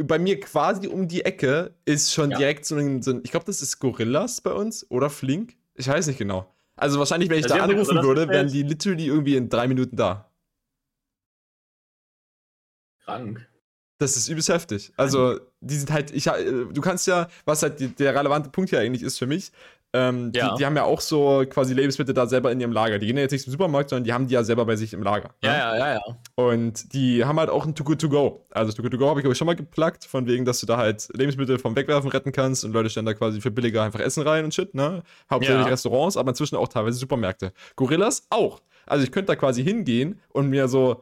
Bei 0.02 0.18
mir 0.18 0.40
quasi 0.40 0.88
um 0.88 1.08
die 1.08 1.24
Ecke 1.26 1.76
ist 1.86 2.12
schon 2.12 2.32
ja. 2.32 2.40
direkt 2.40 2.66
so 2.66 2.76
ein, 2.76 3.04
so 3.04 3.12
ein 3.12 3.22
ich 3.24 3.30
glaube, 3.30 3.46
das 3.46 3.62
ist 3.62 3.80
Gorillas 3.80 4.42
bei 4.42 4.52
uns 4.52 4.90
oder 4.90 5.12
Flink. 5.12 5.58
Ich 5.76 5.88
weiß 5.88 6.08
nicht 6.08 6.18
genau. 6.18 6.52
Also 6.76 6.98
wahrscheinlich, 6.98 7.30
wenn 7.30 7.38
ich 7.38 7.46
also 7.46 7.58
da 7.58 7.64
anrufen 7.64 8.02
würde, 8.02 8.28
wären 8.28 8.48
die 8.48 8.64
literally 8.64 9.06
irgendwie 9.06 9.36
in 9.36 9.48
drei 9.48 9.68
Minuten 9.68 9.96
da. 9.96 10.32
Krank. 13.04 13.49
Das 14.00 14.18
ist 14.18 14.30
übelst 14.30 14.50
heftig. 14.50 14.92
Also, 14.98 15.40
die 15.60 15.76
sind 15.76 15.92
halt, 15.92 16.12
ich, 16.12 16.28
äh, 16.28 16.66
du 16.72 16.82
kannst 16.82 17.06
ja, 17.06 17.28
was 17.46 17.62
halt 17.62 17.80
die, 17.80 17.90
der 17.90 18.16
relevante 18.16 18.50
Punkt 18.50 18.70
hier 18.70 18.80
eigentlich 18.80 19.04
ist 19.04 19.20
für 19.20 19.28
mich, 19.28 19.52
ähm, 19.92 20.32
ja. 20.36 20.52
die, 20.52 20.60
die, 20.60 20.66
haben 20.66 20.76
ja 20.76 20.84
auch 20.84 21.02
so 21.02 21.44
quasi 21.50 21.74
Lebensmittel 21.74 22.14
da 22.14 22.28
selber 22.28 22.52
in 22.52 22.62
ihrem 22.62 22.72
Lager. 22.72 23.00
Die 23.00 23.08
gehen 23.08 23.16
ja 23.18 23.24
jetzt 23.24 23.32
nicht 23.32 23.44
zum 23.44 23.52
Supermarkt, 23.52 23.90
sondern 23.90 24.04
die 24.04 24.14
haben 24.14 24.28
die 24.28 24.36
ja 24.36 24.44
selber 24.44 24.66
bei 24.66 24.76
sich 24.76 24.94
im 24.94 25.02
Lager. 25.02 25.32
Ja, 25.44 25.52
ne? 25.52 25.58
ja, 25.58 25.78
ja, 25.78 25.94
ja. 25.94 26.02
Und 26.36 26.94
die 26.94 27.26
haben 27.26 27.40
halt 27.40 27.50
auch 27.50 27.66
ein 27.66 27.74
Too 27.74 27.84
Good 27.84 28.02
To 28.02 28.10
Go. 28.10 28.46
Also 28.52 28.72
Too 28.72 28.84
Good 28.84 28.92
To 28.92 28.98
Go 29.00 29.10
habe 29.10 29.20
ich, 29.20 29.24
glaube 29.24 29.34
ich, 29.34 29.38
schon 29.38 29.48
mal 29.48 29.56
geplagt, 29.56 30.06
von 30.06 30.28
wegen, 30.28 30.46
dass 30.46 30.60
du 30.60 30.68
da 30.68 30.78
halt 30.78 31.10
Lebensmittel 31.14 31.58
vom 31.58 31.76
Wegwerfen 31.76 32.10
retten 32.12 32.32
kannst 32.32 32.64
und 32.66 32.72
Leute 32.72 32.90
stellen 32.90 33.08
da 33.08 33.16
quasi 33.16 33.42
für 33.42 33.50
billiger 33.50 33.82
einfach 33.82 34.00
Essen 34.00 34.22
rein 34.22 34.46
und 34.46 34.54
shit, 34.54 34.76
ne? 34.76 35.02
Hauptsächlich 35.30 35.66
ja. 35.66 35.72
Restaurants, 35.72 36.18
aber 36.18 36.30
inzwischen 36.30 36.56
auch 36.56 36.68
teilweise 36.68 37.00
Supermärkte. 37.00 37.52
Gorillas 37.76 38.28
auch. 38.30 38.62
Also 38.86 39.04
ich 39.04 39.12
könnte 39.12 39.28
da 39.28 39.36
quasi 39.36 39.64
hingehen 39.64 40.20
und 40.30 40.50
mir 40.50 40.68
so 40.68 41.02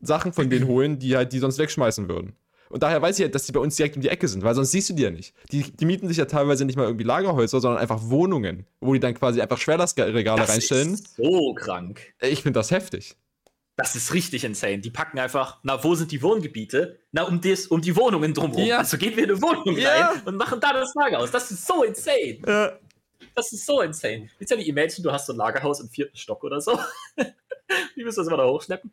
Sachen 0.00 0.32
von 0.32 0.50
denen 0.50 0.66
holen, 0.66 0.98
die 0.98 1.16
halt 1.16 1.32
die 1.32 1.38
sonst 1.38 1.58
wegschmeißen 1.58 2.08
würden. 2.08 2.34
Und 2.70 2.82
daher 2.82 3.00
weiß 3.00 3.18
ich 3.18 3.22
ja, 3.22 3.28
dass 3.28 3.46
die 3.46 3.52
bei 3.52 3.60
uns 3.60 3.76
direkt 3.76 3.96
um 3.96 4.02
die 4.02 4.08
Ecke 4.08 4.28
sind, 4.28 4.44
weil 4.44 4.54
sonst 4.54 4.72
siehst 4.72 4.90
du 4.90 4.94
die 4.94 5.02
ja 5.02 5.10
nicht. 5.10 5.34
Die, 5.50 5.62
die 5.62 5.86
mieten 5.86 6.06
sich 6.08 6.18
ja 6.18 6.26
teilweise 6.26 6.64
nicht 6.64 6.76
mal 6.76 6.84
irgendwie 6.84 7.04
Lagerhäuser, 7.04 7.60
sondern 7.60 7.80
einfach 7.80 8.00
Wohnungen, 8.02 8.66
wo 8.80 8.92
die 8.92 9.00
dann 9.00 9.14
quasi 9.14 9.40
einfach 9.40 9.58
Schwerlastregale 9.58 10.42
das 10.42 10.50
reinstellen. 10.50 10.94
Ist 10.94 11.16
so 11.16 11.54
krank. 11.54 12.14
Ich 12.20 12.42
finde 12.42 12.60
das 12.60 12.70
heftig. 12.70 13.16
Das 13.76 13.94
ist 13.94 14.12
richtig 14.12 14.44
insane. 14.44 14.78
Die 14.78 14.90
packen 14.90 15.18
einfach, 15.18 15.60
na, 15.62 15.82
wo 15.82 15.94
sind 15.94 16.10
die 16.10 16.20
Wohngebiete? 16.20 16.98
Na, 17.12 17.22
um, 17.22 17.40
des, 17.40 17.68
um 17.68 17.80
die 17.80 17.94
Wohnungen 17.94 18.34
drumherum. 18.34 18.64
Ja. 18.64 18.78
Also 18.78 18.98
gehen 18.98 19.16
wir 19.16 19.24
in 19.24 19.30
eine 19.30 19.40
Wohnung 19.40 19.78
ja. 19.78 20.10
rein 20.10 20.22
und 20.24 20.36
machen 20.36 20.58
da 20.60 20.72
das 20.72 20.92
Lagerhaus. 20.94 21.30
Das 21.30 21.50
ist 21.50 21.64
so 21.64 21.84
insane. 21.84 22.40
Ja. 22.44 22.72
Das 23.36 23.52
ist 23.52 23.64
so 23.64 23.80
insane. 23.80 24.28
Jetzt 24.40 24.50
ja 24.50 24.56
die 24.56 24.68
Imagine, 24.68 25.04
du 25.04 25.12
hast 25.12 25.26
so 25.26 25.32
ein 25.32 25.36
Lagerhaus 25.36 25.78
im 25.78 25.88
vierten 25.88 26.16
Stock 26.16 26.42
oder 26.42 26.60
so. 26.60 26.76
Wie 27.94 28.02
müssen 28.02 28.18
das 28.18 28.26
immer 28.26 28.36
da 28.36 28.46
hochschleppen? 28.46 28.90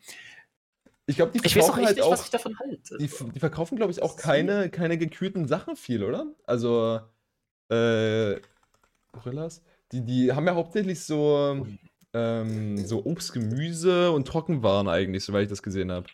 Ich 1.08 1.18
glaube, 1.18 1.32
die 1.32 1.40
verkaufen 1.40 1.82
ich 1.82 1.86
halt 1.86 1.98
nicht, 1.98 2.06
auch. 2.06 2.12
Was 2.12 2.26
ich 2.26 2.32
davon 2.32 2.58
halte. 2.60 2.98
Die, 2.98 3.10
die 3.34 3.40
verkaufen, 3.40 3.76
glaube 3.76 3.92
ich, 3.92 4.02
auch 4.02 4.18
keine, 4.18 4.70
keine 4.70 4.98
gekühlten 4.98 5.48
Sachen 5.48 5.76
viel, 5.76 6.04
oder? 6.04 6.34
Also, 6.46 7.00
äh, 7.70 8.40
Gorillas? 9.12 9.62
Die, 9.92 10.04
die 10.04 10.34
haben 10.34 10.48
ja 10.48 10.56
hauptsächlich 10.56 11.04
so, 11.04 11.68
ähm, 12.14 12.78
so 12.86 13.06
Obst, 13.06 13.34
Gemüse 13.34 14.12
und 14.12 14.28
Trockenwaren 14.28 14.88
eigentlich, 14.88 15.24
soweit 15.24 15.44
ich 15.44 15.50
das 15.50 15.62
gesehen 15.62 15.92
habe. 15.92 16.08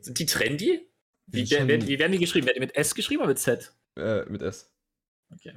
Sind 0.00 0.18
die 0.18 0.26
trendy? 0.26 0.88
Wie, 1.26 1.44
die 1.44 1.50
werden, 1.50 1.86
wie 1.86 1.98
werden 1.98 2.12
die 2.12 2.18
geschrieben? 2.18 2.46
Werden 2.46 2.56
die 2.56 2.66
mit 2.66 2.74
S 2.74 2.94
geschrieben 2.94 3.20
oder 3.20 3.28
mit 3.28 3.38
Z? 3.38 3.72
Äh, 3.96 4.24
mit 4.24 4.40
S. 4.40 4.72
Okay. 5.30 5.54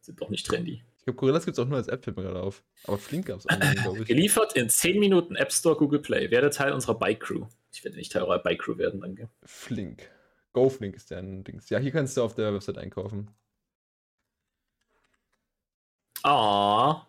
Sind 0.00 0.20
doch 0.20 0.30
nicht 0.30 0.46
trendy 0.46 0.82
glaube, 1.08 1.18
Gorillas 1.18 1.44
gibt 1.44 1.58
es 1.58 1.64
auch 1.64 1.68
nur 1.68 1.78
als 1.78 1.88
App, 1.88 2.04
fällt 2.04 2.16
mir 2.16 2.22
gerade 2.22 2.42
auf. 2.42 2.62
Aber 2.84 2.98
Flink 2.98 3.26
gab 3.26 3.38
es 3.38 3.48
auch, 3.48 3.58
glaube 3.82 4.00
ich. 4.00 4.08
Geliefert 4.08 4.54
in 4.54 4.68
10 4.68 4.98
Minuten 4.98 5.36
App 5.36 5.52
Store, 5.52 5.76
Google 5.76 6.00
Play. 6.00 6.30
Werde 6.30 6.50
Teil 6.50 6.72
unserer 6.72 6.98
Bike 6.98 7.20
Crew. 7.20 7.46
Ich 7.72 7.84
werde 7.84 7.96
nicht 7.96 8.12
Teil 8.12 8.22
eurer 8.22 8.38
Bike 8.38 8.60
Crew 8.60 8.76
werden, 8.78 9.00
danke. 9.00 9.28
Flink. 9.44 10.10
GoFlink 10.52 10.96
ist 10.96 11.10
der 11.10 11.22
Dings. 11.22 11.70
Ja, 11.70 11.78
hier 11.78 11.92
kannst 11.92 12.16
du 12.16 12.22
auf 12.22 12.34
der 12.34 12.52
Website 12.52 12.78
einkaufen. 12.78 13.30
Ah. 16.22 17.06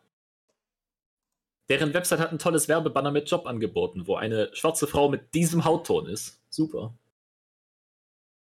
Deren 1.68 1.94
Website 1.94 2.20
hat 2.20 2.32
ein 2.32 2.40
tolles 2.40 2.68
Werbebanner 2.68 3.12
mit 3.12 3.30
Jobangeboten, 3.30 4.08
wo 4.08 4.16
eine 4.16 4.50
schwarze 4.54 4.88
Frau 4.88 5.10
mit 5.10 5.34
diesem 5.34 5.66
Hautton 5.66 6.08
ist. 6.08 6.42
Super. 6.50 6.94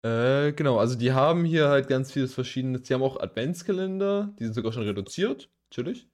Äh, 0.02 0.52
genau, 0.52 0.78
also 0.78 0.96
die 0.96 1.12
haben 1.12 1.44
hier 1.44 1.68
halt 1.68 1.88
ganz 1.88 2.12
vieles 2.12 2.34
Verschiedenes. 2.34 2.82
Die 2.82 2.94
haben 2.94 3.02
auch 3.02 3.20
Adventskalender, 3.20 4.34
die 4.38 4.44
sind 4.44 4.54
sogar 4.54 4.72
schon 4.72 4.82
reduziert, 4.82 5.48
natürlich. 5.70 6.08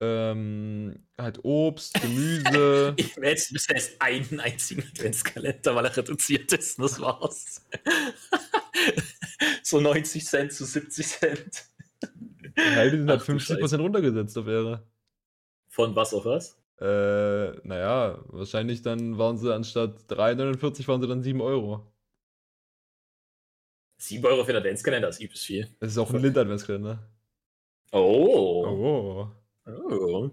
Ähm, 0.00 1.06
halt 1.18 1.42
Obst, 1.42 1.94
Gemüse. 2.00 2.94
ich 2.96 3.16
will 3.16 3.30
jetzt 3.30 3.52
bisher 3.52 3.76
erst 3.76 4.00
einen 4.00 4.40
einzigen 4.40 4.82
Adventskalender, 4.82 5.74
weil 5.74 5.86
er 5.86 5.96
reduziert 5.96 6.52
ist, 6.52 6.78
das 6.78 7.00
war's. 7.00 7.66
so 9.62 9.80
90 9.80 10.24
Cent 10.24 10.52
zu 10.52 10.64
70 10.64 11.06
Cent. 11.06 11.64
Die 12.56 12.90
sind 12.90 13.08
halt 13.08 13.22
50% 13.22 13.78
runtergesetzt 13.78 14.36
auf 14.38 14.46
Ehre. 14.46 14.86
Von 15.68 15.96
was 15.96 16.14
auf 16.14 16.24
was? 16.24 16.58
Äh, 16.78 17.56
naja, 17.66 18.22
wahrscheinlich 18.28 18.82
dann 18.82 19.18
waren 19.18 19.38
sie 19.38 19.54
anstatt 19.54 20.04
3,49 20.10 20.86
waren 20.88 21.00
sie 21.00 21.08
dann 21.08 21.22
7 21.22 21.40
Euro. 21.40 21.90
7 24.08 24.24
Euro 24.24 24.44
für 24.44 24.52
den 24.52 24.58
Adventskalender 24.58 25.08
ist 25.08 25.20
übelst 25.20 25.44
viel. 25.44 25.68
Das 25.80 25.92
ist 25.92 25.98
auch 25.98 26.12
ein 26.12 26.22
Lind-Adventskalender. 26.22 26.98
Oh. 27.92 28.66
Oh. 28.66 29.28
Oh. 29.70 30.30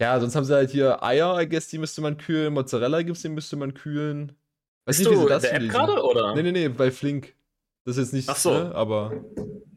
Ja, 0.00 0.18
sonst 0.18 0.34
haben 0.34 0.44
sie 0.44 0.54
halt 0.54 0.70
hier 0.70 1.02
Eier, 1.02 1.40
I 1.40 1.48
guess, 1.48 1.68
die 1.68 1.78
müsste 1.78 2.00
man 2.00 2.16
kühlen. 2.16 2.52
Mozzarella 2.52 3.02
gibt's, 3.02 3.22
die 3.22 3.28
müsste 3.28 3.56
man 3.56 3.74
kühlen. 3.74 4.32
Weißt 4.84 4.98
Bist 4.98 5.10
du 5.10 5.28
das 5.28 5.42
der 5.42 5.54
App 5.54 5.68
gerade, 5.68 6.02
oder? 6.02 6.34
Nee, 6.34 6.42
nee, 6.42 6.52
nee, 6.52 6.68
bei 6.68 6.90
Flink. 6.90 7.34
Das 7.84 7.96
ist 7.96 8.06
jetzt 8.06 8.12
nicht, 8.12 8.28
Ach 8.28 8.36
so. 8.36 8.50
Ne, 8.50 8.74
aber... 8.74 9.24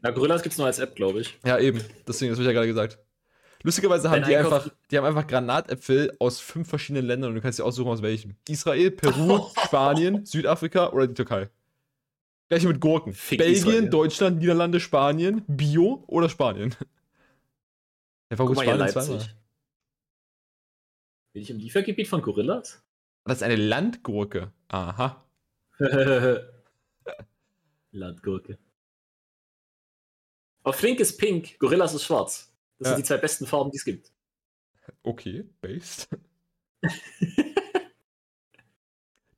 Na, 0.02 0.10
Gorillas 0.10 0.42
gibt's 0.42 0.58
nur 0.58 0.66
als 0.66 0.78
App, 0.78 0.94
glaube 0.94 1.20
ich. 1.20 1.38
Ja, 1.44 1.58
eben. 1.58 1.80
Deswegen, 2.06 2.30
das 2.30 2.38
habe 2.38 2.42
ich 2.42 2.46
ja 2.46 2.52
gerade 2.52 2.66
gesagt. 2.66 2.98
Lustigerweise 3.62 4.10
haben 4.10 4.22
die 4.22 4.36
einfach, 4.36 4.68
die 4.90 4.98
haben 4.98 5.04
einfach 5.04 5.26
Granatäpfel 5.26 6.14
aus 6.20 6.38
fünf 6.38 6.68
verschiedenen 6.68 7.06
Ländern 7.06 7.30
und 7.30 7.36
du 7.36 7.40
kannst 7.40 7.58
dir 7.58 7.64
aussuchen, 7.64 7.88
aus 7.88 8.02
welchem. 8.02 8.36
Israel, 8.48 8.92
Peru, 8.92 9.48
Spanien, 9.64 10.24
Südafrika 10.24 10.90
oder 10.90 11.06
die 11.06 11.14
Türkei. 11.14 11.48
Gleiche 12.48 12.68
mit 12.68 12.80
Gurken. 12.80 13.12
Fick 13.12 13.38
Belgien, 13.38 13.56
Israel. 13.56 13.90
Deutschland, 13.90 14.38
Niederlande, 14.38 14.80
Spanien, 14.80 15.44
Bio 15.46 16.04
oder 16.06 16.28
Spanien. 16.28 16.74
Ja, 18.28 18.40
war 18.40 18.46
gut 18.46 18.56
Spanien 18.56 18.78
Leipzig. 18.78 19.04
zweimal. 19.04 19.24
Bin 21.32 21.42
ich 21.42 21.50
im 21.50 21.58
Liefergebiet 21.58 22.08
von 22.08 22.22
Gorillas? 22.22 22.82
Das 23.22 23.36
ist 23.36 23.42
eine 23.44 23.54
Landgurke. 23.54 24.50
Aha. 24.66 25.24
Landgurke. 27.92 28.58
Auf 30.64 30.74
Flink 30.74 30.98
ist 30.98 31.18
pink, 31.18 31.56
Gorillas 31.60 31.94
ist 31.94 32.02
schwarz. 32.02 32.52
Das 32.78 32.86
ja. 32.88 32.94
sind 32.94 33.04
die 33.04 33.06
zwei 33.06 33.18
besten 33.18 33.46
Farben, 33.46 33.70
die 33.70 33.76
es 33.76 33.84
gibt. 33.84 34.10
Okay, 35.04 35.48
based. 35.60 36.08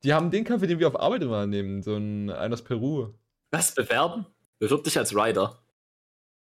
Die 0.03 0.13
haben 0.13 0.31
den 0.31 0.45
Kaffee, 0.45 0.67
den 0.67 0.79
wir 0.79 0.87
auf 0.87 0.99
Arbeit 0.99 1.23
immer 1.23 1.45
nehmen, 1.45 1.83
so 1.83 1.95
ein, 1.95 2.29
einen 2.29 2.53
aus 2.53 2.63
Peru. 2.63 3.13
Was, 3.51 3.73
bewerben? 3.73 4.25
Bewirb 4.59 4.83
dich 4.83 4.97
als 4.97 5.15
Rider. 5.15 5.61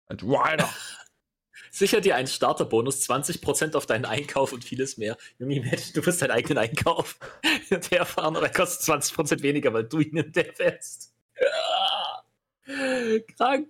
Als 0.07 0.23
Rider. 0.23 0.69
Sicher 1.71 2.01
dir 2.01 2.17
einen 2.17 2.27
Starterbonus, 2.27 3.09
20% 3.09 3.77
auf 3.77 3.87
deinen 3.87 4.05
Einkauf 4.05 4.53
und 4.53 4.63
vieles 4.63 4.99
mehr. 4.99 5.17
Junge, 5.39 5.63
du 5.95 6.05
wirst 6.05 6.21
deinen 6.21 6.33
eigenen 6.33 6.59
Einkauf 6.59 7.19
der 7.91 8.05
fahren 8.05 8.37
oder 8.37 8.51
kostet 8.51 8.95
20% 8.95 9.43
weniger, 9.43 9.73
weil 9.73 9.85
du 9.85 10.01
ihn 10.01 10.17
in 10.17 10.33
der 10.33 10.53
fährst. 10.53 11.15
Krank. 13.37 13.69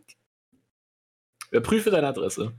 Überprüfe 1.50 1.90
deine 1.90 2.08
Adresse. 2.08 2.52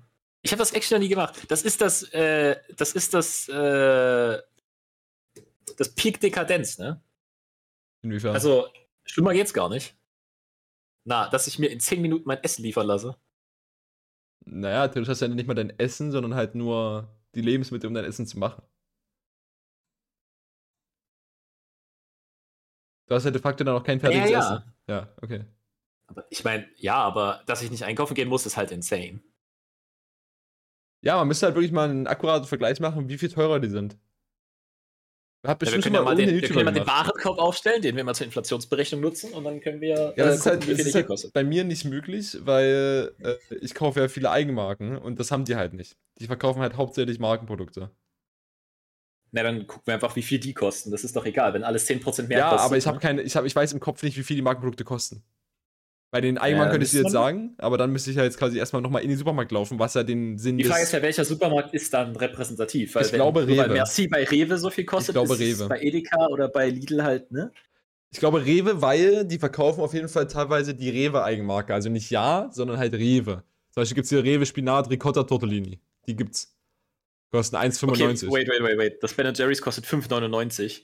Ich 0.44 0.52
habe 0.52 0.60
das 0.60 0.72
actually 0.72 1.00
noch 1.00 1.04
nie 1.04 1.10
gemacht. 1.10 1.36
Das 1.50 1.64
ist 1.64 1.82
das, 1.82 2.04
äh, 2.14 2.58
das 2.78 2.94
ist 2.94 3.14
das, 3.14 3.50
äh, 3.50 4.40
das 5.76 5.94
Peak 5.96 6.20
Dekadenz, 6.20 6.78
ne? 6.78 7.02
Inwiefern? 8.02 8.34
Also, 8.34 8.68
schlimmer 9.06 9.34
geht's 9.34 9.54
gar 9.54 9.70
nicht. 9.70 9.96
Na, 11.06 11.30
dass 11.30 11.48
ich 11.48 11.60
mir 11.60 11.68
in 11.68 11.80
10 11.80 12.02
Minuten 12.02 12.28
mein 12.28 12.44
Essen 12.44 12.64
liefern 12.64 12.88
lasse. 12.88 13.18
Naja, 14.46 14.88
du 14.88 15.06
hast 15.06 15.22
ja 15.22 15.28
nicht 15.28 15.48
mal 15.48 15.54
dein 15.54 15.78
Essen, 15.80 16.12
sondern 16.12 16.36
halt 16.36 16.56
nur 16.56 17.10
die 17.36 17.42
Lebensmittel, 17.42 17.88
um 17.88 17.94
dein 17.94 18.06
Essen 18.06 18.28
zu 18.28 18.38
machen. 18.40 18.64
Du 23.08 23.16
hast 23.16 23.26
ja 23.26 23.32
de 23.32 23.42
facto 23.42 23.64
dann 23.64 23.76
auch 23.76 23.84
kein 23.84 24.00
fertiges 24.00 24.30
Ja, 24.30 24.40
ja. 24.40 24.56
Essen. 24.56 24.74
Ja, 24.88 25.14
okay. 25.22 25.46
Aber 26.08 26.26
ich 26.30 26.44
meine, 26.44 26.68
ja, 26.76 26.96
aber 26.96 27.44
dass 27.46 27.62
ich 27.62 27.72
nicht 27.72 27.84
einkaufen 27.84 28.16
gehen 28.16 28.30
muss, 28.30 28.46
ist 28.46 28.58
halt 28.58 28.72
insane. 28.72 29.22
Ja, 31.02 31.18
man 31.18 31.28
müsste 31.28 31.48
halt 31.48 31.56
wirklich 31.56 31.72
mal 31.72 31.90
einen 31.90 32.08
akkuraten 32.08 32.48
Vergleich 32.48 32.80
machen, 32.80 33.10
wie 33.10 33.18
viel 33.18 33.30
teurer 33.30 33.60
die 33.60 33.70
sind. 33.70 33.98
Hat 35.46 35.62
Ja, 35.62 35.68
wir 35.72 35.78
bestimmt 35.78 35.84
können 35.84 35.96
ja 35.96 36.02
mal 36.02 36.16
den, 36.16 36.30
wir 36.30 36.42
können 36.42 36.60
ja 36.60 36.66
mal 36.66 36.72
den. 36.72 36.88
Warenkorb 36.88 37.38
aufstellen, 37.38 37.82
den 37.82 37.96
wir 37.98 38.04
mal 38.04 38.16
zur 38.16 38.26
Inflationsberechnung 38.26 39.02
nutzen 39.02 39.34
und 39.34 39.44
dann 39.44 39.60
können 39.60 39.82
wir 39.82 39.90
Ja, 39.90 40.10
äh, 40.12 40.16
das 40.16 40.38
ist 40.38 40.46
halt, 40.46 40.62
gucken, 40.62 40.72
wie 40.72 40.76
viel 40.78 40.88
ist 40.88 40.96
halt 40.96 41.08
kostet. 41.08 41.34
bei 41.34 41.44
mir 41.44 41.64
nicht 41.66 41.84
möglich, 41.86 42.38
weil 42.42 43.12
äh, 43.20 43.36
ich 43.62 43.76
kaufe 43.76 44.00
ja 44.00 44.08
viele 44.08 44.32
Eigenmarken 44.32 44.98
und 44.98 45.20
das 45.20 45.32
haben 45.32 45.44
die 45.44 45.56
halt 45.56 45.74
nicht. 45.74 45.98
Die 46.20 46.28
verkaufen 46.28 46.62
halt 46.62 46.78
hauptsächlich 46.78 47.20
Markenprodukte. 47.20 47.92
Na, 49.32 49.44
dann 49.44 49.68
gucken 49.68 49.88
wir 49.88 49.96
einfach, 49.96 50.16
wie 50.16 50.22
viel 50.22 50.40
die 50.40 50.54
kosten. 50.54 50.92
Das 50.92 51.04
ist 51.04 51.16
doch 51.16 51.26
egal, 51.26 51.54
wenn 51.54 51.64
alles 51.64 51.90
10% 51.90 52.28
mehr 52.28 52.38
ja, 52.38 52.50
kostet. 52.52 52.66
aber 52.66 52.78
ich 52.78 52.88
habe 52.88 52.98
ne? 52.98 53.02
keine, 53.02 53.22
ich 53.24 53.36
habe, 53.36 53.48
ich 53.48 53.56
weiß 53.56 53.74
im 53.74 53.80
Kopf 53.80 54.04
nicht, 54.04 54.16
wie 54.16 54.24
viel 54.24 54.36
die 54.36 54.42
Markenprodukte 54.44 54.84
kosten. 54.84 55.24
Bei 56.14 56.22
den 56.22 56.38
Eigenmarken 56.38 56.68
Ja, 56.68 56.72
könnte 56.74 56.86
ich 56.86 56.92
dir 56.92 57.00
jetzt 57.00 57.12
sagen, 57.12 57.56
aber 57.58 57.76
dann 57.76 57.92
müsste 57.92 58.12
ich 58.12 58.18
ja 58.18 58.24
jetzt 58.24 58.38
quasi 58.38 58.60
erstmal 58.60 58.84
nochmal 58.84 59.02
in 59.02 59.10
den 59.10 59.18
Supermarkt 59.18 59.52
laufen, 59.52 59.80
was 59.80 59.96
ja 59.96 60.04
den 60.04 60.38
Sinn 60.38 60.60
Die 60.60 60.64
Frage 60.64 60.84
ist 60.84 60.94
ja, 60.94 61.02
welcher 61.02 61.26
Supermarkt 61.26 61.74
ist 61.74 61.92
dann 61.92 62.16
repräsentativ? 62.16 62.96
Ich 62.98 63.12
glaube, 63.12 63.48
nur 63.48 63.58
weil 63.58 63.62
Rewe. 63.62 63.74
Merci 63.74 64.08
bei 64.08 64.24
Rewe 64.24 64.60
so 64.60 64.70
viel 64.70 64.86
kostet, 64.86 65.16
glaube, 65.16 65.34
ist 65.34 65.42
es 65.42 65.60
Rewe. 65.60 65.70
bei 65.70 65.82
Edeka 65.82 66.28
oder 66.28 66.50
bei 66.50 66.70
Lidl 66.70 67.02
halt, 67.02 67.32
ne? 67.32 67.52
Ich 68.12 68.20
glaube 68.20 68.46
Rewe, 68.46 68.80
weil 68.80 69.26
die 69.26 69.40
verkaufen 69.40 69.82
auf 69.82 69.96
jeden 69.96 70.08
Fall 70.08 70.28
teilweise 70.28 70.76
die 70.76 70.92
Rewe-Eigenmarke. 70.92 71.74
Also 71.74 71.90
nicht 71.90 72.12
Ja, 72.12 72.48
sondern 72.52 72.78
halt 72.78 72.94
Rewe. 72.94 73.44
Zum 73.72 73.82
Beispiel 73.82 73.96
gibt 73.96 74.06
es 74.06 74.10
hier 74.12 74.24
Rewe 74.24 74.46
Spinat 74.46 74.92
Ricotta 74.92 75.24
Tortellini. 75.24 75.80
Die 76.06 76.16
gibt's. 76.16 76.56
Kosten 77.32 77.56
1,95. 77.56 78.28
Okay, 78.28 78.32
wait, 78.32 78.48
wait, 78.50 78.62
wait, 78.62 78.78
wait. 78.78 79.02
Das 79.02 79.16
Ben 79.16 79.34
Jerry's 79.34 79.64
kostet 79.64 79.86
5,99 79.86 80.84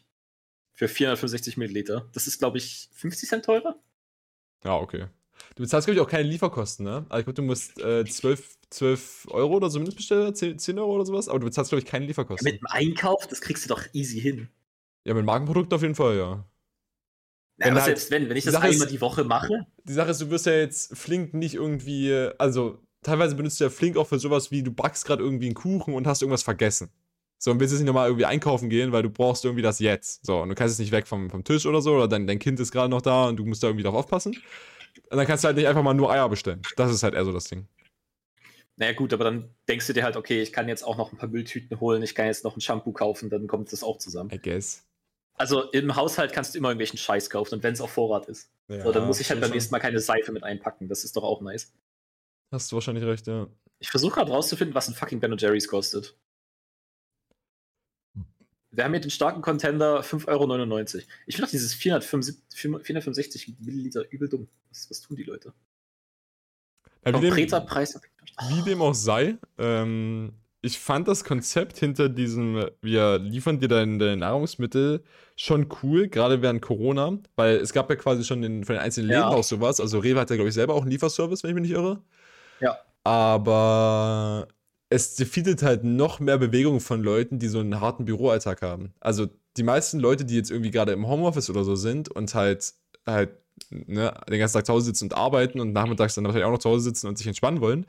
für 0.73 0.87
465 0.87 1.55
Milliliter. 1.57 2.09
Das 2.13 2.25
ist, 2.25 2.39
glaube 2.39 2.57
ich, 2.57 2.89
50 2.93 3.29
Cent 3.29 3.45
teurer? 3.45 3.79
Ja, 4.63 4.75
okay. 4.77 5.05
Du 5.56 5.63
bezahlst, 5.63 5.88
glaube 5.88 5.99
ich, 5.99 6.02
auch 6.06 6.10
keine 6.10 6.28
Lieferkosten, 6.28 6.86
ne? 6.86 7.06
Also, 7.10 7.19
ich 7.19 7.25
glaube, 7.25 7.34
du 7.34 7.41
musst 7.43 7.80
äh, 7.82 8.06
12, 8.06 8.58
12 8.69 9.28
Euro 9.32 9.56
oder 9.56 9.69
so 9.69 9.80
Mindestbesteller, 9.80 10.34
10, 10.34 10.58
10 10.60 10.80
Euro 10.80 10.93
oder 10.95 11.06
sowas, 11.06 11.28
aber 11.28 11.39
du 11.39 11.45
bezahlst, 11.45 11.69
glaube 11.71 11.82
ich, 11.84 11.86
keine 11.88 12.06
Lieferkosten. 12.06 12.45
Mit 12.45 12.62
dem 12.62 12.67
Einkauf, 12.67 13.28
das 13.28 13.41
kriegst 13.41 13.65
du 13.65 13.69
doch 13.69 13.84
easy 13.93 14.19
hin. 14.21 14.49
ja, 15.06 15.13
mit 15.13 15.25
Markenprodukten 15.25 15.75
auf 15.75 15.82
jeden 15.82 15.95
Fall, 15.95 16.17
ja. 16.17 16.45
Ja, 17.58 17.65
Wenn 17.65 17.71
aber 17.73 17.82
halt- 17.82 17.97
selbst 17.97 18.12
wenn, 18.12 18.30
wenn 18.30 18.38
ich 18.38 18.45
das 18.45 18.56
einmal 18.56 18.88
die 18.88 19.02
Woche 19.02 19.23
mache, 19.25 19.65
Die 19.84 19.93
Sache 19.93 20.12
ist, 20.12 20.21
du 20.21 20.30
wirst 20.30 20.45
ja 20.45 20.54
jetzt 20.54 20.95
Flink 20.97 21.34
nicht 21.34 21.56
irgendwie, 21.56 22.30
also 22.38 22.80
teilweise 23.02 23.36
benutzt 23.36 23.60
du 23.60 23.65
ja 23.65 23.69
Flink 23.69 23.97
auch 23.97 24.08
für 24.08 24.19
sowas 24.19 24.49
wie, 24.52 24.63
du 24.63 24.71
backst 24.71 25.06
gerade 25.06 25.23
irgendwie 25.23 25.47
einen 25.47 25.56
Kuchen 25.56 25.93
und 25.93 26.08
hast 26.08 26.21
irgendwas 26.21 26.43
vergessen. 26.43 26.89
So, 27.38 27.52
und 27.52 27.60
willst 27.60 27.71
jetzt 27.73 27.80
nicht 27.82 27.88
nochmal 27.88 28.08
irgendwie 28.08 28.25
einkaufen 28.25 28.69
gehen, 28.69 28.91
weil 28.91 29.02
du 29.04 29.10
brauchst 29.10 29.45
irgendwie 29.45 29.62
das 29.62 29.80
jetzt. 29.80 30.25
So, 30.25 30.41
und 30.41 30.49
du 30.49 30.56
kannst 30.56 30.73
es 30.73 30.80
nicht 30.80 30.91
weg 30.91 31.08
vom, 31.08 31.30
vom 31.30 31.43
Tisch 31.43 31.65
oder 31.65 31.82
so, 31.82 31.95
oder 31.95 32.08
dein, 32.10 32.28
dein 32.28 32.39
Kind 32.39 32.60
ist 32.60 32.71
gerade 32.71 32.89
noch 32.89 33.02
da 33.02 33.28
und 33.30 33.38
du 33.38 33.45
musst 33.45 33.63
da 33.63 33.67
irgendwie 33.67 33.84
drauf 33.84 33.95
aufpassen. 33.95 34.36
Und 35.10 35.17
dann 35.17 35.25
kannst 35.28 35.43
du 35.43 35.47
halt 35.47 35.58
nicht 35.58 35.67
einfach 35.67 35.84
mal 35.84 35.93
nur 35.93 36.12
Eier 36.12 36.30
bestellen. 36.30 36.62
Das 36.78 36.91
ist 36.91 37.04
halt 37.04 37.13
eher 37.13 37.25
so 37.25 37.32
das 37.34 37.45
Ding. 37.45 37.67
naja 38.75 38.93
gut, 38.93 39.13
aber 39.13 39.25
dann 39.25 39.54
denkst 39.67 39.88
du 39.88 39.93
dir 39.93 40.04
halt, 40.04 40.15
okay, 40.15 40.41
ich 40.41 40.54
kann 40.54 40.67
jetzt 40.69 40.84
auch 40.84 40.97
noch 40.97 41.12
ein 41.12 41.17
paar 41.17 41.30
Mülltüten 41.30 41.80
holen, 41.80 42.02
ich 42.02 42.15
kann 42.15 42.28
jetzt 42.28 42.43
noch 42.43 42.56
ein 42.56 42.62
Shampoo 42.62 42.91
kaufen, 42.93 43.30
dann 43.30 43.47
kommt 43.47 43.71
das 43.71 43.84
auch 43.84 43.97
zusammen. 43.97 44.30
I 44.32 44.39
guess. 44.39 44.86
Also 45.34 45.63
im 45.71 45.95
Haushalt 45.95 46.34
kannst 46.34 46.54
du 46.54 46.58
immer 46.58 46.69
irgendwelchen 46.69 46.97
Scheiß 46.97 47.30
kaufen 47.30 47.56
und 47.56 47.63
wenn 47.63 47.73
es 47.73 47.82
auf 47.82 47.91
Vorrat 47.91 48.28
ist. 48.28 48.52
Ja, 48.67 48.84
so, 48.84 48.91
dann 48.91 49.08
muss 49.08 49.19
ich 49.19 49.30
halt 49.30 49.41
beim 49.41 49.52
nächsten 49.52 49.71
Mal 49.71 49.80
keine 49.80 49.99
Seife 49.99 50.32
mit 50.32 50.43
einpacken. 50.43 50.88
Das 50.89 51.04
ist 51.04 51.15
doch 51.15 51.23
auch 51.23 51.41
nice. 51.41 51.73
Hast 52.52 52.71
du 52.71 52.75
wahrscheinlich 52.75 53.06
recht, 53.06 53.28
ja. 53.28 53.47
Ich 53.80 53.89
versuche 53.89 54.15
gerade 54.15 54.32
rauszufinden, 54.32 54.75
was 54.75 54.89
ein 54.89 54.95
fucking 54.95 55.19
Ben 55.19 55.38
Jerry's 55.38 55.67
kostet. 55.67 56.17
Wir 58.71 58.84
haben 58.84 58.91
hier 58.91 59.01
den 59.01 59.12
starken 59.12 59.41
Contender 59.41 60.01
5,99 60.01 60.27
Euro. 60.27 61.03
Ich 61.25 61.36
finde 61.36 61.47
doch 61.47 61.51
dieses 61.51 61.73
475, 61.73 62.45
465 62.53 63.55
Milliliter 63.60 64.03
übel 64.12 64.29
dumm. 64.29 64.47
Was, 64.69 64.89
was 64.89 65.01
tun 65.01 65.15
die 65.17 65.23
Leute? 65.23 65.53
Ja, 67.05 67.19
wie, 67.19 67.29
dem, 67.29 67.65
Preis. 67.65 67.99
wie 68.49 68.62
dem 68.62 68.82
auch 68.82 68.93
sei, 68.93 69.38
ähm, 69.58 70.34
ich 70.62 70.77
fand 70.77 71.08
das 71.08 71.23
Konzept 71.23 71.77
hinter 71.77 72.10
diesem, 72.10 72.65
wir 72.82 73.17
liefern 73.17 73.60
dir 73.60 73.69
deine, 73.69 73.97
deine 73.97 74.17
Nahrungsmittel 74.17 75.03
schon 75.36 75.69
cool, 75.82 76.10
gerade 76.10 76.41
während 76.41 76.62
Corona, 76.62 77.17
weil 77.38 77.58
es 77.58 77.71
gab 77.71 77.89
ja 77.89 77.95
quasi 77.95 78.25
schon 78.25 78.41
den, 78.41 78.65
von 78.65 78.75
den 78.75 78.82
einzelnen 78.82 79.10
Ja. 79.10 79.29
Läden 79.29 79.39
auch 79.39 79.43
sowas. 79.43 79.79
Also 79.79 79.99
Rewe 79.99 80.19
hat 80.19 80.29
ja, 80.29 80.36
glaube 80.36 80.49
ich, 80.49 80.55
selber 80.55 80.73
auch 80.73 80.82
einen 80.82 80.91
Lieferservice, 80.91 81.43
wenn 81.43 81.51
ich 81.51 81.55
mich 81.55 81.69
nicht 81.69 81.77
irre. 81.77 82.03
Ja. 82.60 82.77
Aber 83.05 84.47
es 84.89 85.15
defeatet 85.15 85.62
halt 85.63 85.84
noch 85.84 86.19
mehr 86.19 86.38
Bewegung 86.38 86.80
von 86.80 87.04
Leuten, 87.04 87.39
die 87.39 87.47
so 87.47 87.60
einen 87.60 87.80
harten 87.80 88.06
Büroalltag 88.06 88.62
haben. 88.62 88.93
Also 88.99 89.28
die 89.58 89.63
meisten 89.63 89.99
Leute, 89.99 90.25
die 90.25 90.36
jetzt 90.36 90.52
irgendwie 90.52 90.71
gerade 90.71 90.91
im 90.93 91.08
Homeoffice 91.08 91.49
oder 91.49 91.63
so 91.63 91.75
sind 91.75 92.10
und 92.10 92.34
halt 92.34 92.73
halt 93.06 93.32
ne, 93.69 94.13
den 94.30 94.39
ganzen 94.39 94.54
Tag 94.56 94.65
zu 94.65 94.73
Hause 94.73 94.88
sitzen 94.88 95.06
und 95.06 95.13
arbeiten 95.15 95.60
und 95.60 95.73
nachmittags 95.73 96.15
dann 96.15 96.23
wahrscheinlich 96.23 96.45
auch 96.45 96.52
noch 96.52 96.60
zu 96.60 96.69
Hause 96.69 96.86
sitzen 96.86 97.08
und 97.08 97.17
sich 97.17 97.28
entspannen 97.28 97.62
wollen, 97.62 97.86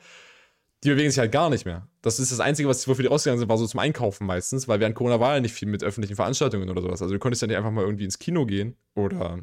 die 0.85 0.91
bewegen 0.91 1.11
sich 1.11 1.19
halt 1.19 1.33
gar 1.33 1.51
nicht 1.51 1.67
mehr. 1.67 1.87
Das 2.03 2.19
ist 2.19 2.33
das 2.33 2.41
Einzige, 2.41 2.69
was 2.69 2.89
wofür 2.89 3.03
die 3.03 3.09
rausgegangen 3.09 3.39
sind, 3.39 3.49
war 3.49 3.59
so 3.59 3.67
zum 3.67 3.81
Einkaufen 3.81 4.27
meistens, 4.27 4.67
weil 4.69 4.81
während 4.81 4.95
Corona 4.97 5.21
war 5.21 5.35
ja 5.35 5.41
nicht 5.41 5.55
viel 5.55 5.69
mit 5.69 5.85
öffentlichen 5.85 6.17
Veranstaltungen 6.17 6.71
oder 6.71 6.83
sowas. 6.83 7.03
Also 7.03 7.15
du 7.15 7.21
konntest 7.21 7.43
ja 7.43 7.49
nicht 7.49 7.57
einfach 7.59 7.71
mal 7.71 7.85
irgendwie 7.85 8.05
ins 8.05 8.19
Kino 8.19 8.47
gehen 8.47 8.77
oder, 8.95 9.41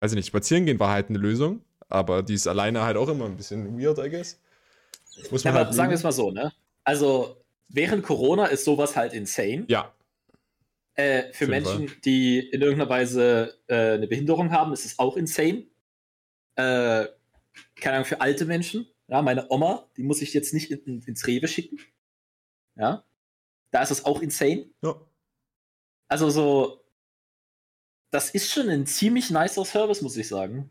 weiß 0.00 0.12
ich 0.12 0.16
nicht, 0.16 0.26
spazieren 0.28 0.66
gehen 0.66 0.80
war 0.80 0.90
halt 0.90 1.08
eine 1.08 1.18
Lösung, 1.18 1.62
aber 1.88 2.22
die 2.22 2.34
ist 2.34 2.46
alleine 2.46 2.82
halt 2.82 2.96
auch 2.96 3.08
immer 3.08 3.26
ein 3.26 3.36
bisschen 3.36 3.78
weird, 3.78 3.98
I 3.98 4.10
guess. 4.10 4.38
Muss 5.30 5.44
Ja, 5.44 5.52
man 5.52 5.60
aber 5.60 5.66
halt 5.66 5.74
sagen 5.74 5.90
wir 5.90 5.96
es 5.96 6.02
mal 6.02 6.12
so, 6.12 6.30
ne? 6.30 6.52
Also, 6.84 7.44
während 7.68 8.02
Corona 8.04 8.46
ist 8.46 8.64
sowas 8.64 8.96
halt 8.96 9.12
insane. 9.12 9.64
Ja, 9.68 9.94
Äh, 10.94 11.32
für 11.32 11.46
Menschen, 11.46 11.90
die 12.04 12.38
in 12.38 12.60
irgendeiner 12.60 12.90
Weise 12.90 13.58
äh, 13.66 13.92
eine 13.94 14.06
Behinderung 14.06 14.50
haben, 14.50 14.72
ist 14.74 14.84
es 14.84 14.98
auch 14.98 15.16
insane. 15.16 15.66
Äh, 16.56 17.06
keine 17.76 17.96
Ahnung, 17.96 18.04
für 18.04 18.20
alte 18.20 18.44
Menschen. 18.44 18.86
Ja, 19.08 19.22
meine 19.22 19.50
Oma, 19.50 19.88
die 19.96 20.02
muss 20.02 20.20
ich 20.22 20.34
jetzt 20.34 20.52
nicht 20.52 20.70
in, 20.70 20.78
in, 20.84 21.02
ins 21.02 21.26
Rewe 21.26 21.48
schicken. 21.48 21.78
Ja. 22.76 23.04
Da 23.70 23.82
ist 23.82 23.90
es 23.90 24.04
auch 24.04 24.20
insane. 24.20 24.70
ja. 24.82 24.94
Also 26.08 26.28
so, 26.28 26.84
das 28.10 28.28
ist 28.30 28.50
schon 28.50 28.68
ein 28.68 28.84
ziemlich 28.86 29.30
nicer 29.30 29.64
Service, 29.64 30.02
muss 30.02 30.16
ich 30.18 30.28
sagen. 30.28 30.68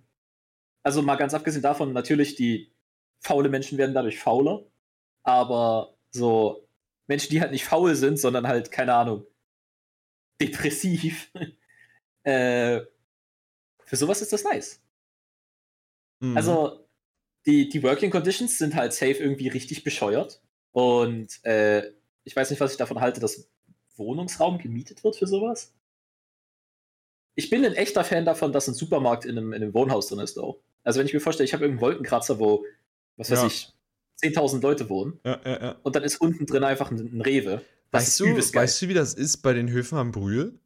Also 0.83 1.01
mal 1.01 1.15
ganz 1.15 1.33
abgesehen 1.33 1.63
davon, 1.63 1.93
natürlich, 1.93 2.35
die 2.35 2.71
faule 3.19 3.49
Menschen 3.49 3.79
werden 3.79 3.95
dadurch 3.95 4.19
fauler. 4.19 4.65
Aber 5.23 5.97
so 6.11 6.67
Menschen, 7.07 7.31
die 7.31 7.41
halt 7.41 7.51
nicht 7.51 7.65
faul 7.65 7.95
sind, 7.95 8.19
sondern 8.19 8.47
halt, 8.47 8.71
keine 8.71 8.93
Ahnung, 8.93 9.25
depressiv. 10.39 11.31
äh, 12.23 12.81
für 13.85 13.95
sowas 13.95 14.21
ist 14.21 14.31
das 14.33 14.43
nice. 14.43 14.81
Mhm. 16.19 16.37
Also, 16.37 16.87
die, 17.45 17.69
die 17.69 17.83
Working 17.83 18.11
Conditions 18.11 18.57
sind 18.57 18.75
halt 18.75 18.93
safe 18.93 19.13
irgendwie 19.13 19.47
richtig 19.47 19.83
bescheuert. 19.83 20.41
Und 20.71 21.43
äh, 21.43 21.91
ich 22.23 22.35
weiß 22.35 22.49
nicht, 22.49 22.59
was 22.59 22.71
ich 22.71 22.77
davon 22.77 23.01
halte, 23.01 23.19
dass 23.19 23.49
Wohnungsraum 23.95 24.59
gemietet 24.59 25.03
wird 25.03 25.15
für 25.15 25.27
sowas. 25.27 25.73
Ich 27.35 27.49
bin 27.49 27.65
ein 27.65 27.73
echter 27.73 28.03
Fan 28.03 28.25
davon, 28.25 28.51
dass 28.53 28.67
ein 28.67 28.73
Supermarkt 28.73 29.25
in 29.25 29.37
einem, 29.37 29.53
in 29.53 29.63
einem 29.63 29.73
Wohnhaus 29.73 30.07
drin 30.07 30.19
ist, 30.19 30.35
though. 30.35 30.61
Also, 30.83 30.99
wenn 30.99 31.07
ich 31.07 31.13
mir 31.13 31.19
vorstelle, 31.19 31.45
ich 31.45 31.53
habe 31.53 31.63
irgendeinen 31.65 31.89
Wolkenkratzer, 31.89 32.39
wo, 32.39 32.65
was 33.17 33.31
weiß 33.31 33.39
Ja. 33.41 33.47
ich, 33.47 33.73
10.000 34.21 34.61
Leute 34.61 34.89
wohnen 34.89 35.19
ja, 35.25 35.39
ja, 35.43 35.61
ja. 35.61 35.75
und 35.83 35.95
dann 35.95 36.03
ist 36.03 36.17
unten 36.17 36.45
drin 36.45 36.63
einfach 36.63 36.91
ein, 36.91 36.97
ein 36.97 37.21
Rewe. 37.21 37.61
Das 37.91 38.19
Weißt 38.19 38.19
du, 38.21 38.55
weißt 38.55 38.81
du, 38.81 38.87
wie 38.87 38.93
das 38.93 39.13
ist 39.13 39.37
bei 39.37 39.53
den 39.53 39.69
Höfen 39.69 39.97
am 39.97 40.11
Brühl? 40.11 40.59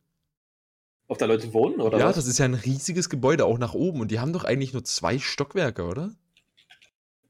Ob 1.08 1.18
da 1.18 1.26
Leute 1.26 1.53
wohnen 1.53 1.82
oder 1.82 1.97
ja, 1.97 2.08
was? 2.08 2.16
das 2.16 2.28
ist 2.28 2.39
ja 2.39 2.45
ein 2.45 2.53
riesiges 2.53 3.10
Gebäude, 3.10 3.45
auch 3.45 3.58
nach 3.58 3.74
oben. 3.74 4.01
Und 4.01 4.12
die 4.12 4.20
haben 4.20 4.34
doch 4.34 4.43
eigentlich 4.43 4.74
nur 4.74 4.84
zwei 4.84 5.20
Stockwerke, 5.20 5.84
oder? 5.84 6.12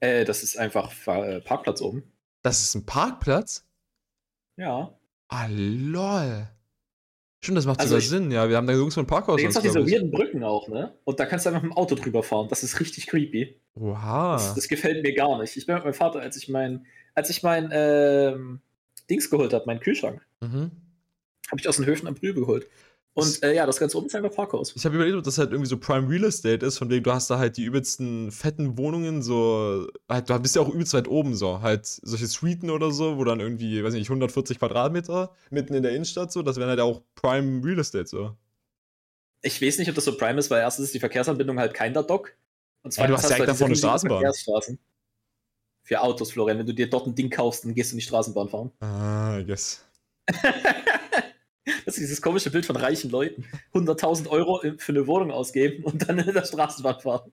äh, 0.05 0.25
das 0.25 0.43
ist 0.43 0.57
einfach 0.57 0.91
äh, 1.07 1.41
Parkplatz 1.41 1.81
oben. 1.81 2.03
Das 2.41 2.61
ist 2.61 2.75
ein 2.75 2.85
Parkplatz? 2.85 3.65
Ja. 4.57 4.97
Ah, 5.27 5.47
lol. 5.49 6.47
Stimmt, 7.45 7.59
das 7.59 7.67
macht 7.67 7.79
Also 7.79 7.89
sogar 7.89 7.99
ich- 7.99 8.09
Sinn, 8.09 8.31
ja. 8.31 8.49
Wir 8.49 8.57
haben 8.57 8.65
da 8.65 8.73
Jungs 8.73 8.95
von 8.95 9.05
Parkhaus. 9.05 9.39
Auch 9.39 9.49
glaub 9.49 9.61
diese 9.61 9.85
weirden 9.85 10.09
Brücken 10.09 10.43
auch, 10.43 10.67
ne? 10.67 10.95
Und 11.03 11.19
da 11.19 11.27
kannst 11.27 11.45
du 11.45 11.51
einfach 11.51 11.61
mit 11.61 11.71
dem 11.71 11.77
Auto 11.77 11.93
drüber 11.93 12.23
fahren. 12.23 12.47
Das 12.49 12.63
ist 12.63 12.79
richtig 12.79 13.05
creepy. 13.05 13.55
Oha. 13.75 14.33
Das, 14.33 14.55
das 14.55 14.67
gefällt 14.67 15.03
mir 15.03 15.13
gar 15.13 15.39
nicht. 15.39 15.55
Ich 15.55 15.67
bin 15.67 15.75
mit 15.75 15.83
meinem 15.83 15.93
Vater, 15.93 16.21
als 16.21 16.37
ich 16.37 16.49
mein, 16.49 16.87
als 17.13 17.29
ich 17.29 17.43
mein 17.43 17.69
ähm, 17.71 18.61
Dings 19.11 19.29
geholt 19.29 19.53
habe, 19.53 19.63
meinen 19.67 19.79
Kühlschrank, 19.79 20.25
mhm. 20.41 20.71
habe 21.51 21.59
ich 21.59 21.69
aus 21.69 21.77
den 21.77 21.85
Höfen 21.85 22.07
am 22.07 22.15
Brühl 22.15 22.33
geholt. 22.33 22.67
Und 23.15 23.41
äh, 23.43 23.55
ja, 23.55 23.65
das 23.65 23.79
Ganze 23.79 23.97
oben 23.97 24.07
ist 24.07 24.15
einfach 24.15 24.33
Parkhaus. 24.33 24.73
Ich 24.75 24.83
habe 24.83 24.95
überlegt, 24.95 25.17
ob 25.17 25.23
das 25.23 25.37
halt 25.37 25.51
irgendwie 25.51 25.69
so 25.69 25.77
Prime 25.77 26.09
Real 26.09 26.25
Estate 26.25 26.65
ist, 26.65 26.77
von 26.77 26.89
wegen 26.89 27.01
du 27.01 27.13
hast 27.13 27.29
da 27.29 27.39
halt 27.39 27.55
die 27.55 27.63
übelsten 27.63 28.29
fetten 28.29 28.77
Wohnungen, 28.77 29.21
so, 29.21 29.87
halt, 30.09 30.29
du 30.29 30.37
bist 30.39 30.57
ja 30.57 30.61
auch 30.61 30.67
übelst 30.67 30.93
weit 30.93 31.07
oben, 31.07 31.33
so, 31.33 31.61
halt 31.61 31.85
solche 31.85 32.27
Suiten 32.27 32.69
oder 32.69 32.91
so, 32.91 33.17
wo 33.17 33.23
dann 33.23 33.39
irgendwie, 33.39 33.81
weiß 33.81 33.93
nicht, 33.93 34.09
140 34.09 34.59
Quadratmeter 34.59 35.33
mitten 35.49 35.73
in 35.75 35.83
der 35.83 35.93
Innenstadt, 35.93 36.33
so, 36.33 36.41
das 36.41 36.57
wäre 36.57 36.67
halt 36.67 36.81
auch 36.81 37.03
Prime 37.15 37.63
Real 37.63 37.79
Estate, 37.79 38.07
so. 38.07 38.35
Ich 39.41 39.61
weiß 39.61 39.77
nicht, 39.77 39.87
ob 39.87 39.95
das 39.95 40.03
so 40.03 40.17
prime 40.17 40.37
ist, 40.37 40.51
weil 40.51 40.59
erstens 40.59 40.87
ist 40.87 40.95
die 40.95 40.99
Verkehrsanbindung 40.99 41.57
halt 41.57 41.73
kein 41.73 41.93
Dock. 41.93 42.35
Und 42.81 42.97
Ja, 42.97 43.07
du 43.07 43.13
hast 43.13 43.23
halt 43.23 43.37
direkt 43.37 43.43
diese 43.43 43.53
davor 43.53 43.67
eine 43.67 43.75
Straßenbahn. 43.75 44.17
Verkehrsstraßen. 44.17 44.79
Für 45.83 46.01
Autos, 46.01 46.31
Florian. 46.31 46.57
Wenn 46.57 46.65
du 46.65 46.73
dir 46.73 46.89
dort 46.89 47.07
ein 47.07 47.15
Ding 47.15 47.29
kaufst, 47.29 47.63
dann 47.63 47.75
gehst 47.75 47.91
du 47.91 47.93
in 47.93 47.99
die 47.99 48.05
Straßenbahn 48.05 48.49
fahren. 48.49 48.71
Ah, 48.79 49.37
I 49.37 49.45
guess. 49.45 49.85
Das 51.65 51.95
ist 51.95 52.01
dieses 52.01 52.21
komische 52.21 52.51
Bild 52.51 52.65
von 52.65 52.75
reichen 52.75 53.09
Leuten. 53.09 53.45
100.000 53.73 54.27
Euro 54.29 54.61
für 54.77 54.91
eine 54.91 55.07
Wohnung 55.07 55.31
ausgeben 55.31 55.83
und 55.83 56.07
dann 56.07 56.19
in 56.19 56.33
der 56.33 56.45
Straßenbahn 56.45 56.99
fahren. 56.99 57.31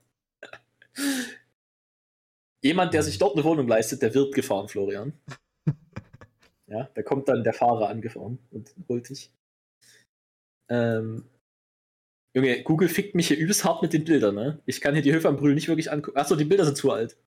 Jemand, 2.62 2.94
der 2.94 3.02
sich 3.02 3.18
dort 3.18 3.34
eine 3.34 3.44
Wohnung 3.44 3.66
leistet, 3.68 4.02
der 4.02 4.14
wird 4.14 4.34
gefahren, 4.34 4.68
Florian. 4.68 5.12
Ja, 6.66 6.88
da 6.94 7.02
kommt 7.02 7.28
dann 7.28 7.44
der 7.44 7.52
Fahrer 7.52 7.88
angefahren 7.88 8.38
und 8.50 8.74
holt 8.88 9.08
dich. 9.10 9.30
Ähm, 10.70 11.28
Junge, 12.34 12.62
Google 12.62 12.88
fickt 12.88 13.14
mich 13.14 13.28
hier 13.28 13.36
übelst 13.36 13.64
hart 13.64 13.82
mit 13.82 13.92
den 13.92 14.04
Bildern, 14.04 14.34
ne? 14.34 14.62
Ich 14.64 14.80
kann 14.80 14.94
hier 14.94 15.02
die 15.02 15.12
Höfe 15.12 15.28
am 15.28 15.36
Brühl 15.36 15.54
nicht 15.54 15.68
wirklich 15.68 15.92
angucken. 15.92 16.16
Achso, 16.16 16.34
die 16.36 16.46
Bilder 16.46 16.64
sind 16.64 16.78
zu 16.78 16.90
alt. 16.90 17.18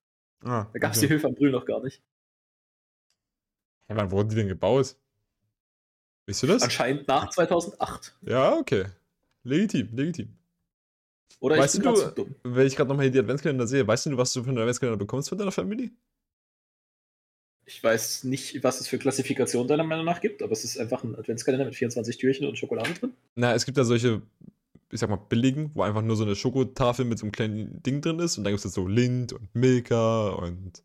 Ah, 0.42 0.66
Da 0.72 0.78
gab 0.80 0.92
es 0.92 0.98
okay. 0.98 1.06
die 1.06 1.14
Höfe 1.14 1.28
am 1.28 1.34
Brühl 1.34 1.52
noch 1.52 1.64
gar 1.64 1.80
nicht. 1.82 2.02
Hey, 3.88 3.96
wann 3.96 4.10
wurden 4.10 4.30
die 4.30 4.34
denn 4.34 4.48
gebaut? 4.48 4.96
Weißt 6.26 6.42
du 6.42 6.46
das? 6.48 6.62
Anscheinend 6.62 7.06
nach 7.08 7.30
2008. 7.30 8.16
Ja, 8.22 8.54
okay. 8.54 8.86
Legitim, 9.44 9.90
legitim. 9.94 10.36
Oder 11.38 11.58
Weißt 11.58 11.76
ich 11.76 11.82
bin 11.82 11.94
du, 11.94 12.00
zu 12.00 12.10
dumm. 12.10 12.34
Wenn 12.42 12.66
ich 12.66 12.74
gerade 12.74 12.88
nochmal 12.88 13.04
hier 13.04 13.12
die 13.12 13.18
Adventskalender 13.20 13.66
sehe, 13.66 13.86
weißt 13.86 14.06
du, 14.06 14.16
was 14.16 14.32
du 14.32 14.42
für 14.42 14.48
einen 14.48 14.58
Adventskalender 14.58 14.98
bekommst 14.98 15.28
von 15.28 15.38
deiner 15.38 15.52
Familie? 15.52 15.90
Ich 17.64 17.82
weiß 17.82 18.24
nicht, 18.24 18.62
was 18.62 18.80
es 18.80 18.88
für 18.88 18.98
Klassifikationen 18.98 19.68
deiner 19.68 19.84
Meinung 19.84 20.04
nach 20.04 20.20
gibt, 20.20 20.42
aber 20.42 20.52
es 20.52 20.64
ist 20.64 20.78
einfach 20.78 21.02
ein 21.04 21.16
Adventskalender 21.16 21.64
mit 21.64 21.74
24 21.74 22.16
Türchen 22.16 22.46
und 22.46 22.56
Schokolade 22.56 22.92
drin. 22.94 23.12
Na, 23.34 23.54
es 23.54 23.64
gibt 23.64 23.76
ja 23.76 23.84
solche, 23.84 24.22
ich 24.90 25.00
sag 25.00 25.10
mal, 25.10 25.16
billigen, 25.16 25.72
wo 25.74 25.82
einfach 25.82 26.02
nur 26.02 26.16
so 26.16 26.24
eine 26.24 26.36
Schokotafel 26.36 27.04
mit 27.04 27.18
so 27.18 27.24
einem 27.24 27.32
kleinen 27.32 27.82
Ding 27.82 28.00
drin 28.00 28.18
ist 28.20 28.38
und 28.38 28.44
dann 28.44 28.52
gibt 28.52 28.64
es 28.64 28.72
so 28.72 28.86
Lind 28.86 29.32
und 29.32 29.52
Milka 29.54 30.30
und 30.30 30.82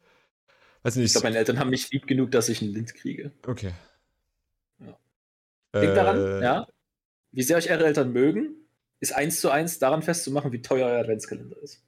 weiß 0.83 0.95
nicht. 0.95 1.05
Ich 1.05 1.11
glaube, 1.13 1.27
meine 1.27 1.37
Eltern 1.37 1.59
haben 1.59 1.69
mich 1.69 1.91
lieb 1.91 2.07
genug, 2.07 2.31
dass 2.31 2.49
ich 2.49 2.61
einen 2.61 2.73
Lind 2.73 2.93
kriege. 2.93 3.31
okay. 3.47 3.71
Ja. 5.73 5.79
Äh, 5.79 5.81
Denkt 5.81 5.97
daran, 5.97 6.41
ja, 6.41 6.67
wie 7.31 7.43
sehr 7.43 7.57
euch 7.57 7.69
eure 7.71 7.85
Eltern 7.85 8.11
mögen, 8.11 8.55
ist 8.99 9.13
eins 9.13 9.39
zu 9.39 9.49
eins 9.49 9.79
daran 9.79 10.01
festzumachen, 10.01 10.51
wie 10.51 10.61
teuer 10.61 10.87
euer 10.87 10.99
Adventskalender 10.99 11.57
ist. 11.61 11.83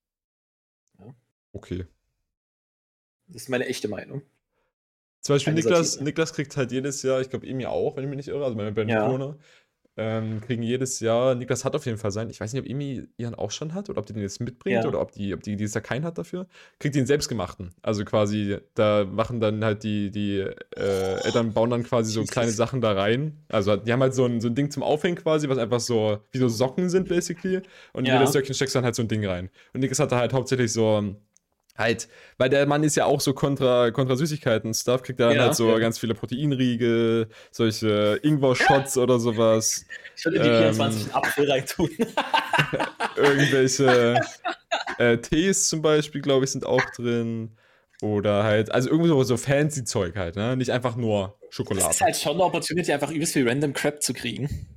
Okay. 1.51 1.85
Das 3.27 3.43
ist 3.43 3.49
meine 3.49 3.67
echte 3.67 3.87
Meinung. 3.87 4.23
Zum 5.21 5.35
Beispiel 5.35 5.53
Keine 5.53 5.63
Niklas, 5.63 5.87
Satire. 5.91 6.03
Niklas 6.03 6.33
kriegt 6.33 6.57
halt 6.57 6.71
jedes 6.71 7.01
Jahr, 7.03 7.21
ich 7.21 7.29
glaube, 7.29 7.47
Emi 7.47 7.65
auch, 7.65 7.95
wenn 7.95 8.03
ich 8.03 8.09
mich 8.09 8.17
nicht 8.17 8.27
irre, 8.27 8.43
also 8.43 8.57
meine 8.57 8.71
beiden 8.73 8.89
Ja. 8.89 9.07
Brüder, 9.07 9.37
ähm, 9.95 10.41
kriegen 10.41 10.63
jedes 10.63 10.99
Jahr, 10.99 11.35
Niklas 11.35 11.65
hat 11.65 11.75
auf 11.75 11.85
jeden 11.85 11.97
Fall 11.97 12.09
seinen, 12.11 12.29
ich 12.31 12.39
weiß 12.39 12.51
nicht, 12.53 12.61
ob 12.63 12.67
Emi 12.69 13.07
ihren 13.17 13.35
auch 13.35 13.51
schon 13.51 13.73
hat 13.73 13.89
oder 13.89 13.99
ob 13.99 14.05
die 14.07 14.13
den 14.13 14.23
jetzt 14.23 14.39
mitbringt 14.41 14.83
Ja. 14.83 14.87
oder 14.87 14.99
ob 14.99 15.11
die, 15.11 15.33
ob 15.33 15.43
die 15.43 15.55
dieses 15.55 15.75
Jahr 15.75 15.83
keinen 15.83 16.03
hat 16.03 16.17
dafür, 16.17 16.47
kriegt 16.79 16.95
einen 16.97 17.05
selbstgemachten. 17.05 17.71
Also 17.83 18.03
quasi, 18.03 18.57
da 18.73 19.05
machen 19.05 19.39
dann 19.39 19.63
halt 19.63 19.83
die, 19.83 20.09
die 20.09 20.39
äh, 20.75 21.23
Eltern 21.23 21.53
bauen 21.53 21.69
dann 21.69 21.83
quasi 21.83 22.11
so 22.11 22.23
kleine 22.25 22.51
Sachen 22.51 22.81
da 22.81 22.93
rein. 22.93 23.43
Also 23.49 23.75
die 23.75 23.91
haben 23.93 24.01
halt 24.01 24.15
so 24.15 24.25
ein, 24.25 24.41
so 24.41 24.47
ein 24.47 24.55
Ding 24.55 24.71
zum 24.71 24.81
Aufhängen 24.83 25.15
quasi, 25.17 25.47
was 25.49 25.57
einfach 25.59 25.79
so, 25.79 26.19
wie 26.31 26.39
so 26.39 26.47
Socken 26.49 26.89
sind 26.89 27.07
basically. 27.07 27.57
Und 27.93 28.05
in 28.05 28.05
Ja. 28.07 28.13
jedes 28.15 28.31
Söckchen 28.31 28.55
steckst 28.55 28.73
du 28.75 28.77
dann 28.77 28.85
halt 28.85 28.95
so 28.95 29.03
ein 29.03 29.07
Ding 29.07 29.25
rein. 29.25 29.49
Und 29.73 29.81
Niklas 29.81 29.99
hatte 29.99 30.15
halt 30.15 30.33
hauptsächlich 30.33 30.73
so, 30.73 31.15
Halt, 31.75 32.07
weil 32.37 32.49
der 32.49 32.67
Mann 32.67 32.83
ist 32.83 32.95
ja 32.95 33.05
auch 33.05 33.19
so 33.19 33.33
kontra, 33.33 33.89
kontra 33.89 34.15
Süßigkeiten-Stuff, 34.15 35.01
kriegt 35.01 35.19
er 35.19 35.29
dann 35.29 35.37
Ja, 35.37 35.43
halt 35.45 35.55
so 35.55 35.69
ja. 35.71 35.79
ganz 35.79 35.97
viele 35.97 36.13
Proteinriegel, 36.13 37.29
solche 37.51 38.19
Ingwer-Shots 38.21 38.97
oder 38.99 39.19
sowas, 39.19 39.83
Ich 40.15 40.23
würde 40.25 40.39
die 40.41 40.49
Ähm. 40.49 40.73
24 40.75 41.03
einen 41.05 41.13
Apfel 41.15 41.49
reintun. 41.51 41.89
irgendwelche 43.15 44.19
äh, 44.99 45.17
Tees 45.17 45.67
zum 45.67 45.81
Beispiel, 45.81 46.21
glaube 46.21 46.45
ich, 46.45 46.51
sind 46.51 46.65
auch 46.65 46.83
drin. 46.95 47.57
Oder 48.01 48.43
halt, 48.43 48.71
also 48.71 48.89
irgendwie 48.89 49.09
so, 49.09 49.23
so 49.23 49.37
fancy 49.37 49.83
Zeug 49.85 50.15
halt, 50.17 50.35
ne? 50.35 50.57
Nicht 50.57 50.71
einfach 50.71 50.95
nur 50.95 51.37
Das 51.47 51.55
Schokolade. 51.55 51.89
ist 51.89 52.01
halt 52.01 52.17
schon 52.17 52.33
eine 52.33 52.43
Opportunity, 52.43 52.91
einfach 52.91 53.09
übelst 53.11 53.33
viel 53.33 53.47
Random 53.47 53.73
Crap 53.73 54.03
zu 54.03 54.13
kriegen. 54.13 54.67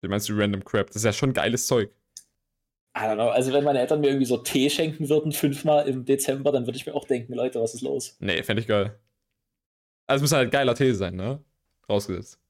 Wie 0.00 0.08
meinst 0.08 0.28
du 0.28 0.34
Random 0.38 0.64
Crap? 0.64 0.86
Das 0.88 0.96
ist 0.96 1.04
ja 1.04 1.12
schon 1.12 1.32
geiles 1.34 1.66
Zeug. 1.66 1.90
I 2.96 3.00
don't 3.02 3.14
know. 3.14 3.28
Also, 3.28 3.52
wenn 3.52 3.62
meine 3.64 3.78
Eltern 3.80 4.00
mir 4.00 4.08
irgendwie 4.08 4.26
so 4.26 4.36
Tee 4.38 4.68
schenken 4.68 5.08
würden, 5.08 5.32
fünfmal 5.32 5.88
im 5.88 6.04
Dezember, 6.04 6.50
dann 6.50 6.66
würde 6.66 6.76
ich 6.76 6.86
mir 6.86 6.94
auch 6.94 7.06
denken, 7.06 7.34
Leute, 7.34 7.60
was 7.60 7.74
ist 7.74 7.82
los? 7.82 8.16
Nee, 8.20 8.42
fände 8.42 8.60
ich 8.62 8.66
geil. 8.68 8.98
Also 10.06 10.24
es 10.24 10.30
muss 10.30 10.36
halt 10.36 10.50
geiler 10.50 10.74
Tee 10.74 10.92
sein, 10.92 11.14
ne? 11.14 11.42
Rausgesetzt. 11.88 12.40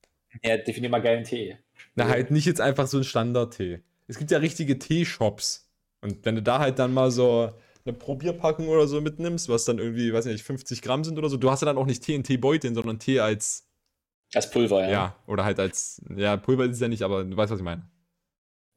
Ja, 0.43 0.57
definier 0.57 0.88
mal 0.88 1.01
geilen 1.03 1.24
Tee. 1.24 1.59
Na, 1.95 2.05
Ja. 2.05 2.11
halt 2.11 2.30
nicht 2.30 2.47
jetzt 2.47 2.61
einfach 2.61 2.86
so 2.86 2.97
ein 2.99 3.05
Standard-Tee. 3.05 3.80
Es 4.07 4.16
gibt 4.18 4.30
ja 4.30 4.38
richtige 4.38 4.78
Teeshops. 4.78 5.70
Und 6.01 6.24
wenn 6.24 6.36
du 6.36 6.43
da 6.43 6.59
halt 6.59 6.78
dann 6.78 6.95
mal 6.95 7.11
so 7.11 7.53
eine 7.84 7.93
Probierpackung 7.95 8.68
oder 8.68 8.86
so 8.86 9.01
mitnimmst, 9.03 9.49
was 9.51 9.66
dann 9.66 9.78
irgendwie, 9.78 10.12
weiß 10.12 10.24
nicht, 10.24 10.43
50 10.43 10.80
Gramm 10.80 11.05
sind 11.05 11.18
oder 11.18 11.28
so, 11.28 11.36
du 11.36 11.51
hast 11.51 11.61
ja 11.61 11.66
dann 11.66 11.76
auch 11.76 11.84
nicht 11.86 12.03
Tee 12.03 12.14
in 12.14 12.24
Teebeuteln, 12.24 12.74
sondern 12.74 12.99
Tee 12.99 13.20
als, 13.20 13.66
Als 14.32 14.51
Pulver, 14.51 14.82
ja. 14.84 14.91
ja. 14.91 15.16
oder 15.26 15.45
halt 15.45 15.59
als, 15.61 16.01
ja, 16.16 16.36
Pulver 16.38 16.64
ist 16.64 16.72
es 16.76 16.80
ja 16.80 16.88
nicht, 16.88 17.03
aber 17.03 17.24
du 17.24 17.36
weißt, 17.36 17.53
was 17.53 17.59
ich 17.59 17.64
meine. 17.64 17.82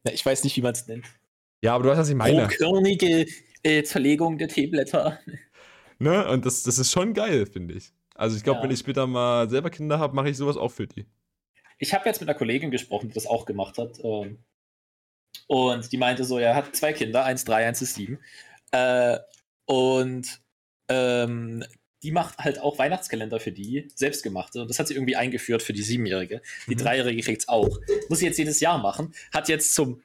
Ja, 0.05 0.11
Ich 0.11 0.26
weiß 0.26 0.43
nicht, 0.43 0.57
wie 0.57 0.61
man 0.61 0.74
es 0.74 0.88
nennt. 0.88 1.05
Ja, 1.64 1.76
aber 1.76 1.84
du 1.86 1.89
weißt, 1.89 2.01
was 2.01 2.09
ich 2.09 2.16
meine. 2.16 2.41
Grobkörnige 2.47 3.26
äh, 3.64 3.84
Zerlegung 3.84 4.38
der 4.38 4.49
Teeblätter. 4.49 5.20
Ne? 5.99 6.28
Und 6.28 6.45
das, 6.45 6.64
das 6.64 6.78
ist 6.78 6.91
schon 6.91 7.14
geil, 7.14 7.45
finde 7.45 7.76
ich. 7.76 7.93
Also 8.16 8.36
ich 8.36 8.43
glaube, 8.43 8.59
Ja. 8.59 8.64
wenn 8.66 8.72
ich 8.72 8.80
später 8.80 9.07
mal 9.07 9.49
selber 9.49 9.70
Kinder 9.70 9.97
habe, 9.99 10.14
mache 10.16 10.30
ich 10.30 10.38
sowas 10.38 10.57
auch 10.57 10.70
für 10.72 10.86
die. 10.88 11.05
Ich 11.80 11.93
habe 11.93 12.05
jetzt 12.05 12.20
mit 12.20 12.30
einer 12.30 12.38
Kollegin 12.38 12.70
gesprochen, 12.72 13.07
die 13.07 13.14
das 13.14 13.26
auch 13.26 13.45
gemacht 13.45 13.78
hat. 13.78 13.99
Ähm, 14.03 14.39
und 15.47 15.91
die 15.91 15.97
meinte 15.97 16.24
so, 16.26 16.38
er 16.38 16.55
hat 16.55 16.76
zwei 16.76 16.93
Kinder, 16.93 17.24
eins 17.26 17.45
drei, 17.45 17.66
eins 17.66 17.82
ist 17.82 17.95
sieben. 17.95 18.20
Äh, 18.72 19.18
und 19.66 20.41
ähm, 20.89 21.64
die 22.03 22.11
macht 22.11 22.38
halt 22.39 22.59
auch 22.59 22.78
Weihnachtskalender 22.78 23.39
für 23.39 23.51
die, 23.53 23.88
selbstgemachte. 23.95 24.61
Und 24.61 24.70
das 24.70 24.80
hat 24.80 24.88
sie 24.89 24.93
irgendwie 24.95 25.16
eingeführt 25.16 25.61
für 25.64 25.74
die 25.74 25.82
Siebenjährige. 25.84 26.41
Die 26.68 26.76
Mhm. 26.76 26.80
Dreijährige 26.80 27.22
kriegt's 27.22 27.47
auch. 27.47 27.80
Muss 28.09 28.20
sie 28.20 28.26
jetzt 28.26 28.38
jedes 28.38 28.59
Jahr 28.59 28.78
machen. 28.80 29.14
Hat 29.34 29.47
jetzt 29.47 29.74
zum 29.74 30.01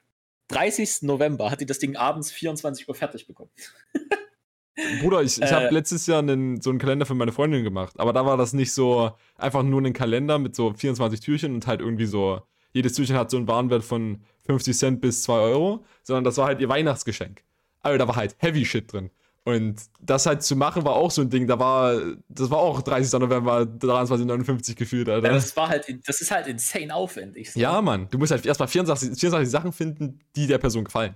30. 0.49 1.03
November, 1.03 1.51
hat 1.51 1.61
die 1.61 1.66
das 1.66 1.78
Ding 1.78 1.96
abends 1.96 2.30
24 2.30 2.88
Uhr 2.88 2.94
fertig 2.94 3.26
bekommen. 3.26 3.51
Bruder, 5.01 5.22
ich, 5.22 5.38
ich 5.38 5.42
Äh. 5.44 5.53
habe 5.53 5.74
letztes 5.74 6.07
Jahr 6.07 6.20
einen, 6.20 6.61
so 6.61 6.70
einen 6.70 6.78
Kalender 6.78 7.05
für 7.05 7.14
meine 7.14 7.32
Freundin 7.32 7.64
gemacht, 7.64 7.94
aber 7.99 8.12
da 8.12 8.24
war 8.24 8.36
das 8.36 8.53
nicht 8.53 8.72
so 8.72 9.11
einfach 9.36 9.62
nur 9.62 9.82
ein 9.82 9.92
Kalender 9.92 10.38
mit 10.38 10.55
so 10.55 10.72
24 10.72 11.20
Türchen 11.20 11.55
und 11.55 11.66
halt 11.66 11.80
irgendwie 11.80 12.07
so, 12.07 12.42
jedes 12.72 12.92
Türchen 12.94 13.16
hat 13.16 13.30
so 13.30 13.36
einen 13.36 13.49
Warenwert 13.49 13.82
von 13.82 14.22
50 14.46 14.76
Cent 14.76 15.01
bis 15.01 15.22
2 15.24 15.32
Euro, 15.34 15.84
sondern 16.05 16.24
das 16.24 16.36
war 16.36 16.46
halt 16.46 16.61
ihr 16.61 16.68
Weihnachtsgeschenk. 16.68 17.42
Also 17.80 17.99
da 17.99 18.07
war 18.07 18.16
halt 18.16 18.36
Heavy 18.38 18.64
Shit 18.64 18.92
drin. 18.92 19.11
Und 19.49 19.80
das 20.01 20.26
halt 20.26 20.42
zu 20.42 20.57
machen 20.57 20.84
war 20.84 20.94
auch 20.94 21.11
so 21.11 21.22
ein 21.22 21.30
Ding, 21.30 21.46
da 21.46 21.59
war, 21.59 21.99
das 22.28 22.51
war 22.51 22.59
auch 22.59 22.82
30. 22.82 23.18
November 23.18 23.61
23,59 23.62 24.74
gefühlt, 24.74 25.09
Alter. 25.09 25.28
Ja, 25.28 25.32
das 25.34 25.57
war 25.57 25.68
halt, 25.68 25.86
das 26.07 26.20
ist 26.20 26.30
halt 26.30 26.46
insane 26.49 26.94
aufwendig. 26.94 27.53
so. 27.53 27.59
Ja, 27.59 27.80
Mann, 27.80 28.09
du 28.11 28.18
musst 28.18 28.30
halt 28.32 28.44
erstmal 28.44 28.68
24, 28.68 29.18
24 29.18 29.51
Sachen 29.51 29.72
finden, 29.72 30.20
die 30.36 30.46
der 30.46 30.59
Person 30.59 30.84
gefallen. 30.84 31.14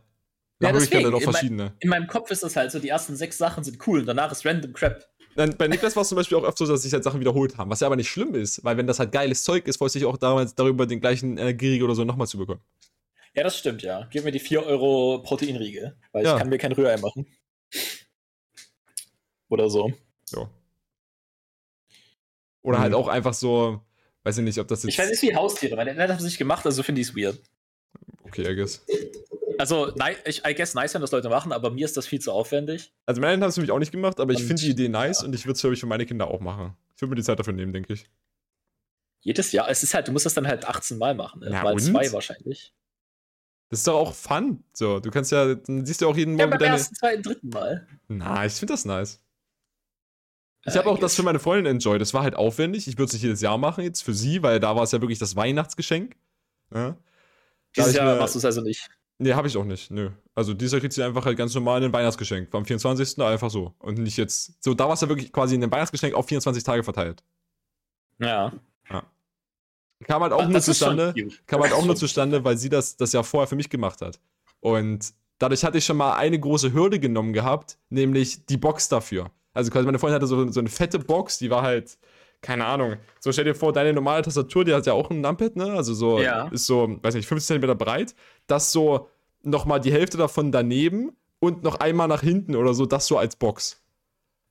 Ja, 0.60 0.68
Nach 0.68 0.72
Möglichkeit 0.72 1.00
deswegen, 1.00 1.12
halt 1.12 1.14
auch 1.14 1.18
in 1.20 1.24
mein- 1.26 1.32
verschiedene. 1.34 1.72
In 1.80 1.88
meinem 1.90 2.06
Kopf 2.06 2.30
ist 2.30 2.42
das 2.42 2.56
halt 2.56 2.70
so, 2.70 2.78
die 2.78 2.88
ersten 2.88 3.16
sechs 3.16 3.36
Sachen 3.36 3.64
sind 3.64 3.86
cool 3.86 4.00
und 4.00 4.06
danach 4.06 4.32
ist 4.32 4.46
random 4.46 4.72
Crap. 4.72 5.04
Dann, 5.36 5.56
bei 5.58 5.68
Niklas 5.68 5.94
war 5.96 6.02
es 6.02 6.08
zum 6.08 6.16
Beispiel 6.16 6.38
auch 6.38 6.44
oft 6.44 6.56
so, 6.56 6.66
dass 6.66 6.82
sich 6.82 6.92
halt 6.92 7.04
Sachen 7.04 7.20
wiederholt 7.20 7.58
haben, 7.58 7.70
was 7.70 7.80
ja 7.80 7.86
aber 7.86 7.96
nicht 7.96 8.08
schlimm 8.08 8.34
ist, 8.34 8.64
weil 8.64 8.76
wenn 8.76 8.86
das 8.86 8.98
halt 8.98 9.12
geiles 9.12 9.44
Zeug 9.44 9.66
ist, 9.66 9.76
freust 9.76 9.94
du 9.94 9.98
dich 9.98 10.06
auch 10.06 10.16
damals 10.16 10.54
darüber, 10.54 10.86
den 10.86 11.00
gleichen 11.00 11.36
Energieriegel 11.36 11.84
oder 11.84 11.94
so 11.94 12.04
nochmal 12.04 12.26
zu 12.28 12.38
bekommen. 12.38 12.60
Ja, 13.34 13.42
das 13.42 13.58
stimmt, 13.58 13.82
ja. 13.82 14.06
Gib 14.10 14.24
mir 14.24 14.30
die 14.30 14.38
4 14.40 14.64
Euro 14.64 15.22
Proteinriegel, 15.22 15.96
weil 16.12 16.24
Ja. 16.24 16.32
ich 16.34 16.38
kann 16.38 16.48
mir 16.50 16.58
kein 16.58 16.72
Rührei 16.72 16.96
machen. 16.98 17.26
Oder 19.52 19.68
so. 19.68 19.92
Ja. 20.30 20.48
Oder 22.62 22.78
halt 22.78 22.92
Mhm. 22.92 22.96
auch 22.96 23.08
einfach 23.08 23.34
so, 23.34 23.82
weiß 24.22 24.38
ich 24.38 24.44
nicht, 24.44 24.58
ob 24.58 24.66
das 24.68 24.82
jetzt. 24.82 24.92
Ich 24.94 24.98
weiß 24.98 25.10
nicht 25.10 25.20
wie 25.22 25.36
Haustiere, 25.36 25.76
weil 25.76 25.84
der 25.84 26.08
hat 26.08 26.18
es 26.18 26.24
nicht 26.24 26.38
gemacht, 26.38 26.64
also 26.64 26.82
finde 26.82 27.02
ich 27.02 27.08
es 27.08 27.14
weird. 27.16 27.38
Okay, 28.24 28.50
I 28.50 28.56
guess. 28.56 28.82
Also, 29.58 29.94
ich, 30.24 30.42
I 30.46 30.54
guess 30.54 30.72
nice, 30.74 30.94
wenn 30.94 31.02
das 31.02 31.10
Leute 31.10 31.28
machen, 31.28 31.52
aber 31.52 31.70
mir 31.70 31.84
ist 31.84 31.96
das 31.98 32.06
viel 32.06 32.18
zu 32.20 32.32
aufwendig. 32.32 32.94
Also 33.04 33.20
meine 33.20 33.32
Eltern 33.32 33.42
haben 33.42 33.48
es 33.50 33.54
für 33.56 33.60
mich 33.60 33.70
auch 33.70 33.78
nicht 33.78 33.92
gemacht, 33.92 34.18
aber 34.20 34.32
ich 34.32 34.40
Und- 34.40 34.46
finde 34.46 34.62
die 34.62 34.70
Idee 34.70 34.88
nice 34.88 35.22
und 35.22 35.34
ich 35.34 35.44
würde 35.44 35.52
es, 35.56 35.60
glaube 35.60 35.74
ich, 35.74 35.80
für 35.80 35.86
meine 35.86 36.06
Kinder 36.06 36.28
auch 36.28 36.40
machen. 36.40 36.74
Ich 36.96 37.02
würde 37.02 37.10
mir 37.10 37.16
die 37.16 37.22
Zeit 37.22 37.38
dafür 37.38 37.52
nehmen, 37.52 37.74
denke 37.74 37.92
ich. 37.92 38.08
Jedes 39.20 39.52
Jahr. 39.52 39.68
Es 39.68 39.82
ist 39.82 39.92
halt, 39.92 40.08
du 40.08 40.12
musst 40.12 40.24
das 40.24 40.32
dann 40.34 40.48
halt 40.48 40.64
18 40.64 40.96
Mal 40.96 41.14
machen. 41.14 41.40
Ne? 41.40 41.50
Ja, 41.50 41.62
Mal 41.62 41.74
und? 41.74 41.80
zwei 41.80 42.10
wahrscheinlich. 42.12 42.72
Das 43.68 43.80
ist 43.80 43.86
doch 43.86 43.94
auch 43.96 44.14
fun. 44.14 44.64
So, 44.72 44.98
du 45.00 45.10
kannst 45.10 45.30
ja, 45.30 45.54
dann 45.54 45.84
siehst 45.86 46.00
du 46.00 46.08
auch 46.08 46.16
jeden 46.16 46.32
Ja, 46.38 46.46
Morgen 46.46 46.50
beim 46.52 46.58
deine. 46.60 46.72
ersten, 46.76 46.94
zweiten, 46.94 47.22
dritten 47.22 47.48
Mal. 47.50 47.86
Na, 48.08 48.44
ich 48.46 48.52
finde 48.54 48.72
das 48.74 48.84
nice. 48.84 49.20
Ich 50.64 50.74
Äh, 50.74 50.78
habe 50.78 50.90
auch 50.90 50.98
das 50.98 51.14
für 51.16 51.22
meine 51.22 51.38
Freundin 51.38 51.66
enjoyed. 51.74 52.00
Das 52.00 52.14
war 52.14 52.22
halt 52.22 52.34
aufwendig. 52.36 52.86
Ich 52.86 52.94
würde 52.96 53.06
es 53.06 53.12
nicht 53.14 53.22
jedes 53.22 53.40
Jahr 53.40 53.58
machen 53.58 53.82
jetzt 53.84 54.02
für 54.02 54.14
sie, 54.14 54.42
weil 54.42 54.60
da 54.60 54.76
war 54.76 54.82
es 54.84 54.92
ja 54.92 55.00
wirklich 55.00 55.18
das 55.18 55.34
Weihnachtsgeschenk. 55.36 56.16
Ja? 56.74 56.96
Dieses 57.76 57.94
Jahr 57.94 58.14
mir- 58.14 58.20
machst 58.20 58.34
du 58.34 58.38
es 58.38 58.44
also 58.44 58.60
nicht. 58.60 58.88
Nee, 59.18 59.34
habe 59.34 59.46
ich 59.46 59.56
auch 59.56 59.64
nicht. 59.64 59.90
Nö. 59.90 60.10
Also 60.34 60.52
dieses 60.54 60.72
Jahr 60.72 60.80
kriegt 60.80 60.94
sie 60.94 61.02
einfach 61.02 61.24
halt 61.24 61.36
ganz 61.36 61.54
normal 61.54 61.82
ein 61.82 61.92
Weihnachtsgeschenk. 61.92 62.52
Am 62.54 62.64
24. 62.64 63.20
einfach 63.22 63.50
so. 63.50 63.72
Und 63.78 63.98
nicht 63.98 64.16
jetzt. 64.16 64.62
So, 64.62 64.74
da 64.74 64.86
war 64.86 64.94
es 64.94 65.00
ja 65.00 65.08
wirklich 65.08 65.32
quasi 65.32 65.54
ein 65.56 65.70
Weihnachtsgeschenk 65.70 66.14
auf 66.14 66.26
24 66.26 66.62
Tage 66.64 66.82
verteilt. 66.82 67.22
Ja. 68.18 68.52
Kam 70.04 70.22
halt 70.22 70.32
auch 70.32 70.42
Ah, 70.42 70.48
nur 70.48 70.60
zustande. 70.60 71.14
Kam 71.46 71.60
halt 71.60 71.72
auch 71.72 71.84
nur 71.84 71.94
zustande, 71.96 72.44
weil 72.44 72.56
sie 72.56 72.68
das 72.68 72.96
das 72.96 73.12
Jahr 73.12 73.22
vorher 73.22 73.46
für 73.46 73.54
mich 73.54 73.70
gemacht 73.70 74.00
hat. 74.00 74.18
Und 74.60 75.12
dadurch 75.38 75.64
hatte 75.64 75.78
ich 75.78 75.84
schon 75.84 75.96
mal 75.96 76.14
eine 76.16 76.38
große 76.40 76.72
Hürde 76.72 76.98
genommen 76.98 77.32
gehabt, 77.32 77.78
nämlich 77.88 78.44
die 78.46 78.56
Box 78.56 78.88
dafür. 78.88 79.30
Also 79.54 79.70
quasi 79.70 79.84
meine 79.84 79.98
Freundin 79.98 80.16
hatte 80.16 80.26
so, 80.26 80.48
so 80.50 80.60
eine 80.60 80.68
fette 80.68 80.98
Box, 80.98 81.38
die 81.38 81.50
war 81.50 81.62
halt, 81.62 81.98
keine 82.40 82.64
Ahnung. 82.64 82.96
So 83.20 83.30
stell 83.32 83.44
dir 83.44 83.54
vor, 83.54 83.72
deine 83.72 83.92
normale 83.92 84.22
Tastatur, 84.22 84.64
die 84.64 84.74
hat 84.74 84.86
ja 84.86 84.94
auch 84.94 85.10
ein 85.10 85.20
Numpad, 85.20 85.56
ne? 85.56 85.72
Also 85.72 85.94
so, 85.94 86.20
Ja. 86.20 86.48
ist 86.48 86.66
so, 86.66 86.98
weiß 87.02 87.14
nicht, 87.14 87.26
15 87.26 87.60
cm 87.60 87.76
breit. 87.78 88.14
Das 88.46 88.72
so 88.72 89.08
nochmal 89.42 89.80
die 89.80 89.92
Hälfte 89.92 90.16
davon 90.16 90.52
daneben 90.52 91.12
und 91.38 91.62
noch 91.62 91.76
einmal 91.80 92.08
nach 92.08 92.22
hinten 92.22 92.56
oder 92.56 92.74
so, 92.74 92.86
das 92.86 93.06
so 93.06 93.18
als 93.18 93.36
Box. 93.36 93.81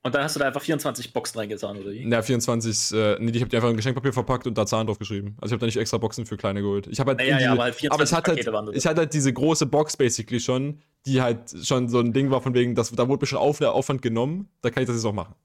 Und 0.04 0.16
dann 0.16 0.24
hast 0.24 0.36
du 0.36 0.40
da 0.40 0.48
einfach 0.48 0.62
24 0.64 1.14
Boxen 1.14 1.38
reingetan, 1.38 1.78
oder 1.78 1.92
wie? 1.92 2.04
Na, 2.06 2.24
24, 2.24 2.92
äh, 2.98 3.18
nee, 3.20 3.32
ich 3.32 3.42
habe 3.42 3.50
die 3.50 3.56
einfach 3.56 3.70
in 3.70 3.76
Geschenkpapier 3.78 4.12
verpackt 4.14 4.48
und 4.48 4.58
da 4.58 4.66
Zahlen 4.66 4.88
drauf 4.88 4.98
geschrieben. 4.98 5.36
Also 5.40 5.52
ich 5.52 5.54
habe 5.54 5.60
da 5.60 5.66
nicht 5.68 5.78
extra 5.78 6.00
Boxen 6.00 6.26
für 6.26 6.38
kleine 6.38 6.62
geholt. 6.62 6.88
Ich 6.88 7.00
habe 7.00 7.12
halt 7.12 7.20
Naja, 7.20 7.36
in 7.38 7.42
ja, 7.44 7.48
die- 7.48 7.52
aber 7.54 7.64
halt 7.64 7.76
24 7.76 7.94
aber 7.94 8.04
ich 8.04 8.12
hatte, 8.14 8.32
Pakete 8.32 8.52
halt, 8.66 8.76
ich 8.76 8.86
hatte 8.88 9.02
halt 9.02 9.14
diese 9.14 9.32
große 9.32 9.68
Box 9.68 9.96
basically 9.98 10.40
schon, 10.40 10.82
die 11.06 11.22
halt 11.22 11.54
schon 11.64 11.88
so 11.88 12.00
ein 12.00 12.14
Ding 12.14 12.32
war 12.32 12.42
von 12.42 12.56
wegen, 12.56 12.74
das, 12.74 12.90
da 12.92 13.08
wurde 13.08 13.22
mir 13.22 13.28
schon 13.28 13.38
auf, 13.38 13.60
der 13.60 13.74
Aufwand 13.74 14.02
genommen, 14.02 14.50
da 14.62 14.72
kann 14.72 14.82
ich 14.82 14.88
das 14.88 14.96
jetzt 14.96 15.06
auch 15.06 15.14
machen. 15.14 15.36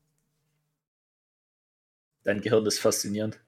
Dein 2.25 2.41
Gehirn 2.41 2.65
ist 2.67 2.79
faszinierend. 2.79 3.39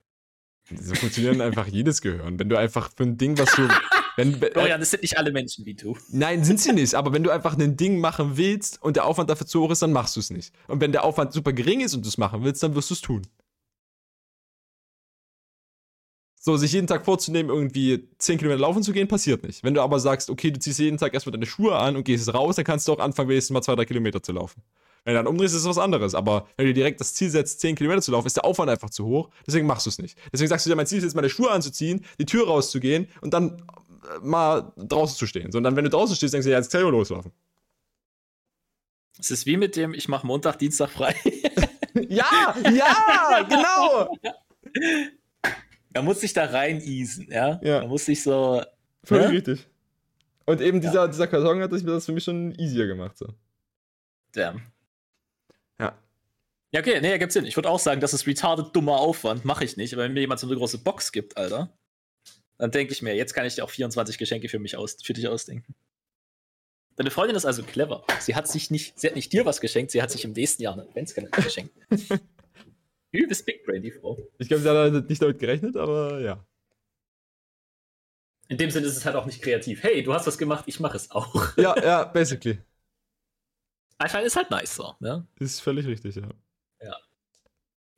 So 0.78 0.94
funktionieren 0.94 1.40
einfach 1.40 1.66
jedes 1.66 2.02
Gehirn. 2.02 2.38
Wenn 2.38 2.50
du 2.50 2.56
einfach 2.58 2.90
für 2.94 3.04
ein 3.04 3.16
Ding, 3.16 3.38
was 3.38 3.50
du. 3.52 3.66
Wenn, 4.18 4.42
äh, 4.42 4.50
Florian, 4.50 4.80
das 4.80 4.90
sind 4.90 5.02
nicht 5.02 5.16
alle 5.16 5.30
Menschen 5.30 5.64
wie 5.64 5.74
du. 5.74 5.96
nein, 6.10 6.42
sind 6.42 6.58
sie 6.58 6.72
nicht, 6.72 6.94
aber 6.94 7.12
wenn 7.12 7.22
du 7.22 7.30
einfach 7.30 7.56
ein 7.56 7.76
Ding 7.76 8.00
machen 8.00 8.36
willst 8.36 8.82
und 8.82 8.96
der 8.96 9.04
Aufwand 9.04 9.30
dafür 9.30 9.46
zu 9.46 9.62
hoch 9.62 9.70
ist, 9.70 9.80
dann 9.80 9.92
machst 9.92 10.16
du 10.16 10.20
es 10.20 10.30
nicht. 10.30 10.52
Und 10.66 10.80
wenn 10.80 10.90
der 10.90 11.04
Aufwand 11.04 11.32
super 11.32 11.52
gering 11.52 11.80
ist 11.80 11.94
und 11.94 12.04
du 12.04 12.08
es 12.08 12.18
machen 12.18 12.42
willst, 12.42 12.60
dann 12.64 12.74
wirst 12.74 12.90
du 12.90 12.94
es 12.94 13.00
tun. 13.00 13.22
So, 16.40 16.56
sich 16.56 16.72
jeden 16.72 16.88
Tag 16.88 17.04
vorzunehmen, 17.04 17.48
irgendwie 17.48 18.08
10 18.18 18.38
Kilometer 18.38 18.60
laufen 18.60 18.82
zu 18.82 18.92
gehen, 18.92 19.06
passiert 19.06 19.44
nicht. 19.44 19.62
Wenn 19.62 19.74
du 19.74 19.82
aber 19.82 20.00
sagst, 20.00 20.30
okay, 20.30 20.50
du 20.50 20.58
ziehst 20.58 20.80
jeden 20.80 20.98
Tag 20.98 21.14
erstmal 21.14 21.32
deine 21.32 21.46
Schuhe 21.46 21.76
an 21.76 21.94
und 21.94 22.04
gehst 22.04 22.32
raus, 22.34 22.56
dann 22.56 22.64
kannst 22.64 22.88
du 22.88 22.94
auch 22.94 22.98
anfangen, 22.98 23.28
wenigstens 23.28 23.54
mal 23.54 23.62
2, 23.62 23.76
3 23.76 23.84
Kilometer 23.84 24.20
zu 24.20 24.32
laufen. 24.32 24.62
Wenn 25.04 25.14
du 25.14 25.20
dann 25.20 25.26
umdrehst, 25.28 25.54
ist 25.54 25.62
es 25.62 25.68
was 25.68 25.78
anderes. 25.78 26.16
Aber 26.16 26.48
wenn 26.56 26.66
du 26.66 26.72
dir 26.72 26.80
direkt 26.80 27.00
das 27.00 27.14
Ziel 27.14 27.30
setzt, 27.30 27.60
10 27.60 27.76
Kilometer 27.76 28.02
zu 28.02 28.10
laufen, 28.10 28.26
ist 28.26 28.36
der 28.36 28.44
Aufwand 28.44 28.68
einfach 28.70 28.90
zu 28.90 29.04
hoch. 29.04 29.30
Deswegen 29.46 29.66
machst 29.66 29.86
du 29.86 29.90
es 29.90 29.98
nicht. 29.98 30.18
Deswegen 30.32 30.48
sagst 30.48 30.66
du 30.66 30.70
dir, 30.70 30.76
mein 30.76 30.86
Ziel 30.86 30.98
ist 30.98 31.04
jetzt, 31.04 31.14
meine 31.14 31.30
Schuhe 31.30 31.50
anzuziehen, 31.50 32.04
die 32.18 32.26
Tür 32.26 32.46
rauszugehen 32.46 33.08
und 33.20 33.32
dann 33.32 33.62
mal 34.22 34.72
draußen 34.76 35.16
zu 35.16 35.26
stehen. 35.26 35.52
Sondern 35.52 35.76
wenn 35.76 35.84
du 35.84 35.90
draußen 35.90 36.16
stehst, 36.16 36.34
denkst 36.34 36.46
du 36.46 36.50
ja, 36.50 36.58
jetzt 36.58 36.74
auch 36.74 36.90
loslaufen. 36.90 37.32
Es 39.18 39.30
ist 39.30 39.46
wie 39.46 39.56
mit 39.56 39.76
dem, 39.76 39.94
ich 39.94 40.08
mache 40.08 40.26
Montag, 40.26 40.58
Dienstag 40.58 40.90
frei. 40.90 41.14
ja, 42.08 42.54
ja, 42.70 43.42
genau. 43.48 44.16
Man 45.94 46.04
muss 46.04 46.20
sich 46.20 46.32
da 46.32 46.44
rein 46.44 46.80
easen, 46.80 47.28
ja? 47.30 47.60
Ja. 47.62 47.80
Man 47.80 47.88
muss 47.88 48.04
sich 48.04 48.22
so. 48.22 48.62
Völlig 49.04 49.26
Ne? 49.26 49.32
richtig. 49.32 49.68
Und 50.46 50.60
eben 50.60 50.80
dieser, 50.80 51.08
dieser 51.08 51.26
Karton 51.26 51.60
hat 51.60 51.72
sich 51.72 51.84
das 51.84 52.06
für 52.06 52.12
mich 52.12 52.24
schon 52.24 52.54
easier 52.54 52.86
gemacht. 52.86 53.18
So. 53.18 53.34
Damn. 54.32 54.62
Ja. 55.78 55.98
Ja, 56.70 56.80
okay, 56.80 57.00
nee, 57.00 57.10
ergibt 57.10 57.32
Sinn. 57.32 57.44
Ich 57.44 57.56
würde 57.56 57.68
auch 57.68 57.78
sagen, 57.78 58.00
das 58.00 58.14
ist 58.14 58.26
retarded 58.26 58.74
dummer 58.74 58.98
Aufwand. 58.98 59.44
Mache 59.44 59.64
ich 59.64 59.76
nicht. 59.76 59.92
Aber 59.94 60.04
wenn 60.04 60.12
mir 60.12 60.20
jemand 60.20 60.40
so 60.40 60.46
eine 60.46 60.56
große 60.56 60.78
Box 60.78 61.12
gibt, 61.12 61.36
Alter, 61.36 61.77
dann 62.58 62.70
denke 62.70 62.92
ich 62.92 63.02
mir, 63.02 63.14
jetzt 63.14 63.34
kann 63.34 63.46
ich 63.46 63.54
dir 63.54 63.64
auch 63.64 63.70
24 63.70 64.18
Geschenke 64.18 64.48
für 64.48 64.58
mich 64.58 64.76
aus, 64.76 64.96
für 65.02 65.12
dich 65.12 65.28
ausdenken. 65.28 65.74
Deine 66.96 67.10
Freundin 67.10 67.36
ist 67.36 67.46
also 67.46 67.62
clever. 67.62 68.04
Sie 68.20 68.34
hat 68.34 68.48
sich 68.48 68.70
nicht, 68.70 68.98
sie 68.98 69.06
hat 69.06 69.14
nicht 69.14 69.32
dir 69.32 69.46
was 69.46 69.60
geschenkt, 69.60 69.92
sie 69.92 70.02
hat 70.02 70.10
sich 70.10 70.24
im 70.24 70.32
nächsten 70.32 70.62
Jahr 70.62 70.72
einen 70.72 70.88
Adventskalender 70.88 71.40
geschenkt. 71.40 71.72
Übelst 73.12 73.46
Big 73.46 73.64
Brain, 73.64 73.82
die 73.82 73.92
Frau. 73.92 74.18
Ich 74.38 74.48
glaube, 74.48 74.62
sie 74.62 74.68
hat 74.68 74.76
halt 74.76 75.08
nicht 75.08 75.22
damit 75.22 75.38
gerechnet, 75.38 75.76
aber 75.76 76.20
ja. 76.20 76.44
In 78.48 78.58
dem 78.58 78.70
Sinne 78.70 78.86
ist 78.86 78.96
es 78.96 79.04
halt 79.04 79.14
auch 79.14 79.26
nicht 79.26 79.40
kreativ. 79.40 79.82
Hey, 79.82 80.02
du 80.02 80.12
hast 80.12 80.26
was 80.26 80.38
gemacht, 80.38 80.64
ich 80.66 80.80
mache 80.80 80.96
es 80.96 81.10
auch. 81.10 81.34
Ja, 81.56 81.80
ja, 81.80 82.04
basically. 82.04 82.58
Einfach 83.98 84.20
ist 84.20 84.36
halt 84.36 84.50
nice 84.50 84.74
so, 84.74 84.94
ne? 85.00 85.26
Ist 85.38 85.60
völlig 85.60 85.86
richtig, 85.86 86.16
ja. 86.16 86.28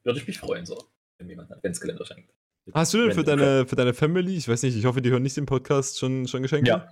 Würde 0.02 0.18
ich 0.18 0.26
mich 0.26 0.38
freuen, 0.38 0.64
so, 0.64 0.90
wenn 1.18 1.28
jemand 1.28 1.50
einen 1.50 1.58
Adventskalender 1.58 2.06
schenkt. 2.06 2.32
Hast 2.72 2.94
du 2.94 2.98
denn 2.98 3.12
für 3.12 3.24
deine, 3.24 3.66
für 3.66 3.76
deine 3.76 3.94
Family, 3.94 4.36
ich 4.36 4.48
weiß 4.48 4.62
nicht, 4.62 4.76
ich 4.76 4.84
hoffe, 4.84 5.02
die 5.02 5.10
hören 5.10 5.22
nicht 5.22 5.36
den 5.36 5.46
Podcast, 5.46 5.98
schon, 5.98 6.28
schon 6.28 6.42
Geschenke? 6.42 6.68
Ja. 6.68 6.88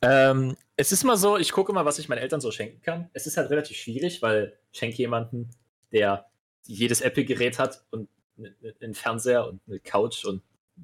Ähm, 0.00 0.56
es 0.76 0.92
ist 0.92 1.04
mal 1.04 1.16
so, 1.16 1.36
ich 1.38 1.50
gucke 1.52 1.72
mal, 1.72 1.84
was 1.84 1.98
ich 1.98 2.08
meinen 2.08 2.18
Eltern 2.18 2.40
so 2.40 2.50
schenken 2.50 2.80
kann. 2.82 3.10
Es 3.14 3.26
ist 3.26 3.36
halt 3.36 3.50
relativ 3.50 3.76
schwierig, 3.76 4.22
weil 4.22 4.56
ich 4.70 4.78
schenke 4.78 4.96
jemanden, 4.98 5.50
der 5.92 6.26
jedes 6.66 7.00
Apple-Gerät 7.00 7.58
hat 7.58 7.84
und 7.90 8.08
ne- 8.36 8.54
ne- 8.60 8.74
einen 8.80 8.94
Fernseher 8.94 9.46
und 9.48 9.60
eine 9.66 9.80
Couch 9.80 10.24
und 10.24 10.42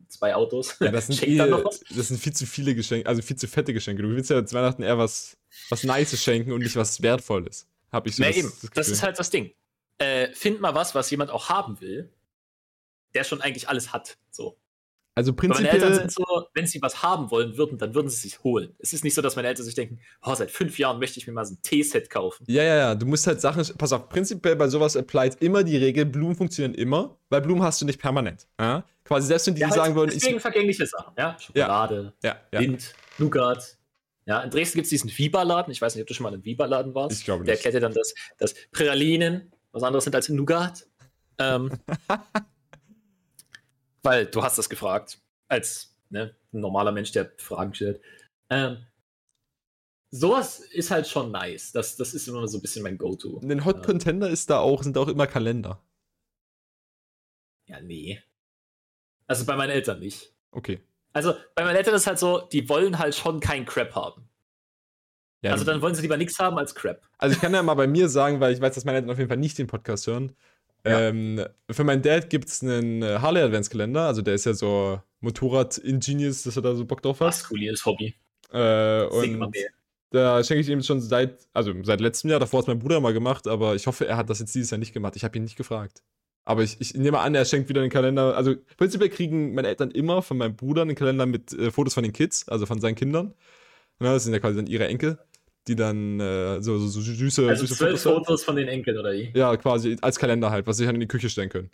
zwei 0.09 0.35
Autos. 0.35 0.77
Ja, 0.81 0.91
das 0.91 1.07
sind, 1.09 1.23
eh, 1.23 1.37
das 1.95 2.09
sind 2.09 2.19
viel 2.19 2.33
zu 2.33 2.47
viele 2.47 2.75
Geschenke, 2.75 3.09
also 3.09 3.23
viel 3.23 3.37
zu 3.37 3.47
fette 3.47 3.73
Geschenke. 3.73 4.03
Du 4.03 4.09
willst 4.09 4.31
ja 4.31 4.45
zu 4.45 4.57
Weihnachten 4.57 4.83
eher 4.83 4.99
was, 4.99 5.37
was 5.69 5.85
Nices 5.85 6.23
schenken 6.23 6.51
und 6.53 6.63
nicht 6.63 6.75
was 6.75 7.01
Wertvolles. 7.03 7.69
Hab 7.93 8.07
ich 8.09 8.17
so 8.17 8.23
Nee, 8.23 8.31
das, 8.31 8.37
eben. 8.39 8.53
das 8.63 8.71
Das 8.71 8.89
ist 8.89 9.03
halt 9.05 9.19
das 9.19 9.31
Ding. 9.31 9.53
Äh, 9.99 10.33
find 10.33 10.61
mal 10.61 10.75
was, 10.75 10.97
was 10.97 11.09
jemand 11.11 11.31
auch 11.31 11.49
haben 11.49 11.81
will, 11.81 12.13
der 13.15 13.25
schon 13.25 13.41
eigentlich 13.41 13.69
alles 13.69 13.93
hat. 13.93 14.17
So. 14.31 14.59
Also 15.17 15.31
Aber 15.31 15.47
meine 15.47 15.69
Eltern 15.69 15.93
prinzipiell, 15.93 16.11
sind 16.11 16.13
so, 16.13 16.47
wenn 16.55 16.67
sie 16.67 16.83
was 16.83 17.05
haben 17.05 17.31
wollen 17.31 17.57
würden, 17.57 17.79
dann 17.79 17.95
würden 17.95 18.09
sie 18.09 18.17
es 18.17 18.23
sich 18.23 18.43
holen. 18.43 18.75
Es 18.81 18.93
ist 18.93 19.05
nicht 19.05 19.15
so, 19.15 19.23
dass 19.23 19.37
meine 19.37 19.47
Eltern 19.47 19.65
sich 19.65 19.77
denken, 19.77 20.01
oh, 20.23 20.35
seit 20.35 20.51
fünf 20.51 20.77
Jahren 20.77 20.99
möchte 20.99 21.21
ich 21.21 21.29
mir 21.29 21.33
mal 21.33 21.45
so 21.45 21.55
ein 21.55 21.63
Teeset 21.63 22.11
kaufen. 22.11 22.45
ja, 22.49 22.65
ja, 22.65 22.77
ja, 22.77 22.95
du 22.97 23.07
musst 23.07 23.25
halt 23.29 23.41
Sachen, 23.41 23.65
pass 23.79 23.93
auf, 23.93 24.09
prinzipiell 24.09 24.57
bei 24.57 24.67
sowas 24.67 24.97
applied 24.97 25.41
immer 25.41 25.63
die 25.63 25.77
Regel, 25.77 26.05
Blumen 26.05 26.35
funktionieren 26.35 26.75
immer, 26.75 27.17
weil 27.29 27.43
Blumen 27.43 27.63
hast 27.63 27.81
du 27.81 27.85
nicht 27.87 28.01
permanent. 28.01 28.49
Ja? 28.59 28.85
Quasi 29.05 29.29
selbst 29.29 29.47
wenn 29.47 29.55
die 29.55 29.61
Ja, 29.61 29.69
halt 29.69 29.77
sagen 29.77 29.95
würden, 29.95 30.11
ich, 30.11 30.19
deswegen 30.19 30.41
vergängliche 30.41 30.85
Sachen, 30.85 31.15
ja. 31.17 31.37
Schokolade, 31.39 32.13
ja, 32.25 32.37
ja, 32.53 32.61
Wind, 32.61 32.93
Nougat. 33.19 33.79
Ja, 34.27 34.41
in 34.41 34.51
Dresden 34.51 34.79
gibt 34.79 34.87
es 34.87 34.91
diesen 34.91 35.11
Viba-Laden. 35.17 35.71
Ich 35.71 35.81
weiß 35.83 35.95
nicht, 35.95 36.03
ob 36.03 36.09
du 36.09 36.15
schon 36.15 36.25
mal 36.25 36.31
in 36.31 36.37
einem 36.37 36.45
Viba-Laden 36.47 36.95
warst. 36.95 37.19
Ich 37.21 37.25
glaube 37.27 37.45
Der 37.45 37.53
nicht. 37.55 37.65
erklärt 37.65 37.75
dir 37.75 37.87
dann, 37.87 37.95
dass, 37.95 38.15
dass 38.39 38.55
Pralinen 38.73 39.53
was 39.71 39.83
anderes 39.83 40.05
sind 40.05 40.17
als 40.17 40.29
Nougat. 40.31 40.87
Ähm, 41.39 41.71
weil 44.05 44.27
du 44.27 44.43
hast 44.43 44.59
das 44.59 44.69
gefragt. 44.69 45.19
Als 45.49 45.97
ne, 46.11 46.35
ein 46.53 46.61
normaler 46.61 46.93
Mensch, 46.93 47.13
der 47.13 47.33
Fragen 47.39 47.75
stellt. 47.75 48.01
Ähm, 48.51 48.87
sowas 50.11 50.61
ist 50.61 50.91
halt 50.91 51.09
schon 51.09 51.33
nice. 51.33 51.73
Das, 51.73 51.97
das 51.97 52.15
ist 52.15 52.29
immer 52.29 52.47
so 52.47 52.59
ein 52.59 52.63
bisschen 52.63 52.83
mein 52.83 52.99
Go-To. 52.99 53.41
ein 53.43 53.65
Hot 53.65 53.77
Ja. 53.79 53.83
Contender 53.83 54.29
ist 54.29 54.49
da 54.51 54.61
auch, 54.61 54.83
sind 54.83 54.97
auch 54.97 55.09
immer 55.09 55.27
Kalender. 55.27 55.83
Ja, 57.67 57.81
nee. 57.81 58.23
Also 59.27 59.47
bei 59.47 59.57
meinen 59.57 59.71
Eltern 59.71 60.01
nicht. 60.01 60.35
Okay. 60.51 60.81
Also 61.13 61.35
bei 61.55 61.65
meinen 61.65 61.77
Eltern 61.77 61.95
ist 61.95 62.07
halt 62.07 62.19
so, 62.19 62.41
die 62.53 62.69
wollen 62.69 62.99
halt 62.99 63.15
schon 63.15 63.41
kein 63.41 63.65
Crap 63.65 63.95
haben. 63.95 64.29
Ja, 65.43 65.53
also 65.53 65.65
dann 65.65 65.83
wollen 65.83 65.95
sie 65.95 66.03
lieber 66.03 66.17
nichts 66.17 66.39
haben 66.39 66.59
als 66.59 66.75
Crap. 66.75 67.03
Also 67.19 67.35
ich 67.35 67.41
kann 67.41 67.53
ja 67.53 67.63
mal 67.63 67.75
bei 67.75 67.87
mir 67.87 68.09
sagen, 68.09 68.41
weil 68.41 68.53
ich 68.53 68.61
weiß, 68.61 68.75
dass 68.75 68.85
meine 68.85 68.97
Eltern 68.97 69.11
auf 69.11 69.19
jeden 69.19 69.29
Fall 69.29 69.37
nicht 69.39 69.59
den 69.59 69.67
Podcast 69.67 70.07
hören. 70.07 70.35
Ja. 70.87 71.01
Ähm, 71.01 71.45
für 71.71 71.85
meinen 71.85 72.03
Dad 72.03 72.29
gibt 72.29 72.49
es 72.49 72.63
einen 72.63 73.03
äh, 73.03 73.19
Harley 73.21 73.43
Adventskalender, 73.43 74.03
also 74.03 74.21
der 74.21 74.35
ist 74.35 74.45
ja 74.45 74.53
so 74.53 75.01
Motorrad-Ingenious, 75.21 76.43
dass 76.43 76.57
er 76.57 76.63
da 76.63 76.75
so 76.75 76.85
Bock 76.85 77.01
drauf 77.01 77.21
hat. 77.21 77.29
Maskulines 77.29 77.87
Hobby. 77.87 78.15
Äh, 78.53 79.05
und 79.05 79.55
da 80.11 80.45
schenke 80.45 80.61
ich 80.61 80.69
ihm 80.69 80.83
schon 80.83 81.01
seit, 81.01 81.49
also 81.53 81.73
seit 81.83 82.01
letztem 82.01 82.31
Jahr, 82.31 82.39
davor 82.39 82.59
hat 82.59 82.65
es 82.65 82.69
mein 82.69 82.79
Bruder 82.79 83.01
mal 83.01 83.13
gemacht, 83.13 83.49
aber 83.49 83.75
ich 83.75 83.87
hoffe, 83.87 84.07
er 84.07 84.17
hat 84.17 84.31
das 84.31 84.39
jetzt 84.39 84.55
dieses 84.55 84.71
Jahr 84.71 84.79
nicht 84.79 84.93
gemacht. 84.93 85.17
Ich 85.17 85.25
habe 85.25 85.37
ihn 85.37 85.43
nicht 85.43 85.57
gefragt. 85.57 86.03
Aber 86.45 86.63
ich, 86.63 86.81
ich 86.81 86.95
nehme 86.95 87.19
an, 87.21 87.35
er 87.35 87.47
schenkt 87.47 87.69
wieder 87.69 87.81
einen 87.81 87.91
Kalender. 87.91 88.37
Also 88.37 88.55
prinzipiell 88.77 89.09
kriegen 89.09 89.55
meine 89.55 89.69
Eltern 89.69 89.91
immer 89.91 90.23
von 90.23 90.37
meinem 90.37 90.55
Bruder 90.55 90.83
einen 90.83 90.95
Kalender 90.95 91.27
mit 91.27 91.53
äh, 91.55 91.71
Fotos 91.71 91.95
von 91.95 92.03
den 92.03 92.13
Kids, 92.13 92.49
also 92.49 92.67
von 92.67 92.81
seinen 92.81 92.95
Kindern. 92.95 93.35
Na, 93.99 94.13
das 94.13 94.25
sind 94.25 94.35
ja 94.35 94.41
quasi 94.41 94.57
dann 94.57 94.67
ihre 94.67 94.87
Enkel, 94.87 95.19
die 95.67 95.77
dann 95.77 96.21
äh, 96.21 96.61
so, 96.63 96.79
so, 96.79 96.89
so 96.89 97.01
süße, 97.01 97.49
Also 97.49 97.63
süße 97.67 97.77
zwölf 97.79 98.01
Fotos. 98.03 98.19
Fotos 98.27 98.45
von 98.45 98.57
den 98.57 98.69
Enkeln 98.69 98.99
oder 98.99 99.13
wie? 99.13 99.33
Ja, 99.35 99.57
quasi 99.57 99.97
als 100.01 100.19
Kalender 100.19 100.51
halt, 100.51 100.67
was 100.67 100.77
sie 100.77 100.87
halt 100.87 100.95
in 100.95 101.01
die 101.01 101.07
Küche 101.09 101.29
stellen 101.31 101.49
können. 101.49 101.71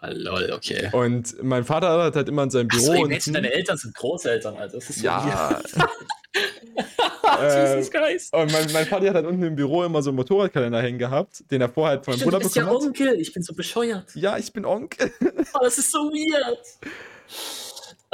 Ah, 0.00 0.10
lol, 0.10 0.50
okay. 0.52 0.90
Und 0.92 1.42
mein 1.42 1.64
Vater 1.64 2.02
hat 2.02 2.16
halt 2.16 2.28
immer 2.28 2.42
in 2.42 2.50
seinem 2.50 2.68
Ach 2.72 2.76
Büro. 2.76 2.86
so, 2.86 2.92
ey, 2.92 2.98
unten- 3.02 3.08
Mädchen, 3.14 3.32
deine 3.34 3.52
Eltern 3.52 3.76
sind 3.78 3.94
Großeltern, 3.94 4.56
Alter. 4.56 4.74
Das 4.78 4.90
ist 4.90 4.98
so 4.98 5.04
ja. 5.04 5.24
weird. 5.24 5.72
Jesus 7.76 7.90
Christ. 7.90 8.32
Und 8.34 8.52
mein, 8.52 8.72
mein 8.72 8.86
Vater 8.86 9.08
hat 9.08 9.14
halt 9.14 9.26
unten 9.26 9.42
im 9.42 9.54
Büro 9.54 9.84
immer 9.84 10.02
so 10.02 10.10
einen 10.10 10.16
Motorradkalender 10.16 10.80
hängen 10.82 10.98
gehabt, 10.98 11.44
den 11.50 11.60
er 11.60 11.68
vorher 11.68 11.96
halt 11.96 12.04
von 12.04 12.12
meinem 12.12 12.18
Stimmt, 12.20 12.32
du 12.32 12.36
Bruder 12.36 12.44
bist 12.44 12.56
ja 12.56 12.62
bekommen 12.64 12.80
hat. 12.80 12.88
Onkel. 12.88 13.20
Ich 13.20 13.32
bin 13.32 13.42
so 13.42 13.54
bescheuert. 13.54 14.14
Ja, 14.14 14.38
ich 14.38 14.52
bin 14.52 14.64
Onkel. 14.64 15.12
Oh, 15.54 15.58
das 15.62 15.78
ist 15.78 15.90
so 15.90 15.98
weird. 16.10 16.58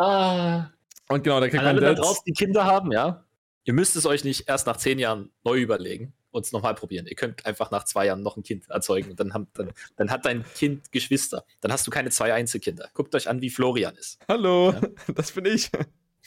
Ah. 0.01 0.71
Und 1.09 1.25
genau, 1.25 1.41
da 1.41 1.49
kriegt 1.49 1.59
An 1.59 1.65
mein 1.65 1.77
alle 1.77 1.81
da 1.81 1.95
Dad. 1.95 2.05
draußen, 2.05 2.23
die 2.25 2.33
Kinder 2.33 2.65
haben, 2.65 2.93
ja. 2.93 3.25
Ihr 3.69 3.75
müsst 3.75 3.97
es 3.97 4.07
euch 4.07 4.25
nicht 4.25 4.49
erst 4.49 4.67
nach 4.67 4.79
zehn 4.79 4.99
Jahren 4.99 5.31
neu 5.45 5.59
überlegen 5.61 6.15
und 6.31 6.47
es 6.47 6.53
nochmal 6.53 6.75
probieren. 6.75 7.07
Ihr 7.07 7.17
könnt 7.17 7.45
einfach 7.45 7.71
nach 7.71 7.85
zwei 7.85 8.07
Jahren 8.07 8.23
noch 8.23 8.39
ein 8.39 8.43
Kind 8.43 8.67
erzeugen 8.71 9.11
und 9.11 9.21
dann, 9.21 9.35
haben, 9.35 9.47
dann, 9.53 9.73
dann 9.99 10.11
hat 10.11 10.25
dein 10.25 10.43
Kind 10.55 10.91
Geschwister. 10.91 11.45
Dann 11.61 11.71
hast 11.71 11.87
du 11.87 11.91
keine 11.91 12.09
zwei 12.09 12.33
Einzelkinder. 12.33 12.89
Guckt 12.95 13.15
euch 13.15 13.29
an, 13.29 13.43
wie 13.43 13.51
Florian 13.51 13.95
ist. 13.97 14.21
Hallo, 14.27 14.73
Ja. 14.73 14.81
das 15.15 15.33
bin 15.33 15.45
ich. 15.45 15.71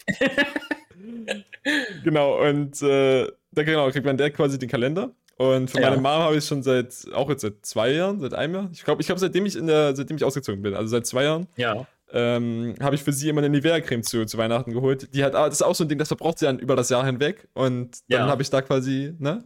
genau, 2.04 2.48
und 2.48 2.80
äh, 2.84 3.28
da 3.52 3.64
genau, 3.64 3.90
kriegt 3.90 4.06
mein 4.06 4.18
Dad 4.18 4.36
quasi 4.36 4.60
den 4.60 4.70
Kalender. 4.70 5.12
Und 5.38 5.72
von 5.72 5.82
Ja. 5.82 5.90
meiner 5.90 6.00
Mom 6.00 6.22
habe 6.22 6.38
ich 6.38 6.46
schon 6.46 6.62
seit, 6.62 6.94
auch 7.12 7.28
jetzt 7.32 7.42
seit 7.42 7.66
zwei 7.66 7.90
Jahren, 7.94 8.20
seit 8.20 8.36
einem 8.36 8.54
Jahr. 8.54 8.70
Ich 8.72 8.84
glaube, 8.84 9.02
ich 9.02 9.08
glaub, 9.08 9.18
seitdem 9.18 9.48
ich 9.48 9.56
in 9.56 9.66
der, 9.66 9.96
seitdem 9.96 10.16
ich 10.18 10.24
ausgezogen 10.24 10.62
bin, 10.62 10.76
also 10.76 10.90
seit 10.90 11.08
zwei 11.08 11.24
Jahren, 11.24 11.48
Ja. 11.56 11.88
Ähm, 12.14 12.76
habe 12.82 12.96
ich 12.96 13.04
für 13.04 13.14
sie 13.14 13.30
immer 13.30 13.40
eine 13.42 13.50
Nivea-Creme 13.50 14.04
zu, 14.04 14.26
zu 14.26 14.38
Weihnachten 14.38 14.72
geholt. 14.74 15.14
Die 15.14 15.24
hat, 15.24 15.36
ah, 15.36 15.46
das 15.46 15.56
ist 15.56 15.62
auch 15.62 15.76
so 15.76 15.84
ein 15.84 15.90
Ding, 15.90 15.98
das 15.98 16.08
verbraucht 16.10 16.40
sie 16.40 16.46
dann 16.46 16.60
über 16.60 16.76
das 16.76 16.90
Jahr 16.90 17.06
hinweg. 17.06 17.48
Und 17.54 18.00
dann 18.10 18.22
Ja. 18.22 18.28
habe 18.28 18.42
ich 18.42 18.50
da 18.50 18.62
quasi, 18.62 19.14
ne? 19.20 19.44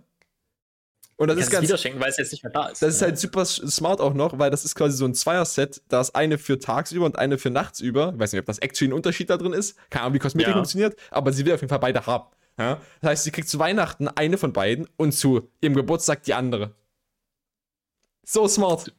Und 1.18 1.30
das 1.30 1.38
ist 1.38 1.50
ganz, 1.50 1.66
wieder 1.68 1.78
schenken, 1.78 2.02
weil 2.02 2.10
es 2.10 2.18
jetzt 2.18 2.34
nicht 2.34 2.44
mehr 2.44 2.52
da 2.52 2.68
ist. 2.68 2.82
das 2.82 2.96
ist 2.96 3.02
halt 3.02 3.18
super 3.18 3.46
smart 3.46 4.02
auch 4.02 4.14
noch, 4.14 4.38
weil 4.38 4.52
das 4.52 4.66
ist 4.66 4.76
quasi 4.76 4.98
so 4.98 5.06
ein 5.06 5.14
Zweier-Set. 5.14 5.82
Da 5.88 6.02
ist 6.02 6.14
eine 6.14 6.38
für 6.38 6.60
tagsüber 6.60 7.06
und 7.06 7.18
eine 7.18 7.38
für 7.38 7.50
nachtsüber. 7.50 8.12
Ich 8.14 8.20
weiß 8.20 8.34
nicht, 8.34 8.40
ob 8.42 8.46
das 8.48 8.60
actually 8.60 8.90
ein 8.90 8.94
Unterschied 8.94 9.30
da 9.30 9.38
drin 9.38 9.54
ist. 9.54 9.78
Keine 9.90 10.04
Ahnung, 10.04 10.16
wie 10.16 10.20
Kosmetik 10.20 10.50
Ja. 10.50 10.54
funktioniert, 10.56 10.98
aber 11.12 11.32
sie 11.32 11.46
will 11.46 11.54
auf 11.54 11.62
jeden 11.62 11.70
Fall 11.70 11.80
beide 11.80 12.06
haben. 12.06 12.26
Ja? 12.60 12.82
Das 13.00 13.12
heißt, 13.12 13.24
sie 13.24 13.32
kriegt 13.32 13.48
zu 13.48 13.60
Weihnachten 13.60 14.10
eine 14.10 14.38
von 14.38 14.52
beiden 14.52 14.90
und 14.98 15.14
zu 15.14 15.50
ihrem 15.62 15.76
Geburtstag 15.76 16.24
die 16.24 16.34
andere. 16.34 16.76
So 18.26 18.48
smart. 18.50 18.92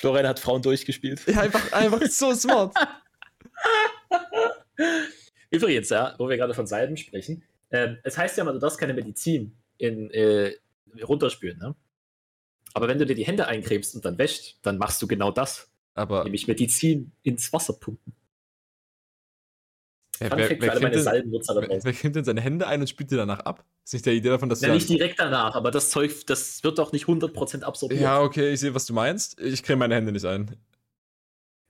Florian 0.00 0.26
hat 0.26 0.40
Frauen 0.40 0.62
durchgespielt. 0.62 1.20
Ja, 1.26 1.42
einfach, 1.42 1.72
einfach 1.72 2.02
so 2.06 2.34
smart. 2.34 2.74
Übrigens, 5.50 5.90
ja, 5.90 6.14
wo 6.16 6.26
wir 6.26 6.38
gerade 6.38 6.54
von 6.54 6.66
Salben 6.66 6.96
sprechen, 6.96 7.42
ähm, 7.70 7.98
es 8.02 8.16
heißt 8.16 8.38
ja 8.38 8.44
mal, 8.44 8.52
du 8.52 8.58
darfst 8.58 8.78
keine 8.78 8.94
Medizin 8.94 9.54
in, 9.76 10.10
äh, 10.10 10.54
runterspülen, 11.02 11.58
ne? 11.58 11.76
Aber 12.72 12.88
wenn 12.88 12.98
du 12.98 13.04
dir 13.04 13.14
die 13.14 13.26
Hände 13.26 13.46
eincremst 13.46 13.94
und 13.94 14.04
dann 14.04 14.16
wäscht, 14.16 14.56
dann 14.62 14.78
machst 14.78 15.02
du 15.02 15.06
genau 15.06 15.30
das. 15.30 15.70
Aber 15.92 16.24
Nämlich 16.24 16.46
Medizin 16.46 17.12
ins 17.22 17.52
Wasser 17.52 17.74
pumpen. 17.74 18.14
Wer, 20.20 20.28
Fun 20.30 20.38
wer, 20.38 20.46
Fact 20.48 20.60
für 20.60 20.66
wer, 20.66 20.70
alle 20.70 20.80
kennt 20.80 20.82
meine 20.82 20.94
denn, 20.96 21.04
Salbennutzer 21.04 21.54
da 21.54 21.60
wer, 21.62 21.68
draußen. 21.68 21.94
wer 22.02 22.10
denn 22.10 22.24
seine 22.24 22.40
Hände 22.40 22.66
ein 22.66 22.80
und 22.80 22.86
spült 22.88 23.10
die 23.10 23.16
danach 23.16 23.40
ab? 23.40 23.64
Ist 23.84 23.92
nicht 23.94 24.06
der 24.06 24.12
Idee 24.12 24.28
davon, 24.28 24.48
dass 24.48 24.60
du 24.60 24.66
Ja, 24.66 24.74
nicht 24.74 24.88
direkt 24.88 25.18
danach, 25.18 25.54
aber 25.54 25.70
das 25.70 25.90
Zeug, 25.90 26.26
das 26.26 26.62
wird 26.62 26.78
doch 26.78 26.92
nicht 26.92 27.06
100% 27.06 27.62
absorbiert. 27.62 28.00
Ja, 28.00 28.20
okay, 28.20 28.52
ich 28.52 28.60
sehe, 28.60 28.74
was 28.74 28.86
du 28.86 28.92
meinst. 28.92 29.40
Ich 29.40 29.62
creme 29.62 29.80
meine 29.80 29.94
Hände 29.96 30.12
nicht 30.12 30.24
ein. 30.24 30.56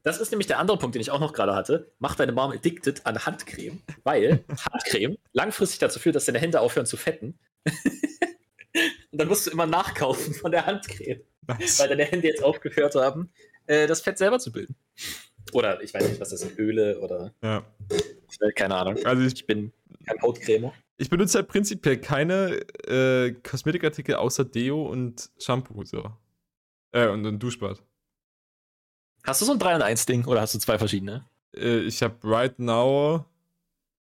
Das 0.02 0.18
ist 0.18 0.30
nämlich 0.30 0.46
der 0.46 0.58
andere 0.58 0.78
Punkt, 0.78 0.94
den 0.94 1.02
ich 1.02 1.10
auch 1.10 1.20
noch 1.20 1.32
gerade 1.34 1.54
hatte. 1.54 1.92
Mach 1.98 2.14
deine 2.14 2.32
Mom 2.32 2.50
addicted 2.52 3.04
an 3.04 3.24
Handcreme, 3.26 3.82
weil 4.02 4.44
Handcreme 4.72 5.16
langfristig 5.32 5.78
dazu 5.78 5.98
führt, 5.98 6.16
dass 6.16 6.24
deine 6.24 6.38
Hände 6.38 6.60
aufhören 6.60 6.86
zu 6.86 6.96
fetten. 6.96 7.38
Und 9.12 9.20
dann 9.20 9.28
musst 9.28 9.46
du 9.46 9.50
immer 9.50 9.66
nachkaufen 9.66 10.32
von 10.32 10.52
der 10.52 10.64
Handcreme, 10.66 11.20
Nice. 11.46 11.80
weil 11.80 11.88
deine 11.88 12.04
Hände 12.04 12.28
jetzt 12.28 12.42
aufgehört 12.42 12.94
haben, 12.94 13.30
äh, 13.66 13.86
das 13.86 14.00
Fett 14.00 14.16
selber 14.16 14.38
zu 14.38 14.52
bilden. 14.52 14.76
Oder 15.52 15.82
ich 15.82 15.92
weiß 15.92 16.08
nicht, 16.08 16.20
was 16.20 16.30
das 16.30 16.40
sind, 16.40 16.58
Öle 16.58 17.00
oder 17.00 17.34
Ja. 17.42 17.64
Keine 18.54 18.76
Ahnung. 18.76 19.04
Also 19.04 19.22
ich 19.22 19.34
Ich 19.34 19.46
bin 19.46 19.72
kein 20.06 20.20
Hautcremer. 20.22 20.72
Ich 20.96 21.08
benutze 21.08 21.38
halt 21.38 21.48
prinzipiell 21.48 21.98
keine 21.98 22.60
äh, 22.86 23.32
Kosmetikartikel 23.32 24.16
außer 24.16 24.44
Deo 24.44 24.82
und 24.86 25.30
Shampoo. 25.38 25.84
So. 25.84 26.12
Äh, 26.92 27.08
und 27.08 27.24
ein 27.24 27.38
Duschbad. 27.38 27.82
Hast 29.24 29.40
du 29.40 29.44
so 29.46 29.52
ein 29.52 29.58
3 29.58 29.76
in 29.76 29.82
1 29.82 30.06
Ding 30.06 30.24
oder 30.26 30.40
hast 30.40 30.54
du 30.54 30.58
zwei 30.58 30.78
verschiedene? 30.78 31.24
Äh, 31.54 31.80
ich 31.80 32.02
habe 32.02 32.16
right 32.24 32.58
now. 32.58 33.24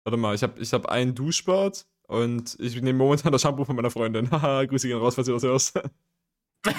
Warte 0.03 0.18
mal, 0.18 0.36
ich 0.36 0.43
habe 0.43 0.59
ich 0.59 0.74
hab 0.74 0.88
ein 0.88 1.16
Duschbad 1.16 1.86
und 2.07 2.57
ich 2.59 2.76
nehme 2.82 2.99
momentan 2.99 3.32
das 3.32 3.41
Shampoo 3.41 3.66
von 3.66 3.76
meiner 3.76 3.91
Freundin. 3.91 4.30
Haha, 4.32 4.66
Grüße 4.66 4.88
gehen 4.88 4.97
raus, 4.97 5.16
falls 5.16 5.28
du 5.28 5.34
das 5.34 5.43
hörst. 5.43 5.80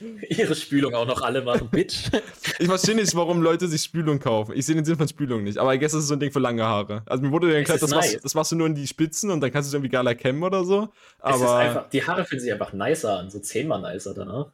Ihre 0.28 0.54
Spülung 0.54 0.94
auch 0.94 1.06
noch 1.06 1.22
alle 1.22 1.42
machen, 1.42 1.68
Bitch. 1.70 2.10
Ich 2.58 2.66
verstehe 2.66 2.94
nicht, 2.94 3.14
warum 3.14 3.42
Leute 3.42 3.68
sich 3.68 3.82
Spülung 3.82 4.18
kaufen. 4.18 4.52
Ich 4.56 4.66
sehe 4.66 4.74
den 4.74 4.84
Sinn 4.84 4.96
von 4.96 5.08
Spülung 5.08 5.44
nicht. 5.44 5.58
Aber 5.58 5.74
I 5.74 5.78
guess 5.78 5.92
das 5.92 6.02
ist 6.02 6.08
so 6.08 6.14
ein 6.14 6.20
Ding 6.20 6.32
für 6.32 6.40
lange 6.40 6.64
Haare. 6.64 7.02
Also 7.06 7.22
mir 7.22 7.30
wurde 7.30 7.52
ja 7.52 7.58
ist 7.58 7.82
das 7.82 7.90
machst, 7.90 8.12
nice. 8.12 8.22
das 8.22 8.34
machst 8.34 8.52
du 8.52 8.56
nur 8.56 8.66
in 8.66 8.74
die 8.74 8.86
Spitzen 8.86 9.30
und 9.30 9.40
dann 9.40 9.50
kannst 9.50 9.68
du 9.68 9.70
es 9.70 9.74
irgendwie 9.74 9.90
geiler 9.90 10.14
kämmen 10.14 10.42
oder 10.42 10.64
so. 10.64 10.88
Es 11.22 11.36
ist 11.36 11.42
Aber 11.42 11.56
einfach, 11.56 11.88
die 11.90 12.06
Haare 12.06 12.24
fühlen 12.24 12.40
sich 12.40 12.52
einfach 12.52 12.72
nicer 12.72 13.18
an, 13.18 13.30
so 13.30 13.38
zehnmal 13.38 13.80
nicer 13.80 14.14
danach. 14.14 14.50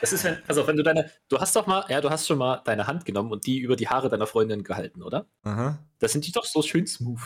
Das 0.00 0.12
ist, 0.12 0.24
wenn, 0.24 0.38
also 0.48 0.66
wenn 0.66 0.76
du 0.76 0.82
deine, 0.82 1.10
du 1.28 1.38
hast 1.38 1.54
doch 1.54 1.66
mal, 1.66 1.84
ja, 1.88 2.00
du 2.00 2.10
hast 2.10 2.26
schon 2.26 2.38
mal 2.38 2.62
deine 2.64 2.86
Hand 2.86 3.04
genommen 3.04 3.30
und 3.30 3.46
die 3.46 3.58
über 3.58 3.76
die 3.76 3.88
Haare 3.88 4.08
deiner 4.08 4.26
Freundin 4.26 4.64
gehalten, 4.64 5.02
oder? 5.02 5.26
aha. 5.42 5.78
Da 5.98 6.08
sind 6.08 6.26
die 6.26 6.32
doch 6.32 6.44
so 6.44 6.62
schön 6.62 6.86
smooth. 6.86 7.20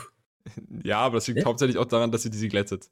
Ja, 0.85 0.99
aber 0.99 1.17
das 1.17 1.27
liegt 1.29 1.41
Ja? 1.41 1.47
hauptsächlich 1.47 1.79
auch 1.79 1.87
daran, 1.87 2.11
dass 2.13 2.23
sie 2.23 2.31
diese 2.31 2.49
glättet. 2.49 2.91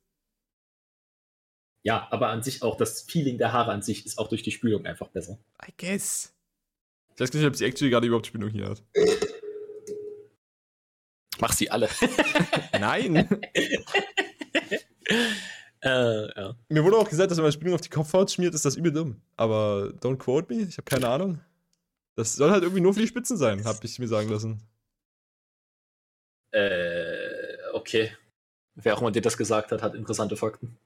Ja, 1.85 2.09
aber 2.11 2.29
an 2.29 2.43
sich 2.43 2.63
auch 2.63 2.77
das 2.77 3.03
Feeling 3.03 3.37
der 3.37 3.53
Haare 3.53 3.71
an 3.71 3.83
sich 3.83 4.07
ist 4.07 4.19
auch 4.19 4.29
durch 4.29 4.43
die 4.43 4.51
Spülung 4.51 4.87
einfach 4.87 5.09
besser. 5.09 5.39
I 5.63 5.73
guess. 5.77 6.35
Ich 7.15 7.21
weiß 7.21 7.31
gar 7.31 7.41
nicht, 7.41 7.47
ob 7.47 7.57
sie 7.57 7.67
actually 7.67 7.91
gerade 7.91 8.07
überhaupt 8.07 8.27
Spülung 8.27 8.49
hier 8.49 8.71
hat. 8.71 8.83
Mach 11.41 11.53
sie 11.53 11.71
alle. 11.71 11.91
Nein. 12.81 13.17
äh, 15.83 16.41
ja. 16.41 16.57
Mir 16.71 16.85
wurde 16.85 16.97
auch 16.97 17.09
gesagt, 17.09 17.31
dass 17.31 17.37
wenn 17.37 17.45
man 17.45 17.53
Spülung 17.53 17.75
auf 17.75 17.83
die 17.83 17.91
Kopfhaut 17.91 18.31
schmiert, 18.31 18.55
ist 18.55 18.65
das 18.65 18.77
übel 18.77 18.91
dumm. 18.91 19.21
Aber 19.37 19.93
don't 20.01 20.17
quote 20.17 20.53
me, 20.53 20.63
ich 20.63 20.79
habe 20.79 20.85
keine 20.85 21.09
Ahnung. 21.09 21.39
Das 22.17 22.35
soll 22.35 22.51
halt 22.51 22.63
irgendwie 22.63 22.81
nur 22.81 22.95
für 22.95 23.01
die 23.01 23.09
Spitzen 23.09 23.37
sein, 23.37 23.63
habe 23.67 23.79
ich 23.83 23.99
mir 23.99 24.09
sagen 24.09 24.31
lassen. 24.31 24.63
Äh, 26.51 27.59
okay. 27.75 28.17
Wer 28.75 28.95
auch 28.97 29.03
immer 29.03 29.11
dir 29.11 29.21
das 29.21 29.37
gesagt 29.37 29.71
hat, 29.71 29.83
hat 29.83 29.95
interessante 29.95 30.37
Fakten. 30.37 30.79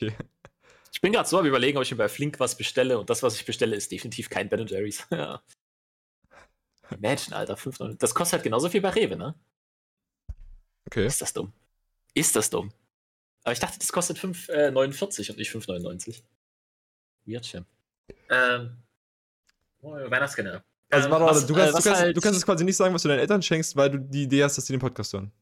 Okay. 0.00 0.14
Ich 0.92 1.00
bin 1.00 1.12
gerade 1.12 1.28
so 1.28 1.38
am 1.38 1.46
überlegen, 1.46 1.76
ob 1.76 1.84
ich 1.84 1.90
mir 1.90 1.96
bei 1.98 2.08
Flink 2.08 2.40
was 2.40 2.56
bestelle 2.56 2.98
und 2.98 3.10
das, 3.10 3.22
was 3.22 3.34
ich 3.36 3.44
bestelle, 3.44 3.76
ist 3.76 3.92
definitiv 3.92 4.30
kein 4.30 4.48
Ben 4.48 4.66
Jerry's. 4.66 5.06
ja. 5.10 5.42
Imagine, 6.90 7.36
Alter, 7.36 7.54
5,99. 7.56 7.98
Das 7.98 8.14
kostet 8.14 8.34
halt 8.34 8.44
genauso 8.44 8.68
viel 8.68 8.80
bei 8.80 8.90
Rewe, 8.90 9.16
ne? 9.16 9.34
Okay. 10.86 11.06
Ist 11.06 11.20
das 11.20 11.32
dumm? 11.32 11.52
Ist 12.14 12.36
das 12.36 12.48
dumm? 12.48 12.72
Aber 13.42 13.52
ich 13.52 13.58
dachte, 13.58 13.78
das 13.78 13.92
kostet 13.92 14.18
5,49 14.18 15.30
und 15.30 15.38
nicht 15.38 15.50
5,99. 15.50 16.22
Weird. 17.26 17.62
Ähm. 18.30 18.76
Oh. 19.82 19.92
Also 19.94 20.04
Ähm, 20.06 21.10
warte, 21.10 21.10
warte, 21.10 21.24
was, 21.26 21.46
du, 21.46 21.54
äh, 21.54 21.56
kannst, 21.56 21.74
was 21.74 21.82
du, 21.84 21.90
kannst, 21.90 22.00
halt- 22.02 22.16
du 22.16 22.20
kannst 22.20 22.38
es 22.38 22.46
quasi 22.46 22.64
nicht 22.64 22.76
sagen, 22.76 22.94
was 22.94 23.02
du 23.02 23.08
deinen 23.08 23.18
Eltern 23.18 23.42
schenkst, 23.42 23.76
weil 23.76 23.90
du 23.90 23.98
die 23.98 24.22
Idee 24.22 24.44
hast, 24.44 24.56
dass 24.56 24.64
die 24.64 24.72
den 24.72 24.80
Podcast 24.80 25.12
hören. 25.12 25.32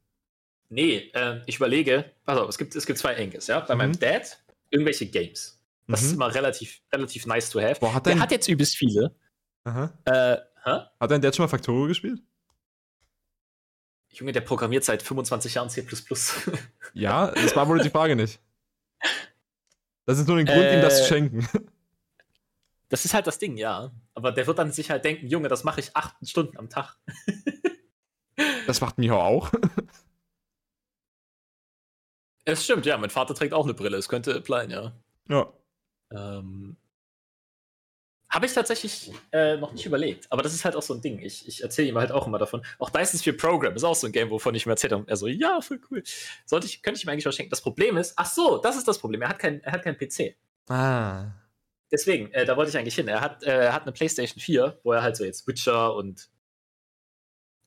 Nee, 0.70 1.10
ähm, 1.14 1.42
ich 1.46 1.56
überlege, 1.56 2.10
also 2.24 2.48
es 2.48 2.56
gibt, 2.56 2.74
es 2.74 2.86
gibt 2.86 2.98
zwei 2.98 3.14
Enkes, 3.14 3.46
ja. 3.46 3.60
Bei 3.60 3.74
Mhm. 3.74 3.78
meinem 3.78 3.98
Dad 4.00 4.42
irgendwelche 4.74 5.06
Games. 5.06 5.60
Das 5.86 6.02
ist 6.02 6.08
Mhm. 6.10 6.14
immer 6.14 6.34
relativ, 6.34 6.80
relativ 6.92 7.26
nice 7.26 7.50
to 7.50 7.60
have. 7.60 7.80
Boah, 7.80 7.94
hat 7.94 8.06
Der 8.06 8.18
hat 8.18 8.30
jetzt 8.30 8.48
übelst 8.48 8.76
viele. 8.76 9.14
Äh, 9.64 10.36
hat 10.64 11.10
dein 11.10 11.20
Dad 11.22 11.34
schon 11.36 11.44
mal 11.44 11.48
Factorio 11.48 11.86
gespielt? 11.88 12.20
Junge, 14.10 14.32
der 14.32 14.42
programmiert 14.42 14.84
seit 14.84 15.02
25 15.02 15.54
Jahren 15.54 15.68
C. 15.70 15.84
Ja, 16.94 17.30
das 17.32 17.52
beantwortet 17.54 17.86
die 17.86 17.90
Frage 17.90 18.14
nicht. 18.16 18.40
Das 20.06 20.18
ist 20.18 20.28
nur 20.28 20.36
ein 20.36 20.46
Grund, 20.46 20.70
ihm 20.70 20.80
das 20.80 20.98
zu 20.98 21.04
Äh, 21.04 21.08
schenken. 21.08 21.48
Das 22.90 23.04
ist 23.04 23.12
halt 23.14 23.26
das 23.26 23.38
Ding, 23.38 23.56
ja. 23.56 23.90
Aber 24.12 24.30
der 24.30 24.46
wird 24.46 24.58
dann 24.58 24.70
sich 24.70 24.88
halt 24.90 25.04
denken, 25.04 25.26
Junge, 25.26 25.48
das 25.48 25.64
mache 25.64 25.80
ich 25.80 25.96
acht 25.96 26.14
Stunden 26.22 26.56
am 26.58 26.68
Tag. 26.68 26.96
Das 28.68 28.80
macht 28.80 28.98
Miho 28.98 29.20
auch. 29.20 29.50
Es 32.44 32.64
stimmt, 32.64 32.84
ja, 32.86 32.96
mein 32.98 33.10
Vater 33.10 33.34
trägt 33.34 33.54
auch 33.54 33.64
eine 33.64 33.74
Brille. 33.74 33.96
Es 33.96 34.08
könnte 34.08 34.34
apply, 34.34 34.70
ja. 34.70 34.92
Ja. 35.28 35.52
Ähm, 36.12 36.76
Habe 38.28 38.46
ich 38.46 38.52
tatsächlich 38.52 39.12
äh, 39.32 39.56
noch 39.56 39.72
nicht 39.72 39.86
überlegt. 39.86 40.26
Aber 40.30 40.42
das 40.42 40.52
ist 40.52 40.64
halt 40.64 40.76
auch 40.76 40.82
so 40.82 40.92
ein 40.94 41.00
Ding. 41.00 41.20
Ich, 41.20 41.48
ich 41.48 41.62
erzähle 41.62 41.88
ihm 41.88 41.96
halt 41.98 42.12
auch 42.12 42.26
immer 42.26 42.38
davon. 42.38 42.64
Auch 42.78 42.90
Dice 42.90 43.14
ist 43.14 43.24
für 43.24 43.32
Program. 43.32 43.74
Ist 43.74 43.84
auch 43.84 43.94
so 43.94 44.06
ein 44.06 44.12
Game, 44.12 44.28
wovon 44.30 44.54
ich 44.54 44.66
ihm 44.66 44.70
erzählt 44.70 44.92
habe. 44.92 45.04
Er 45.06 45.16
so, 45.16 45.26
ja, 45.26 45.60
voll 45.62 45.80
cool. 45.90 46.02
Sollte 46.44 46.66
ich, 46.66 46.82
könnte 46.82 46.98
ich 46.98 47.04
ihm 47.04 47.08
eigentlich 47.10 47.24
was 47.26 47.34
schenken. 47.36 47.50
Das 47.50 47.62
Problem 47.62 47.96
ist, 47.96 48.12
ach 48.16 48.26
so, 48.26 48.58
das 48.58 48.76
ist 48.76 48.86
das 48.88 48.98
Problem. 48.98 49.22
Er 49.22 49.28
hat 49.30 49.38
keinen 49.38 49.60
er 49.60 49.72
hat 49.72 49.82
keinen 49.82 49.96
PC. 49.96 50.36
Ah. 50.68 51.30
Deswegen, 51.92 52.30
äh, 52.32 52.44
da 52.44 52.56
wollte 52.56 52.70
ich 52.70 52.76
eigentlich 52.76 52.94
hin. 52.96 53.06
Er 53.08 53.20
hat, 53.20 53.42
äh, 53.44 53.70
hat 53.70 53.82
eine 53.82 53.92
PlayStation 53.92 54.40
4, 54.40 54.80
wo 54.82 54.92
er 54.92 55.02
halt 55.02 55.16
so 55.16 55.24
jetzt 55.24 55.46
Witcher 55.46 55.94
und 55.94 56.28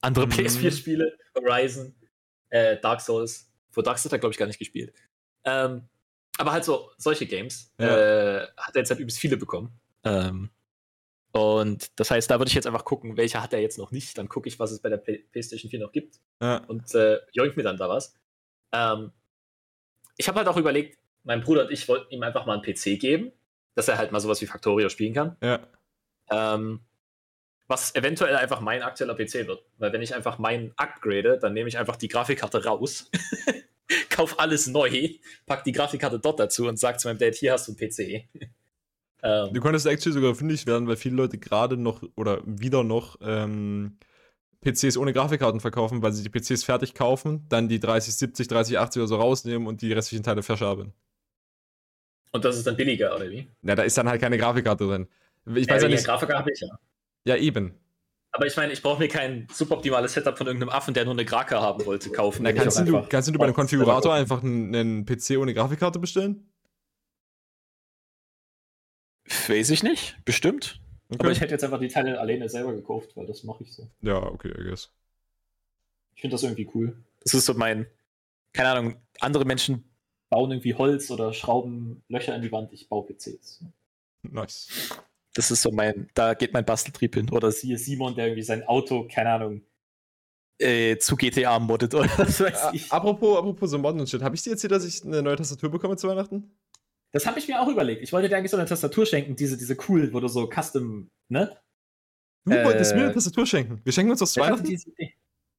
andere 0.02 0.28
Mhm. 0.28 0.32
PS4-Spiele, 0.34 1.18
Horizon, 1.36 1.96
äh, 2.50 2.78
Dark 2.78 3.02
Souls. 3.02 3.47
Vor 3.78 3.84
Dark 3.84 4.00
Souls 4.00 4.06
hat 4.12 4.14
er, 4.14 4.20
glaube 4.20 4.34
ich, 4.34 4.40
gar 4.40 4.48
nicht 4.48 4.58
gespielt. 4.58 4.92
Ähm, 5.44 5.84
aber 6.40 6.52
halt 6.52 6.64
so 6.66 6.90
solche 6.98 7.28
Games 7.28 7.72
Ja. 7.80 7.96
äh, 8.42 8.48
hat 8.58 8.76
er 8.76 8.80
jetzt 8.80 8.90
halt 8.90 9.00
übelst 9.00 9.20
viele 9.20 9.38
bekommen. 9.38 9.72
Ähm, 10.04 10.50
Und 11.32 12.00
das 12.00 12.10
heißt, 12.10 12.32
da 12.32 12.40
würde 12.40 12.50
ich 12.50 12.56
jetzt 12.56 12.66
einfach 12.66 12.86
gucken, 12.86 13.18
welcher 13.18 13.44
hat 13.44 13.54
er 13.54 13.60
jetzt 13.62 13.78
noch 13.78 13.92
nicht. 13.92 14.18
Dann 14.18 14.30
gucke 14.30 14.48
ich, 14.50 14.58
was 14.58 14.72
es 14.72 14.80
bei 14.82 14.90
der 14.90 14.98
Play 14.98 15.20
PlayStation 15.32 15.70
4 15.70 15.80
noch 15.80 15.92
gibt. 15.92 16.16
Ja. 16.42 16.58
Und 16.66 16.96
äh, 16.96 17.20
joink 17.34 17.56
mir 17.56 17.62
dann 17.62 17.78
da 17.78 17.88
was. 17.88 18.16
Ähm, 18.72 19.12
ich 20.18 20.28
habe 20.28 20.40
halt 20.40 20.48
auch 20.48 20.58
überlegt, 20.58 20.98
mein 21.24 21.42
Bruder 21.42 21.66
und 21.66 21.72
ich 21.72 21.88
wollten 21.88 22.12
ihm 22.12 22.24
einfach 22.24 22.48
mal 22.48 22.54
einen 22.60 22.64
PC 22.64 23.00
geben, 23.00 23.32
dass 23.76 23.88
er 23.88 24.00
halt 24.00 24.12
mal 24.12 24.20
sowas 24.20 24.42
wie 24.42 24.48
Factorio 24.48 24.90
spielen 24.90 25.14
kann. 25.14 25.38
Ja. 25.44 25.60
Ähm, 26.32 26.80
was 27.68 27.94
eventuell 27.96 28.36
einfach 28.38 28.62
mein 28.62 28.82
aktueller 28.82 29.14
PC 29.14 29.46
wird. 29.46 29.64
Weil 29.78 29.92
wenn 29.94 30.02
ich 30.02 30.16
einfach 30.16 30.40
meinen 30.40 30.74
upgrade, 30.78 31.38
dann 31.38 31.54
nehme 31.54 31.68
ich 31.68 31.78
einfach 31.78 31.98
die 31.98 32.08
Grafikkarte 32.08 32.64
raus, 32.64 33.12
kauf 34.18 34.40
alles 34.40 34.68
neu, 34.68 35.10
pack 35.46 35.64
die 35.64 35.72
Grafikkarte 35.72 36.20
dort 36.20 36.40
dazu 36.40 36.68
und 36.68 36.80
sag 36.80 37.00
zu 37.00 37.08
meinem 37.08 37.20
Dad, 37.20 37.36
hier 37.36 37.54
hast 37.54 37.68
du 37.68 37.74
einen 37.74 37.78
PC. 37.78 38.28
ähm, 39.24 39.54
du 39.54 39.62
konntest 39.62 39.86
actually 39.86 40.14
sogar 40.14 40.34
fündig 40.34 40.66
werden, 40.66 40.88
weil 40.88 40.96
viele 40.96 41.16
Leute 41.16 41.38
gerade 41.38 41.78
noch 41.78 42.02
oder 42.16 42.42
wieder 42.46 42.84
noch 42.84 43.18
ähm, 43.22 43.98
PCs 44.62 44.98
ohne 44.98 45.14
Grafikkarten 45.14 45.60
verkaufen, 45.60 46.02
weil 46.02 46.14
sie 46.14 46.28
die 46.28 46.30
PCs 46.30 46.64
fertig 46.64 46.96
kaufen, 46.96 47.46
dann 47.48 47.70
die 47.70 47.80
3070, 47.80 48.48
3080 48.48 49.02
oder 49.02 49.08
so 49.08 49.16
rausnehmen 49.18 49.68
und 49.68 49.82
die 49.84 49.94
restlichen 49.94 50.24
Teile 50.24 50.42
verschaben. 50.42 50.94
Und 52.32 52.44
das 52.44 52.58
ist 52.58 52.66
dann 52.66 52.76
billiger, 52.76 53.16
oder 53.16 53.30
wie? 53.30 53.48
Ja, 53.62 53.76
da 53.76 53.84
ist 53.84 53.98
dann 53.98 54.10
halt 54.10 54.20
keine 54.20 54.38
Grafikkarte 54.38 54.86
drin. 54.86 55.08
Ich 55.46 55.70
weiß 55.70 55.84
ja, 55.84 55.88
ja 55.88 55.96
nicht. 55.96 56.06
Grafiker 56.06 56.40
habe 56.40 56.52
ich 56.52 56.60
ja. 56.60 56.68
Ja, 57.26 57.36
eben. 57.38 57.76
Aber 58.32 58.46
ich 58.46 58.56
meine, 58.56 58.74
ich 58.74 58.82
brauche 58.82 59.00
mir 59.00 59.08
kein 59.08 59.48
suboptimales 59.52 60.14
Setup 60.14 60.38
von 60.38 60.48
irgendeinem 60.48 60.70
Affen, 60.70 60.94
der 60.94 61.06
nur 61.06 61.14
eine 61.14 61.26
Graka 61.26 61.62
haben 61.62 61.86
wollte, 61.86 62.12
kaufen. 62.12 62.44
Na, 62.44 62.54
kannst, 62.54 62.80
du, 62.80 63.02
kannst 63.08 63.30
du 63.30 63.34
bei 63.34 63.46
einem 63.46 63.54
Konfigurator 63.54 64.14
einfach 64.14 64.44
einen, 64.44 64.76
einen 64.76 65.06
PC 65.06 65.38
ohne 65.40 65.54
Grafikkarte 65.54 66.00
bestellen? 66.00 66.48
Weiß 69.48 69.70
ich 69.70 69.84
nicht, 69.84 70.18
bestimmt. 70.26 70.80
Okay. 71.10 71.20
Aber 71.20 71.32
ich 71.32 71.42
hätte 71.42 71.54
jetzt 71.54 71.64
einfach 71.64 71.80
die 71.80 71.88
Teile 71.88 72.20
alleine 72.20 72.50
selber 72.50 72.74
gekauft, 72.74 73.16
weil 73.16 73.26
das 73.26 73.44
mache 73.44 73.64
ich 73.64 73.74
so. 73.74 73.88
Ja, 74.02 74.22
okay, 74.22 74.50
I 74.50 74.64
guess. 74.64 74.92
Ich 76.16 76.22
finde 76.22 76.34
das 76.34 76.44
irgendwie 76.44 76.70
cool. 76.74 76.98
Das 77.24 77.34
ist 77.34 77.46
so 77.46 77.54
mein, 77.54 77.88
keine 78.54 78.70
Ahnung, 78.70 78.96
andere 79.20 79.46
Menschen 79.46 79.84
bauen 80.30 80.52
irgendwie 80.52 80.74
Holz 80.74 81.10
oder 81.12 81.34
schrauben 81.34 82.04
Löcher 82.10 82.36
in 82.36 82.42
die 82.42 82.52
Wand, 82.52 82.74
ich 82.74 82.90
baue 82.90 83.06
PCs. 83.06 83.64
Nice. 84.24 84.68
Das 85.38 85.52
ist 85.52 85.62
so 85.62 85.70
mein, 85.70 86.10
da 86.16 86.34
geht 86.34 86.52
mein 86.52 86.66
Basteltrieb 86.66 87.14
hin. 87.14 87.30
Oder 87.30 87.52
siehe 87.52 87.78
Simon, 87.78 88.16
der 88.16 88.26
irgendwie 88.26 88.42
sein 88.42 88.64
Auto, 88.64 89.08
keine 89.08 89.30
Ahnung, 89.30 89.62
äh, 90.58 90.98
zu 90.98 91.16
GTA 91.16 91.60
moddet 91.60 91.94
oder 91.94 92.10
was 92.18 92.40
weiß 92.40 92.70
ich. 92.74 92.92
Apropos, 92.92 93.38
apropos 93.38 93.70
so 93.70 93.78
Modden 93.78 94.00
und 94.00 94.10
Shit, 94.10 94.24
habe 94.24 94.36
ich 94.36 94.42
dir 94.42 94.54
erzählt, 94.54 94.72
dass 94.72 94.84
ich 94.84 95.06
eine 95.06 95.22
neue 95.22 95.36
Tastatur 95.36 95.70
bekomme 95.70 95.96
zu 95.96 96.08
Weihnachten? 96.08 96.58
Das 97.12 97.28
habe 97.28 97.38
ich 97.38 97.48
mir 97.48 97.62
auch 97.62 97.68
überlegt. 97.68 98.02
Ich 98.02 98.12
wollte 98.12 98.30
dir 98.30 98.36
eigentlich 98.36 98.50
so 98.50 98.58
eine 98.58 98.66
Tastatur 98.66 99.06
schenken, 99.06 99.36
diese, 99.36 99.60
diese 99.60 99.78
cool, 99.88 100.12
wo 100.12 100.20
du 100.20 100.28
so 100.28 100.50
Custom, 100.50 101.12
ne? 101.30 101.56
Du 102.46 102.54
äh, 102.54 102.66
wolltest 102.66 102.96
mir 102.96 103.04
eine 103.04 103.14
Tastatur 103.14 103.46
schenken. 103.46 103.80
Wir 103.84 103.94
schenken 103.94 104.10
uns 104.10 104.22
was 104.22 104.34
zu 104.34 104.42
Weihnachten? 104.42 104.66
Diese. 104.66 104.90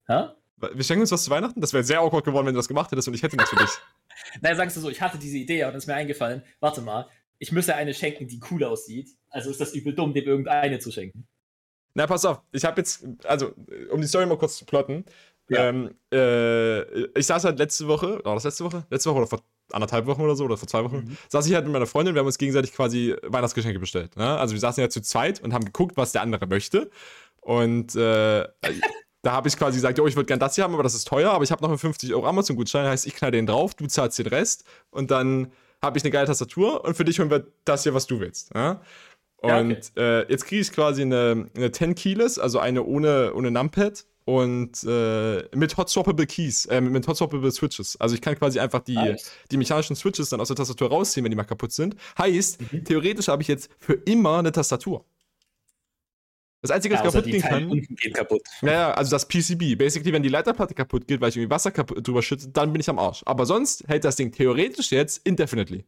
Ha? 0.09 0.35
Wir 0.57 0.83
schenken 0.83 1.03
uns 1.03 1.12
was 1.12 1.22
zu 1.22 1.31
Weihnachten? 1.31 1.61
Das 1.61 1.72
wäre 1.72 1.85
sehr 1.85 2.01
awkward 2.01 2.24
geworden, 2.24 2.49
wenn 2.49 2.55
du 2.55 2.59
das 2.59 2.66
gemacht 2.66 2.91
hättest 2.91 3.07
und 3.07 3.14
ich 3.14 3.22
hätte 3.22 3.37
das 3.37 3.49
für 3.49 3.57
dich. 3.57 3.70
Nein, 4.41 4.57
sagst 4.57 4.76
du 4.76 4.81
so, 4.81 4.91
ich 4.91 5.01
hatte 5.01 5.18
diese 5.18 5.37
Idee 5.39 5.64
und 5.66 5.76
ist 5.76 5.87
mir 5.87 5.95
eingefallen. 5.95 6.43
Warte 6.59 6.81
mal, 6.81 7.09
ich 7.39 7.53
müsse 7.53 7.74
eine 7.74 7.95
schenken, 7.95 8.26
die 8.26 8.41
cool 8.51 8.64
aussieht. 8.64 9.11
Also 9.30 9.51
ist 9.51 9.61
das 9.61 9.74
übel 9.74 9.95
dumm, 9.95 10.12
dem 10.12 10.24
irgendeine 10.24 10.78
zu 10.78 10.91
schenken. 10.91 11.26
Na, 11.95 12.07
pass 12.07 12.24
auf, 12.24 12.41
ich 12.53 12.64
habe 12.64 12.80
jetzt, 12.80 13.07
also, 13.24 13.55
um 13.91 14.01
die 14.01 14.07
Story 14.07 14.26
mal 14.26 14.39
kurz 14.39 14.57
zu 14.57 14.64
plotten. 14.64 15.05
Ja. 15.49 15.68
Ähm, 15.68 15.95
äh, 16.12 16.82
ich 17.18 17.26
saß 17.26 17.45
halt 17.45 17.59
letzte 17.59 17.89
Woche, 17.89 18.20
war 18.24 18.34
das 18.34 18.45
letzte 18.45 18.64
Woche? 18.64 18.86
Letzte 18.91 19.11
Woche 19.11 19.18
oder 19.18 19.26
vor 19.26 19.43
anderthalb 19.72 20.07
Wochen 20.07 20.22
oder 20.22 20.36
so, 20.36 20.45
oder 20.45 20.57
vor 20.57 20.68
zwei 20.68 20.84
Wochen, 20.84 20.97
mhm. 20.97 21.16
saß 21.28 21.47
ich 21.47 21.55
halt 21.55 21.64
mit 21.64 21.72
meiner 21.72 21.86
Freundin, 21.86 22.14
wir 22.14 22.20
haben 22.20 22.26
uns 22.26 22.39
gegenseitig 22.39 22.72
quasi 22.72 23.14
Weihnachtsgeschenke 23.22 23.78
bestellt. 23.78 24.16
Ne? 24.16 24.39
Also 24.39 24.55
wir 24.55 24.61
saßen 24.61 24.80
ja 24.80 24.89
zu 24.89 25.01
zweit 25.01 25.43
und 25.43 25.53
haben 25.53 25.64
geguckt, 25.64 25.97
was 25.97 26.12
der 26.12 26.22
andere 26.22 26.47
möchte. 26.47 26.91
Und 27.41 27.95
äh, 27.95 28.47
da 29.22 29.32
habe 29.32 29.49
ich 29.49 29.57
quasi 29.57 29.76
gesagt, 29.76 29.99
oh, 30.01 30.07
ich 30.07 30.16
würde 30.16 30.26
gern 30.26 30.39
das 30.39 30.55
hier 30.55 30.64
haben, 30.64 30.74
aber 30.74 30.82
das 30.82 30.95
ist 30.95 31.09
teuer, 31.09 31.32
aber 31.32 31.45
ich 31.45 31.51
habe 31.51 31.62
noch 31.62 31.70
einen 31.70 31.78
50 31.78 32.14
Euro 32.14 32.26
Amazon-Gutschein, 32.26 32.86
heißt, 32.86 33.07
ich 33.07 33.14
knall 33.14 33.30
den 33.30 33.47
drauf, 33.47 33.74
du 33.74 33.86
zahlst 33.86 34.18
den 34.18 34.26
Rest 34.26 34.64
und 34.91 35.11
dann 35.11 35.53
habe 35.83 35.99
ich 35.99 36.05
eine 36.05 36.11
geile 36.11 36.26
Tastatur 36.26 36.85
und 36.85 36.97
für 36.97 37.05
dich 37.05 37.18
holen 37.18 37.31
wir 37.31 37.47
das 37.64 37.83
hier, 37.83 37.95
was 37.95 38.07
du 38.07 38.20
willst. 38.20 38.51
Ja? 38.55 38.81
Und 39.41 39.51
ja, 39.51 39.61
okay. 39.61 39.83
äh, 39.97 40.31
jetzt 40.31 40.47
kriege 40.47 40.61
ich 40.61 40.72
quasi 40.72 41.03
eine, 41.03 41.47
eine 41.57 41.70
10 41.70 41.95
Keyless, 41.95 42.39
also 42.39 42.59
eine 42.59 42.83
ohne, 42.83 43.33
ohne 43.35 43.51
Numpad 43.51 44.05
und 44.24 44.85
äh, 44.85 45.45
mit 45.55 45.76
Hot 45.76 45.89
Swappable 45.89 46.26
Keys, 46.26 46.66
äh, 46.66 46.81
mit 46.81 47.07
Hot 47.07 47.16
Swappable 47.16 47.51
Switches. 47.53 47.99
Also 48.01 48.14
ich 48.14 48.20
kann 48.20 48.37
quasi 48.37 48.59
einfach 48.59 48.81
die, 48.81 49.16
die 49.51 49.57
mechanischen 49.57 49.97
Switches 49.97 50.29
dann 50.29 50.41
aus 50.41 50.49
der 50.49 50.57
Tastatur 50.57 50.91
rausziehen, 50.91 51.24
wenn 51.24 51.31
die 51.31 51.37
mal 51.37 51.45
kaputt 51.45 51.72
sind. 51.72 51.95
Heißt, 52.18 52.61
mhm. 52.61 52.85
theoretisch 52.85 53.29
habe 53.29 53.43
ich 53.43 53.49
jetzt 53.49 53.70
für 53.79 53.95
immer 53.95 54.39
eine 54.39 54.53
Tastatur. 54.53 55.05
Das 56.61 56.73
Einzige, 56.73 56.95
was 56.95 57.05
ja, 57.05 57.11
kaputt 57.11 57.31
gehen 57.31 57.43
kann. 57.43 57.71
Gehen 57.71 58.13
kaputt. 58.13 58.43
Naja, 58.63 58.93
also 58.93 59.11
das 59.11 59.29
PCB. 59.29 59.77
Basically, 59.79 60.13
wenn 60.13 60.25
die 60.25 60.29
Leiterplatte 60.29 60.75
kaputt 60.75 61.07
geht, 61.07 61.21
weil 61.21 61.29
ich 61.29 61.37
irgendwie 61.37 61.51
Wasser 61.51 61.71
drüber 61.71 62.23
schütte, 62.23 62.49
dann 62.49 62.73
bin 62.73 62.81
ich 62.81 62.91
am 62.91 62.99
Arsch. 62.99 63.23
Aber 63.27 63.47
sonst 63.47 63.87
hält 63.87 64.05
das 64.05 64.17
Ding 64.17 64.33
theoretisch 64.33 64.91
jetzt 64.91 65.25
indefinitely. 65.25 65.85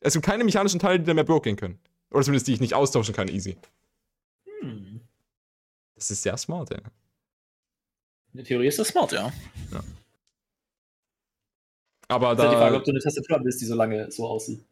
Es 0.00 0.12
gibt 0.12 0.24
keine 0.24 0.44
mechanischen 0.44 0.78
Teile, 0.78 1.00
die 1.00 1.04
da 1.04 1.14
mehr 1.14 1.24
broken 1.24 1.56
können. 1.56 1.80
Oder 2.10 2.22
zumindest 2.22 2.46
die 2.46 2.52
ich 2.52 2.60
nicht 2.60 2.74
austauschen 2.74 3.14
kann, 3.14 3.28
easy. 3.28 3.56
Hm. 4.60 5.00
Das 5.96 6.10
ist 6.10 6.22
sehr 6.22 6.36
smart, 6.36 6.70
ja. 6.70 6.78
In 6.78 8.38
der 8.38 8.44
Theorie 8.44 8.68
ist 8.68 8.78
das 8.78 8.88
smart, 8.88 9.12
ja. 9.12 9.32
ja. 9.72 9.84
Aber 12.08 12.34
da. 12.34 12.44
Ist 12.44 12.44
ja 12.44 12.50
die 12.50 12.56
Frage, 12.56 12.76
ob 12.76 12.84
du 12.84 12.90
eine 12.90 13.00
Tastatur 13.00 13.40
willst, 13.42 13.60
die 13.60 13.66
so 13.66 13.74
lange 13.74 14.10
so 14.10 14.26
aussieht. 14.26 14.64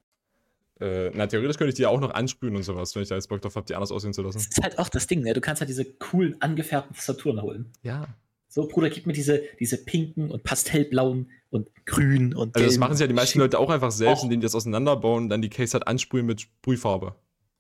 Äh, 0.80 1.10
na, 1.14 1.26
theoretisch 1.26 1.58
könnte 1.58 1.70
ich 1.70 1.74
die 1.74 1.86
auch 1.86 2.00
noch 2.00 2.12
ansprühen 2.12 2.56
und 2.56 2.62
sowas, 2.62 2.94
wenn 2.94 3.02
ich 3.02 3.08
da 3.08 3.14
jetzt 3.14 3.28
Bock 3.28 3.42
drauf 3.42 3.54
habe, 3.54 3.66
die 3.66 3.74
anders 3.74 3.92
aussehen 3.92 4.14
zu 4.14 4.22
lassen. 4.22 4.38
Das 4.38 4.46
ist 4.46 4.62
halt 4.62 4.78
auch 4.78 4.88
das 4.88 5.06
Ding, 5.06 5.22
ne? 5.22 5.34
Du 5.34 5.40
kannst 5.40 5.60
halt 5.60 5.68
diese 5.68 5.84
coolen, 5.84 6.40
angefärbten 6.40 6.94
Tastaturen 6.96 7.42
holen. 7.42 7.72
Ja. 7.82 8.08
So, 8.48 8.66
Bruder, 8.66 8.90
gib 8.90 9.06
mir 9.06 9.12
diese, 9.12 9.42
diese 9.60 9.84
pinken 9.84 10.30
und 10.30 10.42
pastellblauen 10.42 11.30
und 11.50 11.68
grün 11.84 12.34
und 12.34 12.56
Also, 12.56 12.66
das 12.66 12.78
machen 12.78 12.94
sich 12.94 13.02
ja 13.02 13.06
die 13.06 13.14
meisten 13.14 13.38
Leute 13.38 13.58
auch 13.58 13.70
einfach 13.70 13.92
selbst, 13.92 14.24
indem 14.24 14.40
die 14.40 14.44
das 14.44 14.54
auseinanderbauen 14.54 15.24
und 15.24 15.28
dann 15.28 15.42
die 15.42 15.50
Case 15.50 15.74
halt 15.74 15.86
ansprühen 15.86 16.26
mit 16.26 16.40
Sprühfarbe. 16.40 17.14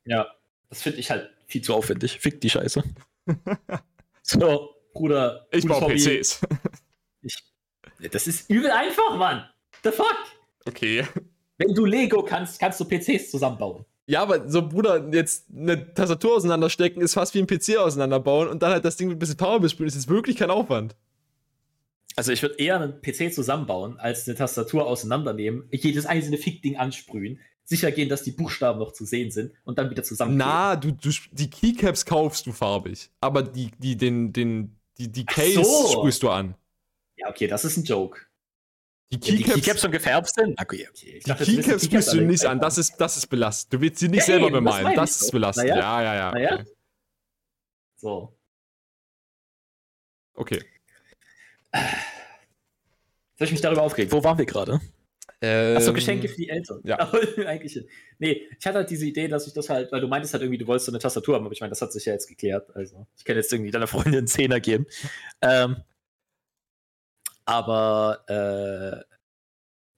Ja, 0.04 0.26
das 0.68 0.82
finde 0.82 0.98
ich 0.98 1.10
halt 1.10 1.30
viel 1.46 1.62
zu 1.62 1.74
aufwendig. 1.74 2.18
Fick 2.20 2.40
die 2.40 2.50
Scheiße. 2.50 2.82
so, 4.22 4.70
Bruder. 4.92 5.46
Ich 5.52 5.66
baue 5.66 5.82
Hobby. 5.82 5.94
PCs. 5.94 6.40
Ich, 7.22 7.36
das 8.10 8.26
ist 8.26 8.48
übel 8.48 8.70
einfach, 8.70 9.16
Mann. 9.16 9.44
The 9.84 9.90
fuck? 9.90 10.16
Okay. 10.66 11.04
Wenn 11.60 11.74
du 11.74 11.84
Lego 11.84 12.22
kannst, 12.22 12.58
kannst 12.58 12.80
du 12.80 12.86
PCs 12.86 13.30
zusammenbauen. 13.30 13.84
Ja, 14.06 14.22
aber 14.22 14.48
so, 14.48 14.66
Bruder, 14.66 15.06
jetzt 15.12 15.44
eine 15.54 15.92
Tastatur 15.92 16.36
auseinanderstecken 16.36 17.02
ist 17.02 17.14
fast 17.14 17.34
wie 17.34 17.38
ein 17.38 17.46
PC 17.46 17.76
auseinanderbauen 17.76 18.48
und 18.48 18.62
dann 18.62 18.72
halt 18.72 18.84
das 18.84 18.96
Ding 18.96 19.08
mit 19.08 19.16
ein 19.16 19.18
bisschen 19.18 19.36
Power 19.36 19.60
besprühen, 19.60 19.86
ist 19.86 19.94
jetzt 19.94 20.08
wirklich 20.08 20.36
kein 20.36 20.50
Aufwand. 20.50 20.96
Also 22.16 22.32
ich 22.32 22.40
würde 22.40 22.56
eher 22.56 22.80
einen 22.80 23.02
PC 23.02 23.32
zusammenbauen, 23.32 23.98
als 23.98 24.26
eine 24.26 24.36
Tastatur 24.38 24.86
auseinandernehmen, 24.86 25.68
jedes 25.70 26.06
einzelne 26.06 26.38
Fick-Ding 26.38 26.76
ansprühen, 26.76 27.38
sicher 27.62 27.92
gehen, 27.92 28.08
dass 28.08 28.22
die 28.22 28.32
Buchstaben 28.32 28.78
noch 28.78 28.92
zu 28.92 29.04
sehen 29.04 29.30
sind 29.30 29.52
und 29.64 29.78
dann 29.78 29.90
wieder 29.90 30.02
zusammen. 30.02 30.38
Na, 30.38 30.76
du, 30.76 30.92
du, 30.92 31.10
die 31.32 31.50
Keycaps 31.50 32.06
kaufst 32.06 32.46
du 32.46 32.52
farbig, 32.52 33.10
aber 33.20 33.42
die, 33.42 33.70
die, 33.78 33.98
den, 33.98 34.32
den, 34.32 34.76
die, 34.96 35.12
die 35.12 35.26
Case 35.26 35.62
so. 35.62 35.88
sprühst 35.92 36.22
du 36.22 36.30
an. 36.30 36.54
Ja, 37.16 37.28
okay, 37.28 37.46
das 37.46 37.66
ist 37.66 37.76
ein 37.76 37.84
Joke. 37.84 38.22
Die 39.12 39.18
Keycaps, 39.18 39.40
ja, 39.40 39.54
die 39.54 39.60
Keycaps 39.60 39.80
schon 39.80 39.90
gefärbt 39.90 40.32
sind? 40.32 40.60
Okay, 40.60 40.86
okay. 40.88 41.14
Ich 41.18 41.24
dachte, 41.24 41.44
die 41.44 41.56
Keycaps 41.56 41.84
sprühst 41.84 42.12
du 42.12 42.20
nicht 42.20 42.44
an, 42.44 42.60
das 42.60 42.78
ist, 42.78 42.96
das 42.96 43.16
ist 43.16 43.26
belastend. 43.26 43.72
Du 43.72 43.80
willst 43.80 43.98
sie 43.98 44.08
nicht 44.08 44.20
ja, 44.20 44.26
selber 44.26 44.46
eben, 44.46 44.54
bemalen, 44.54 44.94
das, 44.94 45.10
das 45.10 45.22
ist 45.22 45.32
belastend. 45.32 45.68
Ja, 45.68 45.76
ja, 45.76 46.02
ja. 46.02 46.14
ja, 46.14 46.38
ja. 46.38 46.54
Okay. 46.54 46.64
So. 47.96 48.36
Okay. 50.34 50.62
Soll 53.36 53.46
ich 53.46 53.52
mich 53.52 53.60
darüber 53.60 53.82
aufregen? 53.82 54.12
Wo 54.12 54.22
waren 54.22 54.38
wir 54.38 54.46
gerade? 54.46 54.80
Ähm, 55.42 55.76
Achso, 55.76 55.92
Geschenke 55.92 56.28
für 56.28 56.36
die 56.36 56.48
Eltern. 56.48 56.80
Ja. 56.84 56.98
eigentlich. 57.46 57.82
Nee, 58.18 58.42
ich 58.58 58.66
hatte 58.66 58.78
halt 58.78 58.90
diese 58.90 59.06
Idee, 59.06 59.26
dass 59.26 59.46
ich 59.46 59.54
das 59.54 59.70
halt, 59.70 59.90
weil 59.90 60.00
du 60.00 60.08
meintest 60.08 60.34
halt 60.34 60.42
irgendwie, 60.42 60.58
du 60.58 60.66
wolltest 60.66 60.86
so 60.86 60.92
eine 60.92 60.98
Tastatur 60.98 61.34
haben, 61.34 61.46
aber 61.46 61.52
ich 61.52 61.60
meine, 61.60 61.70
das 61.70 61.80
hat 61.80 61.92
sich 61.92 62.04
ja 62.04 62.12
jetzt 62.12 62.28
geklärt. 62.28 62.68
Also, 62.74 63.06
ich 63.16 63.24
kann 63.24 63.36
jetzt 63.36 63.52
irgendwie 63.52 63.70
deiner 63.70 63.86
Freundin 63.86 64.18
einen 64.18 64.26
Zehner 64.26 64.60
geben. 64.60 64.86
Ähm, 65.40 65.76
aber 67.50 68.24
äh, 68.28 69.16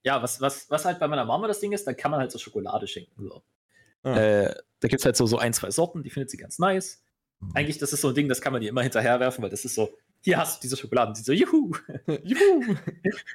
ja, 0.03 0.23
was, 0.23 0.41
was, 0.41 0.69
was 0.71 0.85
halt 0.85 0.99
bei 0.99 1.07
meiner 1.07 1.23
Mama 1.23 1.47
das 1.47 1.59
Ding 1.59 1.71
ist, 1.71 1.85
da 1.85 1.93
kann 1.93 2.09
man 2.09 2.19
halt 2.19 2.31
so 2.31 2.39
Schokolade 2.39 2.87
schenken. 2.87 3.29
So. 3.29 3.43
Ah. 4.01 4.17
Äh, 4.17 4.55
da 4.79 4.87
gibt 4.87 5.01
es 5.01 5.05
halt 5.05 5.15
so, 5.15 5.27
so 5.27 5.37
ein, 5.37 5.53
zwei 5.53 5.69
Sorten, 5.69 6.01
die 6.01 6.09
findet 6.09 6.31
sie 6.31 6.37
ganz 6.37 6.57
nice. 6.57 7.03
Mhm. 7.39 7.51
Eigentlich, 7.53 7.77
das 7.77 7.93
ist 7.93 8.01
so 8.01 8.09
ein 8.09 8.15
Ding, 8.15 8.27
das 8.27 8.41
kann 8.41 8.53
man 8.53 8.63
ihr 8.63 8.69
immer 8.69 8.81
hinterherwerfen, 8.81 9.43
weil 9.43 9.51
das 9.51 9.65
ist 9.65 9.75
so, 9.75 9.95
hier 10.21 10.37
hast 10.37 10.57
du 10.57 10.61
diese 10.63 10.77
Schokolade. 10.77 11.09
Und 11.09 11.15
sie 11.15 11.21
so, 11.21 11.31
juhu. 11.31 11.75
juhu. 12.23 12.75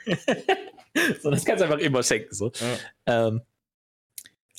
so, 1.23 1.31
das 1.31 1.45
kannst 1.45 1.61
du 1.61 1.67
einfach 1.67 1.79
immer 1.79 2.03
schenken. 2.03 2.35
So. 2.35 2.51
Ja. 3.07 3.29
Ähm, 3.29 3.43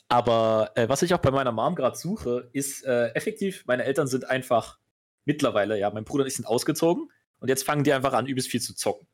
aber 0.07 0.71
äh, 0.75 0.87
was 0.87 1.01
ich 1.01 1.13
auch 1.13 1.19
bei 1.19 1.31
meiner 1.31 1.51
Mom 1.51 1.75
gerade 1.75 1.97
suche, 1.97 2.49
ist 2.53 2.85
äh, 2.85 3.09
effektiv, 3.09 3.65
meine 3.67 3.83
Eltern 3.83 4.07
sind 4.07 4.23
einfach 4.23 4.79
mittlerweile, 5.25 5.77
ja, 5.77 5.91
mein 5.91 6.05
Bruder 6.05 6.23
und 6.23 6.29
ich 6.29 6.35
sind 6.35 6.45
ausgezogen 6.45 7.11
und 7.39 7.49
jetzt 7.49 7.65
fangen 7.65 7.83
die 7.83 7.91
einfach 7.91 8.13
an, 8.13 8.25
übelst 8.25 8.49
viel 8.49 8.61
zu 8.61 8.73
zocken. 8.73 9.05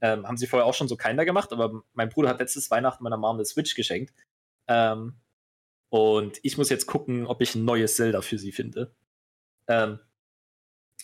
Ähm, 0.00 0.26
haben 0.26 0.36
sie 0.36 0.46
vorher 0.46 0.66
auch 0.66 0.74
schon 0.74 0.88
so 0.88 0.96
keiner 0.96 1.24
gemacht, 1.24 1.52
aber 1.52 1.82
mein 1.94 2.08
Bruder 2.10 2.28
hat 2.28 2.38
letztes 2.40 2.70
Weihnachten 2.70 3.02
meiner 3.02 3.16
Mom 3.16 3.36
eine 3.36 3.44
Switch 3.46 3.74
geschenkt. 3.74 4.12
Ähm, 4.68 5.14
Und 5.88 6.38
ich 6.42 6.58
muss 6.58 6.68
jetzt 6.68 6.86
gucken, 6.86 7.26
ob 7.26 7.40
ich 7.40 7.54
ein 7.54 7.64
neues 7.64 7.96
Zelda 7.96 8.20
für 8.20 8.38
sie 8.38 8.52
finde. 8.52 8.94
Ähm, 9.68 9.98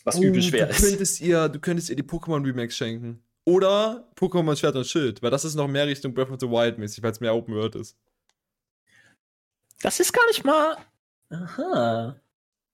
was 0.04 0.16
Oh, 0.16 0.22
übel 0.22 0.42
schwer 0.42 0.66
du 0.66 0.72
ist. 0.72 0.80
könntest 0.82 1.20
ihr, 1.20 1.48
du 1.48 1.58
könntest 1.60 1.88
ihr 1.90 1.96
die 1.96 2.02
Pokémon 2.02 2.44
Remakes 2.44 2.76
schenken. 2.76 3.22
Oder 3.44 4.08
Pokémon 4.16 4.56
Schwert 4.56 4.76
und 4.76 4.86
Schild, 4.86 5.22
weil 5.22 5.30
das 5.30 5.44
ist 5.44 5.54
noch 5.56 5.66
mehr 5.68 5.86
Richtung 5.86 6.12
Breath 6.14 6.30
of 6.30 6.38
the 6.40 6.48
Wild 6.48 6.78
mäßig, 6.78 7.02
weil 7.02 7.10
es 7.12 7.20
mehr 7.20 7.34
Open 7.34 7.54
World 7.54 7.74
ist. 7.76 7.96
Das 9.80 9.98
ist 10.00 10.12
gar 10.12 10.26
nicht 10.28 10.44
mal. 10.44 10.76
Aha. 11.30 12.20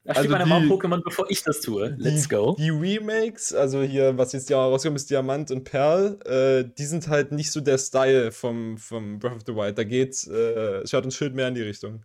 Da 0.05 0.15
steht 0.15 0.25
Also 0.25 0.31
meine 0.31 0.47
Mom 0.47 0.63
die- 0.63 0.69
Pokémon, 0.71 1.03
bevor 1.05 1.31
ich 1.31 1.43
das 1.43 1.61
tue. 1.61 1.95
Let's 1.99 2.23
die, 2.23 2.29
go. 2.35 2.57
Die 2.59 2.71
Remakes, 2.71 3.53
also 3.53 3.83
hier, 3.83 4.17
was 4.17 4.33
jetzt 4.33 4.49
ja 4.49 4.57
rausgekommen 4.59 4.97
ist, 4.97 5.11
Diamant 5.11 5.51
und 5.51 5.65
Perl, 5.65 6.19
äh, 6.25 6.65
die 6.79 6.85
sind 6.87 7.09
halt 7.09 7.33
nicht 7.33 7.51
so 7.53 7.61
der 7.61 7.77
Style 7.79 8.33
vom, 8.33 8.79
vom 8.79 9.19
Breath 9.19 9.35
of 9.37 9.43
the 9.47 9.55
Wild. 9.55 9.77
Da 9.77 9.85
geht 9.85 10.27
äh, 10.29 10.87
Schwert 10.87 11.05
und 11.05 11.13
Schild 11.13 11.35
mehr 11.35 11.49
in 11.49 11.55
die 11.55 11.63
Richtung. 11.63 12.05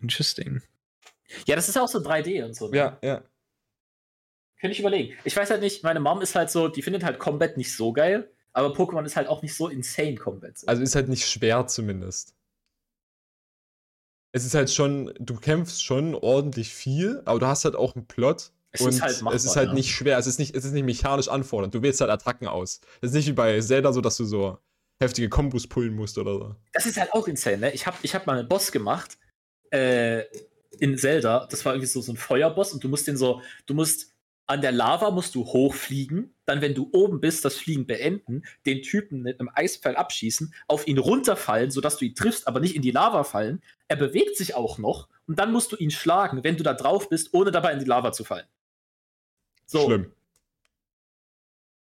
Interesting. 0.00 0.60
Ja, 1.46 1.56
das 1.56 1.68
ist 1.68 1.78
auch 1.78 1.88
so 1.88 1.98
3D 2.00 2.44
und 2.44 2.54
so. 2.54 2.68
ne? 2.68 2.76
Ja, 2.76 2.98
ja. 3.02 3.22
Könnte 4.60 4.72
ich 4.72 4.80
überlegen. 4.80 5.14
Ich 5.24 5.36
weiß 5.36 5.50
halt 5.50 5.60
nicht, 5.60 5.82
meine 5.82 6.00
Mom 6.00 6.20
ist 6.20 6.34
halt 6.34 6.50
so, 6.50 6.68
die 6.68 6.82
findet 6.82 7.02
halt 7.04 7.18
Combat 7.18 7.56
nicht 7.56 7.74
so 7.74 7.92
geil, 7.92 8.30
aber 8.52 8.74
Pokémon 8.74 9.04
ist 9.04 9.16
halt 9.16 9.26
auch 9.28 9.42
nicht 9.42 9.54
so 9.54 9.68
insane 9.68 10.16
Combat. 10.16 10.58
So. 10.58 10.66
Also 10.66 10.82
ist 10.82 10.94
halt 10.94 11.08
nicht 11.08 11.26
schwer 11.26 11.66
zumindest. 11.66 12.34
Es 14.32 14.44
ist 14.44 14.54
halt 14.54 14.70
schon, 14.70 15.12
du 15.18 15.36
kämpfst 15.36 15.84
schon 15.84 16.14
ordentlich 16.14 16.72
viel, 16.72 17.22
aber 17.26 17.38
du 17.38 17.46
hast 17.46 17.64
halt 17.64 17.76
auch 17.76 17.94
einen 17.94 18.06
Plot. 18.06 18.50
Es 18.70 18.80
und 18.80 18.88
ist 18.88 19.02
halt 19.02 19.20
machbar, 19.20 19.36
es 19.36 19.44
ist 19.44 19.56
halt 19.56 19.68
ja. 19.68 19.74
nicht 19.74 19.90
schwer, 19.90 20.16
es 20.16 20.26
ist 20.26 20.38
nicht, 20.38 20.54
es 20.56 20.64
ist 20.64 20.72
nicht 20.72 20.84
mechanisch 20.84 21.28
anfordernd. 21.28 21.74
Du 21.74 21.82
wählst 21.82 22.00
halt 22.00 22.10
Attacken 22.10 22.48
aus. 22.48 22.80
Es 23.02 23.10
ist 23.10 23.14
nicht 23.14 23.28
wie 23.28 23.32
bei 23.32 23.60
Zelda 23.60 23.92
so, 23.92 24.00
dass 24.00 24.16
du 24.16 24.24
so 24.24 24.58
heftige 24.98 25.28
Kombos 25.28 25.66
pullen 25.66 25.94
musst 25.94 26.16
oder 26.16 26.32
so. 26.32 26.56
Das 26.72 26.86
ist 26.86 26.98
halt 26.98 27.12
auch 27.12 27.28
insane, 27.28 27.58
ne? 27.58 27.72
Ich 27.72 27.86
habe 27.86 27.98
ich 28.02 28.14
hab 28.14 28.26
mal 28.26 28.38
einen 28.38 28.48
Boss 28.48 28.72
gemacht 28.72 29.18
äh, 29.70 30.22
in 30.78 30.96
Zelda. 30.96 31.46
Das 31.50 31.64
war 31.66 31.74
irgendwie 31.74 31.88
so, 31.88 32.00
so 32.00 32.12
ein 32.12 32.16
Feuerboss 32.16 32.72
und 32.72 32.82
du 32.82 32.88
musst 32.88 33.06
den 33.06 33.18
so, 33.18 33.42
du 33.66 33.74
musst 33.74 34.11
an 34.46 34.60
der 34.60 34.72
Lava 34.72 35.10
musst 35.10 35.34
du 35.34 35.44
hochfliegen, 35.44 36.34
dann, 36.44 36.60
wenn 36.60 36.74
du 36.74 36.90
oben 36.92 37.20
bist, 37.20 37.44
das 37.44 37.56
Fliegen 37.56 37.86
beenden, 37.86 38.42
den 38.66 38.82
Typen 38.82 39.22
mit 39.22 39.40
einem 39.40 39.50
Eispfeil 39.54 39.96
abschießen, 39.96 40.52
auf 40.68 40.86
ihn 40.86 40.98
runterfallen, 40.98 41.70
sodass 41.70 41.96
du 41.96 42.04
ihn 42.04 42.14
triffst, 42.14 42.46
aber 42.46 42.60
nicht 42.60 42.74
in 42.74 42.82
die 42.82 42.90
Lava 42.90 43.24
fallen. 43.24 43.62
Er 43.88 43.96
bewegt 43.96 44.36
sich 44.36 44.54
auch 44.54 44.78
noch 44.78 45.08
und 45.26 45.38
dann 45.38 45.52
musst 45.52 45.72
du 45.72 45.76
ihn 45.76 45.90
schlagen, 45.90 46.42
wenn 46.44 46.56
du 46.56 46.64
da 46.64 46.74
drauf 46.74 47.08
bist, 47.08 47.32
ohne 47.32 47.50
dabei 47.50 47.72
in 47.72 47.78
die 47.78 47.84
Lava 47.84 48.12
zu 48.12 48.24
fallen. 48.24 48.46
So, 49.66 49.86
Schlimm. 49.86 50.12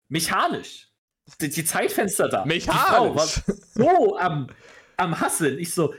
mechanisch. 0.10 0.91
Die, 1.39 1.49
die 1.49 1.66
Zeitfenster 1.66 2.30
da. 2.30 2.45
Mechanisch. 2.45 3.41
so 3.74 4.18
am, 4.18 4.47
am 4.95 5.20
Hasseln. 5.20 5.60
Ich 5.60 5.74
so, 5.74 5.93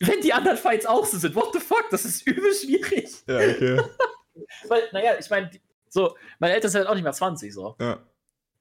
wenn 0.00 0.20
die 0.20 0.32
anderen 0.32 0.56
Fights 0.56 0.86
auch 0.86 1.04
so 1.04 1.18
sind, 1.18 1.34
what 1.34 1.52
the 1.52 1.60
fuck, 1.60 1.86
das 1.90 2.04
ist 2.04 2.26
übel 2.26 2.54
schwierig. 2.54 3.10
Ja, 3.26 3.36
okay. 3.36 3.82
Weil, 4.68 4.82
naja, 4.92 5.16
ich 5.18 5.30
meine, 5.30 5.50
so, 5.88 6.16
meine 6.38 6.54
Eltern 6.54 6.70
sind 6.70 6.80
halt 6.80 6.88
auch 6.88 6.94
nicht 6.94 7.04
mehr 7.04 7.12
20, 7.12 7.52
so. 7.52 7.76
Ja. 7.80 8.02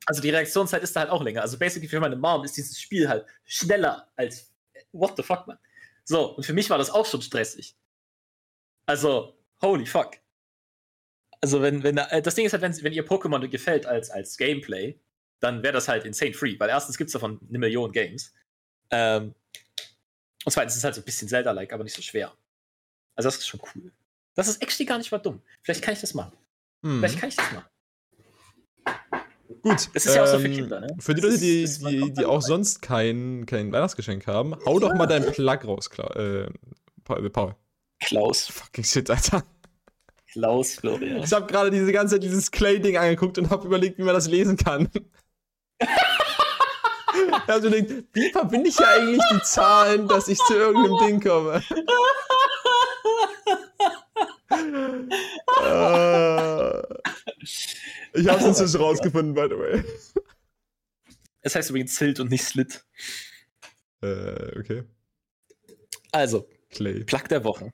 Also 0.06 0.22
die 0.22 0.30
Reaktionszeit 0.30 0.84
ist 0.84 0.96
da 0.96 1.02
halt 1.02 1.10
auch 1.10 1.24
länger. 1.24 1.42
Also 1.42 1.58
basically 1.58 1.88
für 1.88 2.00
meine 2.00 2.16
Mom 2.16 2.44
ist 2.44 2.56
dieses 2.58 2.80
Spiel 2.80 3.10
halt 3.10 3.26
schneller 3.44 4.08
als, 4.16 4.54
what 4.92 5.14
the 5.18 5.24
fuck, 5.24 5.48
man. 5.48 5.58
So, 6.04 6.36
und 6.36 6.46
für 6.46 6.54
mich 6.54 6.70
war 6.70 6.78
das 6.78 6.92
auch 6.92 7.06
schon 7.06 7.22
stressig. 7.22 7.76
Also, 8.86 9.36
holy 9.62 9.86
fuck. 9.86 10.18
Also, 11.42 11.62
wenn, 11.62 11.84
wenn, 11.84 11.98
äh, 11.98 12.22
das 12.22 12.36
Ding 12.36 12.46
ist 12.46 12.54
halt, 12.54 12.62
wenn, 12.62 12.84
wenn 12.84 12.94
ihr 12.94 13.06
Pokémon 13.06 13.48
gefällt 13.48 13.86
als, 13.86 14.10
als 14.12 14.38
Gameplay, 14.38 15.00
dann 15.40 15.64
wäre 15.64 15.74
das 15.74 15.88
halt 15.88 16.06
insane 16.06 16.34
free, 16.34 16.60
weil 16.60 16.70
erstens 16.70 16.98
gibt 16.98 17.10
es 17.10 17.14
davon 17.14 17.40
eine 17.50 17.60
Million 17.60 17.92
Games. 17.92 18.34
Ähm, 18.92 19.34
und 20.44 20.52
zweitens 20.52 20.74
ist 20.74 20.80
es 20.80 20.84
halt 20.84 20.96
so 20.96 21.02
ein 21.02 21.06
bisschen 21.06 21.28
Zelda-like, 21.28 21.74
aber 21.74 21.84
nicht 21.84 21.96
so 21.96 22.02
schwer. 22.04 22.36
Also, 23.16 23.28
das 23.28 23.38
ist 23.38 23.48
schon 23.48 23.62
cool. 23.74 23.92
Das 24.36 24.48
ist 24.48 24.62
actually 24.62 24.86
gar 24.86 25.00
nicht 25.00 25.12
mal 25.12 25.18
dumm. 25.18 25.42
Vielleicht 25.64 25.82
kann 25.82 25.94
ich 25.94 26.02
das 26.02 26.14
machen. 26.14 26.38
Hm. 26.86 27.00
Vielleicht 27.00 27.20
kann 27.20 27.30
ich 27.30 27.36
das 27.36 27.52
machen. 27.52 27.66
Gut. 29.64 29.90
Das 29.94 30.06
ist 30.06 30.16
ja 30.16 30.24
auch 30.24 30.28
so 30.28 30.38
für 30.38 30.46
ähm, 30.46 30.54
Kinder, 30.54 30.80
ne? 30.82 30.88
Für 31.00 31.16
die 31.16 31.22
Leute, 31.22 31.34
ist- 31.36 31.80
die, 31.80 31.84
man 31.84 31.92
die, 31.94 32.14
die 32.14 32.26
auch 32.26 32.34
rein. 32.36 32.42
sonst 32.42 32.82
kein, 32.84 33.46
kein 33.48 33.72
Weihnachtsgeschenk 33.72 34.28
haben, 34.28 34.56
hau 34.66 34.78
doch 34.80 34.94
mal 34.94 35.08
deinen 35.08 35.32
Plug 35.32 35.60
raus, 35.66 35.90
Kla 35.90 36.06
äh, 36.16 36.50
Paul. 37.04 37.30
Paul. 37.32 37.56
Klaus. 38.00 38.46
Fucking 38.48 38.84
shit, 38.84 39.10
Alter. 39.10 39.44
Klaus 40.32 40.74
Florian. 40.76 41.24
Ich 41.24 41.34
habe 41.34 41.48
gerade 41.48 41.72
diese 41.72 41.92
ganze 41.92 42.16
Zeit 42.16 42.24
dieses 42.24 42.52
Clay-Ding 42.52 42.98
angeguckt 42.98 43.38
und 43.40 43.50
habe 43.50 43.66
überlegt, 43.66 43.98
wie 43.98 44.04
man 44.04 44.14
das 44.14 44.28
lesen 44.28 44.58
kann. 44.58 44.90
ich 45.80 45.88
habe 47.48 47.62
gedacht, 47.72 48.04
wie 48.14 48.32
verbinde 48.32 48.70
ich 48.70 48.78
ja 48.78 48.86
eigentlich 48.88 49.24
die 49.32 49.42
Zahlen, 49.44 50.08
dass 50.08 50.28
ich 50.28 50.38
zu 50.40 50.54
irgendeinem 50.54 51.08
Ding 51.08 51.22
komme? 51.22 51.64
Äh, 54.50 54.58
ich 58.14 58.28
habe 58.28 58.40
es 58.40 58.46
inzwischen 58.46 58.78
rausgefunden, 58.78 59.34
by 59.34 59.48
the 59.50 59.58
way. 59.58 59.84
Es 61.42 61.56
heißt 61.56 61.70
übrigens 61.70 61.96
Silt 61.96 62.20
und 62.20 62.32
nicht 62.32 62.44
Slit. 62.44 62.86
Äh, 64.02 64.60
okay. 64.60 64.84
Also, 66.12 66.48
Clay. 66.70 67.04
Plug 67.04 67.28
der 67.30 67.44
Woche. 67.44 67.72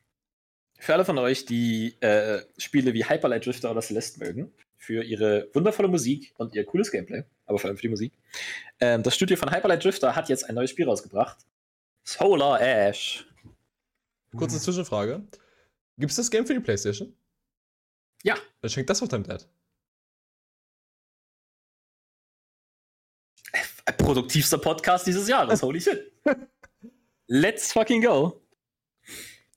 Für 0.80 0.94
alle 0.94 1.06
von 1.06 1.18
euch, 1.20 1.46
die 1.46 1.96
äh, 2.02 2.42
Spiele 2.58 2.94
wie 2.94 3.06
Hyperlight 3.06 3.46
Drifter 3.46 3.72
oder 3.72 3.82
Celeste 3.82 4.20
mögen, 4.20 4.52
für 4.78 5.04
ihre 5.04 5.48
wundervolle 5.54 5.88
Musik 5.88 6.34
und 6.38 6.56
ihr 6.56 6.66
cooles 6.66 6.92
Gameplay, 6.92 7.24
aber 7.46 7.60
vor 7.60 7.68
allem 7.68 7.78
für 7.78 7.84
die 7.84 7.90
Musik. 7.90 8.14
Ähm, 8.80 9.04
das 9.04 9.16
Studio 9.16 9.38
von 9.38 9.54
Hyperlight 9.54 9.84
Drifter 9.84 10.16
hat 10.16 10.28
jetzt 10.30 10.50
ein 10.50 10.56
neues 10.56 10.72
Spiel 10.72 10.88
rausgebracht. 10.90 11.38
Solar 12.04 12.60
Ash. 12.62 13.28
Kurze 14.36 14.60
Zwischenfrage. 14.60 15.22
Gibt 15.98 16.12
es 16.12 16.18
das 16.18 16.32
Game 16.32 16.46
für 16.46 16.54
die 16.54 16.60
Playstation? 16.60 17.16
Ja. 18.24 18.36
Dann 18.62 18.70
schenkt 18.70 18.90
das 18.90 19.00
doch 19.00 19.08
deinem 19.08 19.24
Dad. 19.24 19.48
Äh, 23.86 23.94
Produktivster 23.94 24.58
Podcast 24.58 25.08
dieses 25.08 25.28
Jahres. 25.28 25.62
Holy 25.64 25.82
shit. 25.82 26.12
Let's 27.28 27.72
fucking 27.72 28.02
go. 28.02 28.42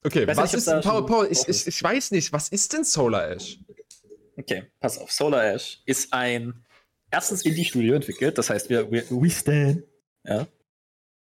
Okay, 0.03 0.27
was 0.27 0.53
nicht, 0.53 0.67
ist 0.67 0.83
Paul, 0.83 1.07
Paul, 1.07 1.29
ich, 1.31 1.49
ich, 1.49 1.67
ich 1.67 1.83
weiß 1.83 2.11
nicht, 2.11 2.31
was 2.33 2.51
ist 2.51 2.73
denn 2.75 2.85
Solar 2.85 3.31
Ash? 3.31 3.59
Okay, 4.37 4.65
pass 4.79 4.99
auf. 4.99 5.11
Solar 5.11 5.45
Ash 5.45 5.83
ist 5.87 6.13
ein 6.13 6.65
erstens 7.11 7.43
Indie-Studio 7.43 7.95
entwickelt, 7.95 8.37
das 8.37 8.51
heißt, 8.51 8.69
wir, 8.69 8.91
wir 8.91 9.11
we 9.11 9.31
stand. 9.31 9.83
Ja. 10.25 10.47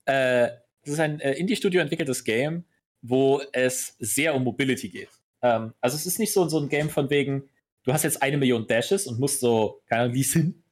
Äh, 0.05 0.51
das 0.83 0.93
ist 0.93 0.99
ein 0.99 1.19
äh, 1.19 1.33
Indie-Studio 1.33 1.81
entwickeltes 1.81 2.23
Game, 2.23 2.65
wo 3.01 3.41
es 3.53 3.95
sehr 3.99 4.35
um 4.35 4.43
Mobility 4.43 4.89
geht. 4.89 5.09
Ähm, 5.41 5.73
also 5.81 5.95
es 5.95 6.05
ist 6.05 6.19
nicht 6.19 6.33
so, 6.33 6.47
so 6.47 6.59
ein 6.59 6.69
Game 6.69 6.89
von 6.89 7.09
wegen, 7.09 7.49
du 7.83 7.93
hast 7.93 8.03
jetzt 8.03 8.21
eine 8.21 8.37
Million 8.37 8.67
Dashes 8.67 9.07
und 9.07 9.19
musst 9.19 9.39
so, 9.39 9.81
keine 9.87 10.03
Ahnung, 10.03 10.15
wie 10.15 10.23
hin, 10.23 10.63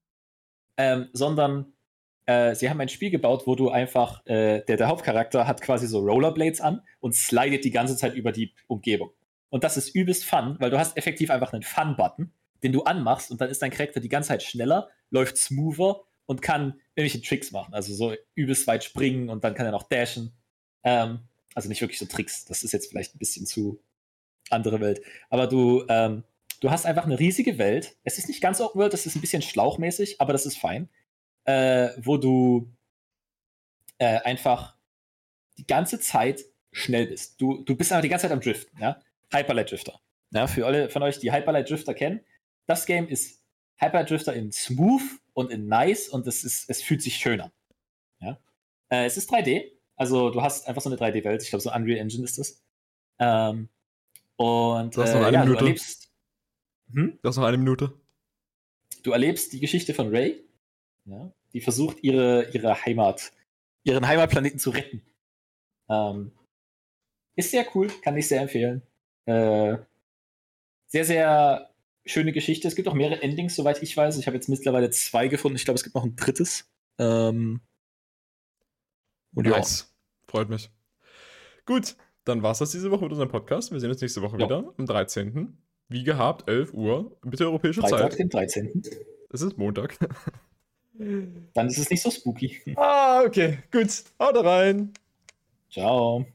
ähm, 0.78 1.10
sondern 1.14 1.74
äh, 2.26 2.56
sie 2.56 2.70
haben 2.70 2.82
ein 2.82 2.90
Spiel 2.90 3.12
gebaut, 3.12 3.44
wo 3.46 3.56
du 3.56 3.70
einfach, 3.70 4.26
äh, 4.26 4.62
der, 4.62 4.78
der 4.78 4.88
Hauptcharakter 4.88 5.48
hat 5.48 5.62
quasi 5.62 5.88
so 5.88 6.00
Rollerblades 6.00 6.62
an 6.62 6.82
und 7.00 7.16
slidet 7.16 7.64
die 7.64 7.72
ganze 7.72 7.96
Zeit 7.96 8.16
über 8.16 8.32
die 8.32 8.54
Umgebung. 8.68 9.12
Und 9.50 9.64
das 9.64 9.78
ist 9.78 9.96
übelst 9.96 10.26
fun, 10.26 10.58
weil 10.60 10.72
du 10.72 10.80
hast 10.80 10.98
effektiv 10.98 11.30
einfach 11.30 11.54
einen 11.54 11.64
Fun-Button, 11.64 12.34
den 12.64 12.74
du 12.74 12.84
anmachst 12.84 13.32
und 13.32 13.40
dann 13.40 13.50
ist 13.50 13.62
dein 13.62 13.72
Charakter 13.72 14.00
die 14.00 14.10
ganze 14.10 14.30
Zeit 14.30 14.44
schneller, 14.44 14.90
läuft 15.12 15.38
smoother 15.38 16.02
und 16.26 16.42
kann 16.42 16.80
irgendwelche 16.96 17.22
Tricks 17.22 17.52
machen. 17.52 17.74
Also 17.74 17.94
so 17.94 18.16
übelst 18.34 18.66
weit 18.68 18.84
springen 18.84 19.30
und 19.30 19.44
dann 19.44 19.54
kann 19.54 19.68
er 19.68 19.72
noch 19.72 19.84
dashen. 19.84 20.34
Ähm, 20.84 21.20
also 21.56 21.70
nicht 21.70 21.82
wirklich 21.82 21.98
so 21.98 22.06
Tricks. 22.06 22.46
Das 22.46 22.64
ist 22.64 22.72
jetzt 22.74 22.90
vielleicht 22.90 23.16
ein 23.16 23.20
bisschen 23.20 23.48
zu 23.48 23.82
andere 24.52 24.80
Welt. 24.80 25.02
Aber 25.30 25.48
du, 25.48 25.86
ähm, 25.90 26.24
du 26.60 26.70
hast 26.70 26.86
einfach 26.86 27.06
eine 27.06 27.18
riesige 27.18 27.58
Welt. 27.58 27.96
Es 28.04 28.20
ist 28.20 28.28
nicht 28.28 28.42
ganz 28.42 28.62
Open 28.62 28.80
World, 28.80 28.94
das 28.94 29.08
ist 29.08 29.16
ein 29.16 29.22
bisschen 29.22 29.42
schlauchmäßig, 29.42 30.22
aber 30.22 30.34
das 30.34 30.46
ist 30.46 30.58
fein. 30.58 30.90
Äh, 31.46 31.90
wo 31.98 32.18
du 32.18 32.72
äh, 33.98 34.20
einfach 34.20 34.76
die 35.58 35.66
ganze 35.66 36.00
Zeit 36.00 36.44
schnell 36.72 37.08
bist. 37.08 37.40
Du, 37.40 37.64
du 37.64 37.76
bist 37.76 37.92
einfach 37.92 38.02
die 38.02 38.10
ganze 38.10 38.24
Zeit 38.24 38.32
am 38.32 38.42
Driften, 38.42 38.78
ja? 38.80 39.02
Hyperlight 39.32 39.72
Drifter. 39.72 40.00
Ja, 40.32 40.48
für 40.48 40.66
alle 40.66 40.90
von 40.90 41.04
euch, 41.04 41.20
die 41.20 41.32
Hyperlight 41.32 41.70
Drifter 41.70 41.94
kennen, 41.94 42.22
das 42.66 42.86
Game 42.86 43.08
ist 43.08 43.42
Hyperlight 43.78 44.10
Drifter 44.10 44.34
in 44.34 44.52
smooth 44.52 45.04
und 45.34 45.52
in 45.52 45.68
nice 45.68 46.10
und 46.10 46.28
es, 46.28 46.44
ist, 46.44 46.70
es 46.70 46.82
fühlt 46.82 47.02
sich 47.02 47.16
schöner. 47.16 47.52
Ja? 48.20 48.40
Äh, 48.90 49.06
es 49.06 49.18
ist 49.18 49.32
3D, 49.32 49.72
also 49.96 50.30
du 50.30 50.42
hast 50.42 50.68
einfach 50.68 50.82
so 50.82 50.90
eine 50.90 50.98
3D-Welt, 51.00 51.44
ich 51.44 51.50
glaube 51.50 51.62
so 51.62 51.72
Unreal 51.72 52.00
Engine 52.00 52.24
ist 52.24 52.38
das. 52.38 52.62
Ähm, 53.20 53.70
und 54.38 54.96
Du 54.96 55.02
hast 55.02 55.14
noch 55.14 55.22
äh, 55.22 55.26
eine 55.26 55.38
ja, 55.38 55.46
du 55.46 55.54
erlebst, 55.54 56.12
hm? 56.92 57.20
Das 57.22 57.36
ist 57.36 57.40
noch 57.40 57.48
eine 57.48 57.58
Minute. 57.58 57.94
du 59.04 59.12
erlebst 59.12 59.54
die 59.54 59.60
Geschichte 59.60 59.94
von 59.94 60.10
Ray, 60.10 60.44
ja, 61.06 61.32
die 61.54 61.62
versucht, 61.62 62.04
ihre, 62.04 62.50
ihre 62.52 62.86
Heimat, 62.86 63.32
ihren 63.84 64.08
Heimatplaneten 64.08 64.60
zu 64.60 64.72
retten. 64.72 65.02
Ähm, 65.90 66.32
ist 67.36 67.52
sehr 67.52 67.66
cool, 67.76 67.88
kann 68.02 68.18
ich 68.18 68.28
sehr 68.28 68.42
empfehlen. 68.42 68.82
Äh, 69.26 69.78
sehr, 70.88 71.06
sehr 71.06 71.70
schöne 72.06 72.32
Geschichte. 72.32 72.68
Es 72.68 72.76
gibt 72.76 72.88
auch 72.88 72.94
mehrere 72.94 73.22
Endings, 73.22 73.56
soweit 73.56 73.82
ich 73.84 73.96
weiß. 73.96 74.18
Ich 74.18 74.28
habe 74.28 74.38
jetzt 74.38 74.48
mittlerweile 74.50 74.90
zwei 74.92 75.28
gefunden. 75.28 75.56
Ich 75.58 75.66
glaube, 75.66 75.76
es 75.76 75.84
gibt 75.84 75.96
noch 75.96 76.04
ein 76.04 76.16
drittes. 76.16 76.70
Ähm, 77.00 77.62
und 79.36 79.46
ja. 79.46 79.58
Nice. 79.58 79.94
Freut 80.28 80.50
mich. 80.50 80.72
Gut. 81.66 81.96
dann 82.26 82.42
war 82.42 82.52
es 82.54 82.58
das 82.60 82.72
diese 82.72 82.90
Woche 82.90 83.04
mit 83.04 83.12
unserem 83.12 83.30
Podcast. 83.30 83.72
Wir 83.72 83.80
sehen 83.80 83.92
uns 83.92 84.02
nächste 84.02 84.22
Woche 84.24 84.38
Ja. 84.40 84.46
wieder 84.46 84.74
am 84.78 84.86
13. 84.88 85.56
Wie 85.90 86.04
gehabt, 86.04 86.50
11 86.50 86.74
Uhr, 86.74 87.16
bitte 87.22 87.46
europäische 87.46 87.82
Freitag, 87.82 88.12
Zeit. 88.12 88.20
den 88.20 88.30
13. 88.30 88.82
Es 89.30 89.42
ist 89.42 89.58
Montag. 89.58 89.98
Dann 90.98 91.68
ist 91.68 91.78
es 91.78 91.90
nicht 91.90 92.02
so 92.02 92.10
spooky. 92.10 92.74
ah, 92.78 93.22
okay, 93.26 93.60
gut. 93.72 94.04
Haut 94.20 94.44
rein. 94.44 94.94
Ciao. 95.70 96.26